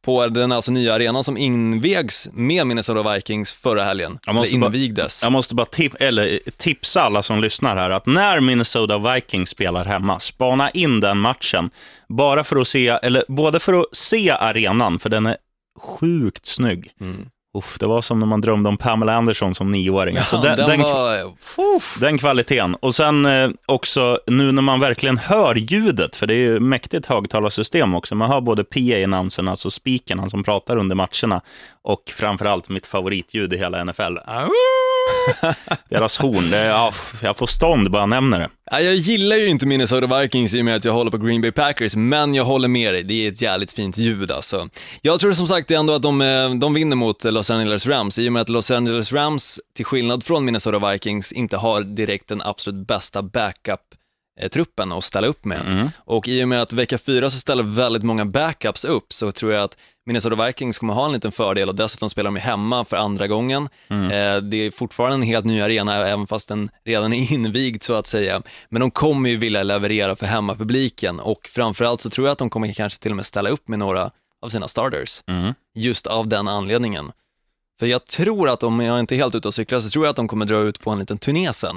På 0.06 0.28
den 0.28 0.52
alltså 0.52 0.72
nya 0.72 0.94
arenan 0.94 1.24
som 1.24 1.38
invegs 1.38 2.30
med 2.34 2.68
Minnesota 2.68 3.14
Vikings 3.14 3.52
förra 3.54 3.84
helgen. 3.84 4.20
Jag 4.26 4.36
måste 4.36 4.56
Eller 4.56 4.62
bara- 4.62 4.76
invigdes. 4.76 5.24
Jag 5.24 5.32
måste 5.32 5.56
bara 5.56 5.66
tip, 5.66 5.94
eller, 6.00 6.40
tipsa 6.58 7.02
alla 7.02 7.24
som 7.24 7.42
lyssnar 7.42 7.76
här 7.76 7.90
att 7.90 8.06
när 8.06 8.40
Minnesota 8.40 8.98
Vikings 9.14 9.50
spelar 9.50 9.86
hemma, 9.86 10.20
spana 10.20 10.70
in 10.70 11.00
den 11.00 11.18
matchen. 11.18 11.70
Bara 12.10 12.44
för 12.44 12.56
att 12.56 12.68
se, 12.68 12.88
eller 12.88 13.24
både 13.28 13.60
för 13.60 13.74
att 13.74 13.86
se 13.92 14.30
arenan, 14.32 15.00
för 15.00 15.10
den 15.10 15.26
är 15.26 15.38
sjukt 15.80 16.46
snygg. 16.46 16.92
Mm. 17.02 17.26
Uff, 17.56 17.78
det 17.80 17.86
var 17.86 18.02
som 18.02 18.20
när 18.20 18.28
man 18.28 18.42
drömde 18.42 18.70
om 18.70 18.78
Pamela 18.78 19.14
Anderson 19.14 19.56
som 19.56 19.72
nioåring. 19.72 20.18
Alltså, 20.18 20.38
den, 20.38 20.58
den 20.58 20.70
den, 20.70 20.80
var... 20.80 22.00
den 22.00 22.18
kvaliteten. 22.18 22.76
Och 22.76 22.96
sen 22.96 23.26
eh, 23.26 23.50
också 23.66 24.20
nu 24.28 24.52
när 24.52 24.62
man 24.62 24.80
verkligen 24.80 25.18
hör 25.18 25.56
ljudet, 25.56 26.16
för 26.16 26.28
det 26.28 26.34
är 26.34 26.38
ju 26.38 26.60
mäktigt 26.60 27.06
högtalarsystem 27.06 27.96
också. 27.96 28.16
Man 28.16 28.32
hör 28.32 28.42
både 28.42 28.64
PA-annonserna, 28.64 29.52
alltså 29.52 29.70
speakerna 29.70 30.30
som 30.30 30.44
pratar 30.44 30.78
under 30.78 30.96
matcherna, 30.96 31.42
och 31.82 32.04
framförallt 32.18 32.70
mitt 32.70 32.88
favoritljud 32.88 33.54
i 33.54 33.58
hela 33.58 33.84
NFL. 33.84 34.18
Au! 34.26 34.50
Deras 35.90 36.18
horn, 36.18 36.50
det 36.50 36.66
ja, 36.66 36.94
jag 37.22 37.38
får 37.38 37.48
stånd 37.48 37.92
bara 37.92 38.02
jag 38.02 38.10
nämner 38.10 38.40
det. 38.40 38.50
Jag 38.72 38.96
gillar 38.96 39.36
ju 39.36 39.48
inte 39.48 39.66
Minnesota 39.66 40.22
Vikings 40.22 40.54
i 40.54 40.62
och 40.62 40.66
med 40.66 40.76
att 40.76 40.86
jag 40.86 40.94
håller 40.94 41.12
på 41.12 41.18
Green 41.18 41.42
Bay 41.42 41.52
Packers, 41.52 41.96
men 41.96 42.36
jag 42.36 42.44
håller 42.44 42.68
med 42.68 42.94
dig. 42.94 43.04
Det 43.04 43.14
är 43.14 43.32
ett 43.32 43.42
jävligt 43.42 43.72
fint 43.72 43.98
ljud 43.98 44.32
alltså. 44.32 44.70
Jag 45.02 45.20
tror 45.20 45.34
som 45.34 45.48
sagt 45.48 45.72
ändå 45.72 45.94
att 45.94 46.02
de, 46.02 46.22
eh, 46.22 46.54
de 46.54 46.74
vinner 46.74 46.96
mot 46.96 47.24
Los 47.24 47.52
Angeles 47.52 47.88
Rams 47.88 48.20
i 48.20 48.30
och 48.30 48.34
med 48.34 48.42
att 48.42 48.50
Los 48.50 48.72
Angeles 48.72 49.14
Rams, 49.14 49.60
till 49.76 49.86
skillnad 49.86 50.24
från 50.24 50.46
Minnesota 50.46 50.92
Vikings, 50.92 51.32
inte 51.32 51.58
har 51.58 51.82
direkt 51.82 52.28
den 52.28 52.42
absolut 52.42 52.88
bästa 52.88 53.22
backup 53.22 53.82
truppen 54.52 54.92
att 54.92 55.04
ställa 55.04 55.28
upp 55.28 55.46
med. 55.46 55.92
Och 55.98 56.28
i 56.28 56.44
och 56.44 56.48
med 56.48 56.62
att 56.62 56.74
vecka 56.74 56.98
fyra 56.98 57.30
så 57.30 57.40
ställer 57.40 57.64
väldigt 57.64 58.04
många 58.04 58.26
backups 58.26 58.86
upp 58.86 59.14
så 59.14 59.32
tror 59.32 59.54
jag 59.54 59.64
att 59.64 59.78
Minnesota 60.06 60.46
Vikings 60.46 60.80
kommer 60.80 60.94
ha 60.94 61.06
en 61.06 61.12
liten 61.12 61.32
fördel 61.32 61.70
och 61.70 61.76
dessutom 61.76 62.10
spelar 62.10 62.28
de 62.32 62.36
hemma 62.40 62.86
för 62.86 62.98
andra 62.98 63.28
gången. 63.28 63.70
Eh, 64.12 64.38
det 64.38 64.58
är 64.58 64.72
fortfarande 64.72 65.16
en 65.16 65.22
helt 65.22 65.46
ny 65.46 65.62
arena, 65.62 65.96
även 65.96 66.28
fast 66.28 66.48
den 66.48 66.70
redan 66.86 67.14
är 67.14 67.32
invigd 67.34 67.84
så 67.84 67.94
att 67.94 68.08
säga. 68.08 68.42
Men 68.70 68.80
de 68.80 68.92
kommer 68.92 69.30
ju 69.30 69.38
vilja 69.38 69.64
leverera 69.64 70.16
för 70.16 70.26
hemmapubliken 70.26 71.20
och 71.20 71.48
framförallt 71.48 72.02
så 72.02 72.10
tror 72.10 72.28
jag 72.28 72.32
att 72.32 72.38
de 72.40 72.50
kommer 72.50 72.74
kanske 72.74 73.02
till 73.02 73.12
och 73.12 73.16
med 73.16 73.26
ställa 73.26 73.50
upp 73.50 73.68
med 73.68 73.80
några 73.80 74.12
av 74.42 74.50
sina 74.50 74.68
starters. 74.68 75.24
Just 75.76 76.08
av 76.08 76.28
den 76.28 76.48
anledningen. 76.48 77.12
För 77.80 77.86
jag 77.88 78.06
tror 78.06 78.50
att 78.50 78.64
om 78.64 78.80
jag 78.80 79.00
inte 79.00 79.16
är 79.16 79.18
helt 79.18 79.36
ute 79.36 79.48
och 79.48 79.54
cyklar 79.54 79.80
så 79.80 79.90
tror 79.90 80.06
jag 80.06 80.10
att 80.10 80.16
de 80.16 80.28
kommer 80.28 80.46
dra 80.46 80.58
ut 80.60 80.80
på 80.80 80.92
en 80.92 81.00
liten 81.00 81.18
turné 81.18 81.54
sen 81.54 81.76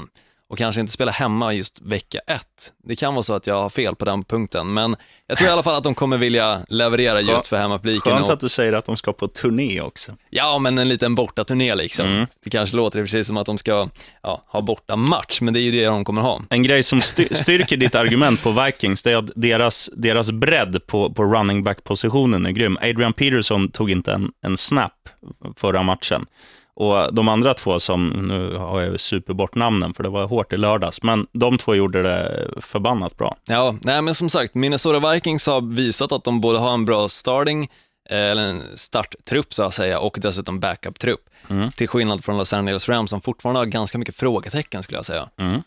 och 0.51 0.59
kanske 0.59 0.81
inte 0.81 0.93
spela 0.93 1.13
hemma 1.13 1.53
just 1.53 1.81
vecka 1.81 2.19
ett. 2.27 2.73
Det 2.85 2.97
kan 2.97 3.15
vara 3.15 3.23
så 3.23 3.35
att 3.35 3.47
jag 3.47 3.63
har 3.63 3.71
fel 3.71 3.95
på 3.95 4.05
den 4.05 4.25
punkten, 4.25 4.73
men 4.73 4.97
jag 5.27 5.39
tror 5.39 5.51
i 5.51 5.53
alla 5.53 5.63
fall 5.63 5.75
att 5.75 5.85
de 5.85 5.95
kommer 5.95 6.19
vilja 6.19 6.61
leverera 6.69 7.21
just 7.21 7.47
för 7.47 7.57
hemmapubliken. 7.57 8.13
Skönt 8.13 8.27
och- 8.27 8.33
att 8.33 8.41
du 8.41 8.49
säger 8.49 8.73
att 8.73 8.85
de 8.85 8.97
ska 8.97 9.13
på 9.13 9.29
turné 9.29 9.81
också. 9.81 10.13
Ja, 10.31 10.59
men 10.59 10.79
en 10.79 10.89
liten 10.89 11.15
bortaturné 11.15 11.75
liksom. 11.75 12.07
Mm. 12.07 12.27
Det 12.45 12.51
kanske 12.51 12.77
låter 12.77 13.03
precis 13.03 13.27
som 13.27 13.37
att 13.37 13.47
de 13.47 13.59
ska 13.59 13.89
ja, 14.23 14.43
ha 14.47 14.61
borta 14.61 14.97
match, 14.97 15.41
men 15.41 15.55
det 15.55 15.61
är 15.61 15.63
ju 15.63 15.71
det 15.71 15.85
de 15.87 16.05
kommer 16.05 16.23
ha. 16.23 16.43
En 16.51 16.63
grej 16.63 16.83
som 16.83 17.01
styr, 17.03 17.35
styrker 17.35 17.77
ditt 17.77 17.95
argument 17.95 18.43
på 18.43 18.51
Vikings, 18.51 19.03
det 19.03 19.13
är 19.13 19.17
att 19.17 19.31
deras, 19.37 19.91
deras 19.97 20.31
bredd 20.33 20.87
på, 20.87 21.13
på 21.13 21.25
running 21.25 21.65
back-positionen 21.65 22.47
är 22.47 22.51
grym. 22.51 22.79
Adrian 22.81 23.13
Peterson 23.13 23.71
tog 23.71 23.91
inte 23.91 24.13
en, 24.13 24.31
en 24.47 24.57
snap 24.57 24.93
förra 25.57 25.83
matchen. 25.83 26.27
Och 26.79 27.15
de 27.15 27.29
andra 27.29 27.55
två 27.55 27.81
som, 27.81 28.09
nu 28.09 28.57
har 28.57 28.81
jag 28.81 29.01
superbort 29.01 29.55
namnen 29.55 29.95
för 29.95 30.03
det 30.03 30.09
var 30.09 30.27
hårt 30.27 30.53
i 30.53 30.57
lördags, 30.57 31.03
men 31.03 31.27
de 31.33 31.59
två 31.59 31.75
gjorde 31.75 32.03
det 32.03 32.49
förbannat 32.61 33.17
bra. 33.17 33.37
Ja, 33.45 33.75
nej 33.81 34.03
men 34.03 34.15
som 34.15 34.31
sagt, 34.31 34.55
Minnesota 34.55 35.13
Vikings 35.13 35.47
har 35.47 35.61
visat 35.61 36.13
att 36.13 36.25
de 36.25 36.41
både 36.41 36.59
har 36.59 36.75
en 36.75 36.85
bra 36.85 37.09
starting, 37.09 37.71
eh, 38.11 38.19
eller 38.19 38.43
en 38.43 38.63
starttrupp 38.75 39.55
så 39.55 39.63
att 39.63 39.75
säga, 39.75 39.99
och 39.99 40.19
dessutom 40.21 40.61
backup-trupp. 40.61 41.21
Mm. 41.49 41.71
Till 41.73 41.89
skillnad 41.89 42.25
från 42.25 42.39
Los 42.39 42.53
Angeles 42.53 42.89
Rams 42.89 43.11
som 43.11 43.21
fortfarande 43.21 43.61
har 43.61 43.67
ganska 43.67 43.99
mycket 43.99 44.17
frågetecken 44.17 44.83
skulle 44.83 44.99
jag 44.99 45.07
säga. 45.07 45.29
Mm. 45.39 45.63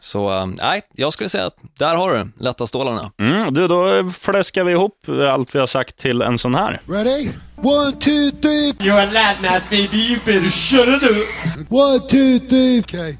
Så 0.00 0.38
eh, 0.38 0.46
nej, 0.46 0.82
jag 0.94 1.12
skulle 1.12 1.28
säga 1.28 1.46
att 1.46 1.56
där 1.78 1.94
har 1.94 2.14
du 2.14 2.44
lätta 2.44 2.66
stålarna. 2.66 3.12
Mm, 3.18 3.54
du, 3.54 3.68
då 3.68 4.10
fläskar 4.20 4.64
vi 4.64 4.72
ihop 4.72 5.06
allt 5.32 5.54
vi 5.54 5.58
har 5.58 5.66
sagt 5.66 5.96
till 5.96 6.22
en 6.22 6.38
sån 6.38 6.54
här. 6.54 6.80
Ready? 6.86 7.28
One, 7.62 7.92
two, 7.92 8.30
three. 8.42 8.72
You're 8.78 9.02
a 9.02 9.08
lad 9.12 9.62
baby. 9.70 9.98
You 9.98 10.18
better 10.24 10.50
shut 10.50 10.88
it 10.88 11.02
up. 11.02 11.26
One, 11.70 12.00
two, 12.00 12.38
three. 12.48 12.80
Okay. 12.80 13.16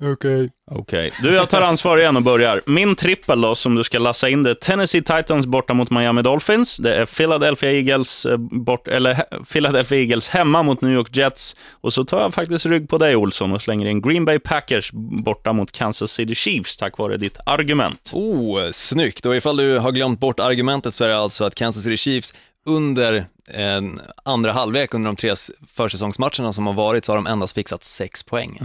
Okay. 0.00 0.48
Okej, 0.70 1.12
du 1.22 1.34
jag 1.34 1.50
tar 1.50 1.62
ansvar 1.62 1.98
igen 1.98 2.16
och 2.16 2.22
börjar. 2.22 2.62
Min 2.66 2.96
trippel 2.96 3.40
då, 3.40 3.54
som 3.54 3.74
du 3.74 3.84
ska 3.84 3.98
lassa 3.98 4.28
in, 4.28 4.42
det 4.42 4.50
är 4.50 4.54
Tennessee 4.54 5.02
Titans 5.02 5.46
borta 5.46 5.74
mot 5.74 5.90
Miami 5.90 6.22
Dolphins. 6.22 6.76
Det 6.76 6.94
är 6.94 7.06
Philadelphia 7.06 7.72
Eagles, 7.72 8.26
eh, 8.26 8.36
bort, 8.36 8.88
eller 8.88 9.44
Philadelphia 9.52 9.98
Eagles 9.98 10.28
hemma 10.28 10.62
mot 10.62 10.80
New 10.80 10.92
York 10.92 11.16
Jets. 11.16 11.56
Och 11.80 11.92
så 11.92 12.04
tar 12.04 12.20
jag 12.20 12.34
faktiskt 12.34 12.66
rygg 12.66 12.88
på 12.88 12.98
dig 12.98 13.16
Olsson 13.16 13.52
och 13.52 13.62
slänger 13.62 13.86
in 13.86 14.02
Green 14.02 14.24
Bay 14.24 14.38
Packers 14.38 14.90
borta 15.24 15.52
mot 15.52 15.72
Kansas 15.72 16.12
City 16.12 16.34
Chiefs 16.34 16.76
tack 16.76 16.98
vare 16.98 17.16
ditt 17.16 17.38
argument. 17.46 18.10
Oh, 18.12 18.70
snyggt. 18.70 19.26
Och 19.26 19.36
ifall 19.36 19.56
du 19.56 19.78
har 19.78 19.92
glömt 19.92 20.20
bort 20.20 20.40
argumentet 20.40 20.94
så 20.94 21.04
är 21.04 21.08
det 21.08 21.16
alltså 21.16 21.44
att 21.44 21.54
Kansas 21.54 21.82
City 21.82 21.96
Chiefs 21.96 22.34
under 22.66 23.26
en 23.50 24.00
andra 24.24 24.52
halvlek 24.52 24.94
under 24.94 25.08
de 25.08 25.16
tre 25.16 25.34
försäsongsmatcherna 25.74 26.52
som 26.52 26.66
har 26.66 26.74
varit 26.74 27.04
så 27.04 27.12
har 27.12 27.16
de 27.16 27.26
endast 27.26 27.54
fixat 27.54 27.84
sex 27.84 28.22
poäng. 28.22 28.58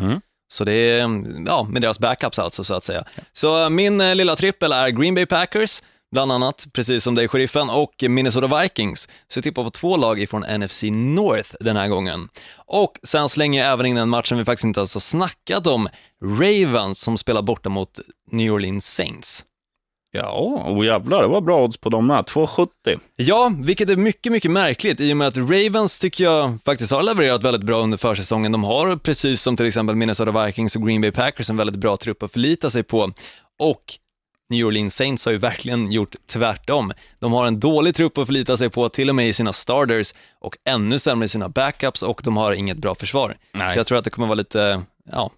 Så 0.52 0.64
det 0.64 0.72
är, 0.74 1.00
mm, 1.04 1.46
ja, 1.48 1.68
med 1.70 1.82
deras 1.82 2.00
backups 2.00 2.40
alltså 2.40 2.64
så 2.64 2.74
att 2.74 2.84
säga. 2.84 3.04
Så 3.34 3.64
eh, 3.64 3.70
min 3.70 4.02
eh, 4.02 4.16
lilla 4.16 4.36
trippel 4.36 4.72
är 4.72 4.90
Green 4.90 5.16
Bay 5.16 5.26
Packers, 5.26 5.82
bland 6.12 6.32
annat, 6.32 6.68
precis 6.74 7.04
som 7.04 7.16
dig 7.16 7.28
sheriffen, 7.28 7.70
och 7.70 8.04
Minnesota 8.10 8.62
Vikings. 8.62 9.08
Så 9.28 9.38
jag 9.38 9.44
tippar 9.44 9.64
på 9.64 9.70
två 9.70 9.98
lag 9.98 10.20
ifrån 10.20 10.46
NFC 10.60 10.84
North 10.92 11.56
den 11.60 11.76
här 11.76 11.88
gången. 11.88 12.30
Och 12.56 12.94
sen 13.04 13.30
slänger 13.30 13.64
jag 13.64 13.74
även 13.74 13.86
in 13.86 13.98
en 13.98 14.10
match 14.10 14.30
som 14.30 14.38
vi 14.38 14.46
faktiskt 14.46 14.66
inte 14.66 14.80
ens 14.80 14.94
har 14.94 15.02
snackat 15.02 15.68
om, 15.68 15.88
Ravens 16.24 17.02
som 17.02 17.18
spelar 17.18 17.42
borta 17.42 17.70
mot 17.70 18.00
New 18.32 18.54
Orleans 18.54 18.96
Saints. 18.96 19.46
Ja, 20.12 20.64
och 20.66 20.86
jävlar, 20.86 21.22
det 21.22 21.28
var 21.28 21.42
bra 21.42 21.64
odds 21.64 21.78
på 21.78 21.90
dem 21.90 22.08
med. 22.08 22.26
2,70. 22.26 23.00
Ja, 23.16 23.52
vilket 23.60 23.90
är 23.90 23.96
mycket, 23.96 24.32
mycket 24.32 24.52
märkligt 24.52 25.00
i 25.00 25.14
och 25.14 25.18
med 25.18 25.28
att 25.28 25.38
Ravens 25.38 26.00
tycker 26.00 26.24
jag 26.24 26.58
faktiskt 26.66 26.92
har 26.92 27.04
levererat 27.04 27.44
väldigt 27.44 27.64
bra 27.64 27.80
under 27.80 27.98
försäsongen. 27.98 28.52
De 28.52 28.64
har, 28.64 28.96
precis 28.96 29.42
som 29.42 29.58
till 29.58 29.66
exempel 29.66 29.96
Minnesota 29.96 30.46
Vikings 30.46 30.76
och 30.76 30.88
Green 30.88 31.02
Bay 31.02 31.12
Packers, 31.12 31.50
en 31.50 31.58
väldigt 31.58 31.76
bra 31.76 31.98
trupp 31.98 32.24
att 32.24 32.32
förlita 32.32 32.70
sig 32.70 32.84
på. 32.84 33.12
Och 33.60 33.84
New 34.50 34.66
Orleans 34.66 34.96
Saints 34.96 35.26
har 35.26 35.32
ju 35.32 35.38
verkligen 35.38 35.92
gjort 35.92 36.16
tvärtom. 36.28 36.94
De 37.20 37.34
har 37.34 37.48
en 37.48 37.60
dålig 37.60 37.96
trupp 37.96 38.18
att 38.18 38.28
förlita 38.28 38.58
sig 38.58 38.70
på, 38.70 38.90
till 38.90 39.10
och 39.10 39.16
med 39.16 39.30
i 39.30 39.34
sina 39.34 39.54
starters, 39.54 40.14
och 40.40 40.56
ännu 40.66 41.00
sämre 41.00 41.26
i 41.26 41.30
sina 41.30 41.50
backups 41.50 42.04
och 42.04 42.22
de 42.24 42.38
har 42.38 42.52
inget 42.52 42.78
bra 42.78 42.96
försvar. 42.96 43.38
Nej. 43.52 43.74
Så 43.74 43.80
jag 43.80 43.88
tror 43.88 43.98
att 43.98 44.04
det 44.04 44.10
kommer 44.10 44.28
vara 44.28 44.36
lite, 44.36 44.82
ja, 45.12 45.32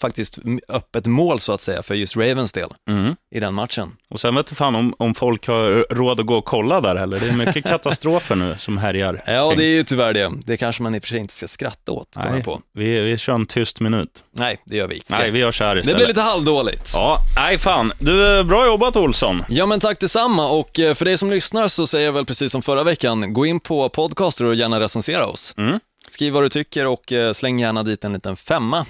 faktiskt 0.00 0.38
öppet 0.68 1.06
mål 1.06 1.40
så 1.40 1.52
att 1.52 1.60
säga 1.60 1.82
för 1.82 1.94
just 1.94 2.16
Ravens 2.16 2.52
del 2.52 2.68
Mm. 2.88 3.16
i 3.34 3.40
den 3.40 3.54
matchen. 3.54 3.96
Och 4.10 4.20
sen 4.20 4.34
vet 4.34 4.50
jag 4.50 4.58
fan 4.58 4.74
om, 4.74 4.94
om 4.98 5.14
folk 5.14 5.46
har 5.46 5.94
råd 5.94 6.20
att 6.20 6.26
gå 6.26 6.36
och 6.36 6.44
kolla 6.44 6.80
där 6.80 6.96
heller. 6.96 7.20
Det 7.20 7.28
är 7.28 7.32
mycket 7.46 7.64
katastrofer 7.68 8.34
nu 8.36 8.54
som 8.58 8.78
härjar. 8.78 9.22
Ja, 9.26 9.48
kring. 9.48 9.58
det 9.58 9.64
är 9.64 9.74
ju 9.74 9.84
tyvärr 9.84 10.12
det. 10.14 10.32
Det 10.44 10.56
kanske 10.56 10.82
man 10.82 10.94
i 10.94 10.98
och 10.98 11.02
för 11.02 11.08
sig 11.08 11.18
inte 11.18 11.34
ska 11.34 11.48
skratta 11.48 11.92
åt, 11.92 12.08
Nej, 12.16 12.42
på. 12.42 12.60
vi, 12.74 13.00
vi 13.00 13.18
kör 13.18 13.32
en 13.34 13.46
tyst 13.46 13.80
minut. 13.80 14.24
Nej, 14.32 14.58
det 14.66 14.76
gör 14.76 14.86
vi 14.88 14.94
inte. 14.94 15.06
Nej, 15.08 15.30
vi 15.30 15.38
gör 15.38 15.52
så 15.52 15.64
här 15.64 15.74
Det 15.74 15.80
istället. 15.80 15.98
blir 15.98 16.08
lite 16.08 16.20
halvdåligt. 16.20 16.90
Ja, 16.94 17.18
nej 17.36 17.58
fan. 17.58 17.92
Du, 17.98 18.44
bra 18.44 18.66
jobbat 18.66 18.96
Olsson. 18.96 19.44
Ja 19.48 19.66
men 19.66 19.80
tack 19.80 20.00
detsamma 20.00 20.48
och 20.50 20.80
eh, 20.80 20.94
för 20.94 21.04
dig 21.04 21.18
som 21.18 21.30
lyssnar 21.30 21.68
så 21.68 21.86
säger 21.86 22.06
jag 22.06 22.12
väl 22.12 22.26
precis 22.26 22.52
som 22.52 22.62
förra 22.62 22.82
veckan, 22.84 23.32
gå 23.32 23.46
in 23.46 23.60
på 23.60 23.88
podcaster 23.88 24.44
och 24.44 24.54
gärna 24.54 24.80
recensera 24.80 25.26
oss. 25.26 25.54
Mm. 25.56 25.80
Skriv 26.08 26.32
vad 26.32 26.42
du 26.42 26.48
tycker 26.48 26.86
och 26.86 27.12
eh, 27.12 27.32
släng 27.32 27.60
gärna 27.60 27.82
dit 27.82 28.04
en 28.04 28.12
liten 28.12 28.36
femma. 28.36 28.86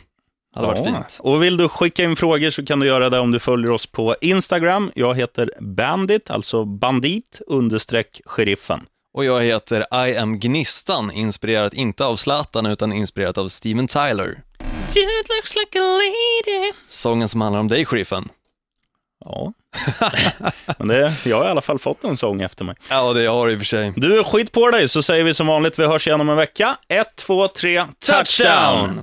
Hade 0.54 0.66
varit 0.66 0.78
Ja. 0.78 0.84
fint. 0.84 1.18
Och 1.22 1.42
vill 1.42 1.56
du 1.56 1.68
skicka 1.68 2.02
in 2.04 2.16
frågor 2.16 2.50
så 2.50 2.64
kan 2.66 2.80
du 2.80 2.86
göra 2.86 3.10
det 3.10 3.18
om 3.18 3.30
du 3.30 3.38
följer 3.38 3.70
oss 3.72 3.86
på 3.86 4.16
Instagram. 4.20 4.90
Jag 4.94 5.14
heter 5.14 5.50
Bandit, 5.60 6.30
alltså 6.30 6.64
bandit 6.64 7.40
understreck 7.46 8.20
sheriffen. 8.24 8.80
Och 9.14 9.24
jag 9.24 9.40
heter 9.42 10.06
I 10.08 10.16
am 10.16 10.38
Gnistan, 10.38 11.10
inspirerat 11.10 11.74
inte 11.74 12.04
av 12.04 12.16
Zlatan 12.16 12.66
utan 12.66 12.92
inspirerat 12.92 13.38
av 13.38 13.48
Steven 13.48 13.86
Tyler. 13.86 14.42
Dude 14.94 15.34
looks 15.36 15.56
like 15.56 15.78
a 15.80 15.82
lady. 15.82 16.72
Sången 16.88 17.28
som 17.28 17.40
handlar 17.40 17.60
om 17.60 17.68
dig, 17.68 17.84
sheriffen. 17.86 18.28
Ja, 19.24 19.52
men 20.78 20.88
det, 20.88 21.14
jag 21.24 21.36
har 21.36 21.44
i 21.44 21.48
alla 21.48 21.60
fall 21.60 21.78
fått 21.78 22.04
en 22.04 22.16
sång 22.16 22.40
efter 22.42 22.64
mig. 22.64 22.76
Ja, 22.90 23.12
det 23.12 23.26
har 23.26 23.46
du 23.46 23.52
i 23.52 23.54
och 23.56 23.58
för 23.58 23.64
sig. 23.66 23.92
Du, 23.96 24.24
skit 24.24 24.52
på 24.52 24.70
dig 24.70 24.88
så 24.88 25.02
säger 25.02 25.24
vi 25.24 25.34
som 25.34 25.46
vanligt, 25.46 25.78
vi 25.78 25.86
hörs 25.86 26.06
igen 26.06 26.20
om 26.20 26.28
en 26.28 26.36
vecka. 26.36 26.76
Ett, 26.88 27.16
två, 27.16 27.48
tre, 27.48 27.86
touchdown! 28.06 29.02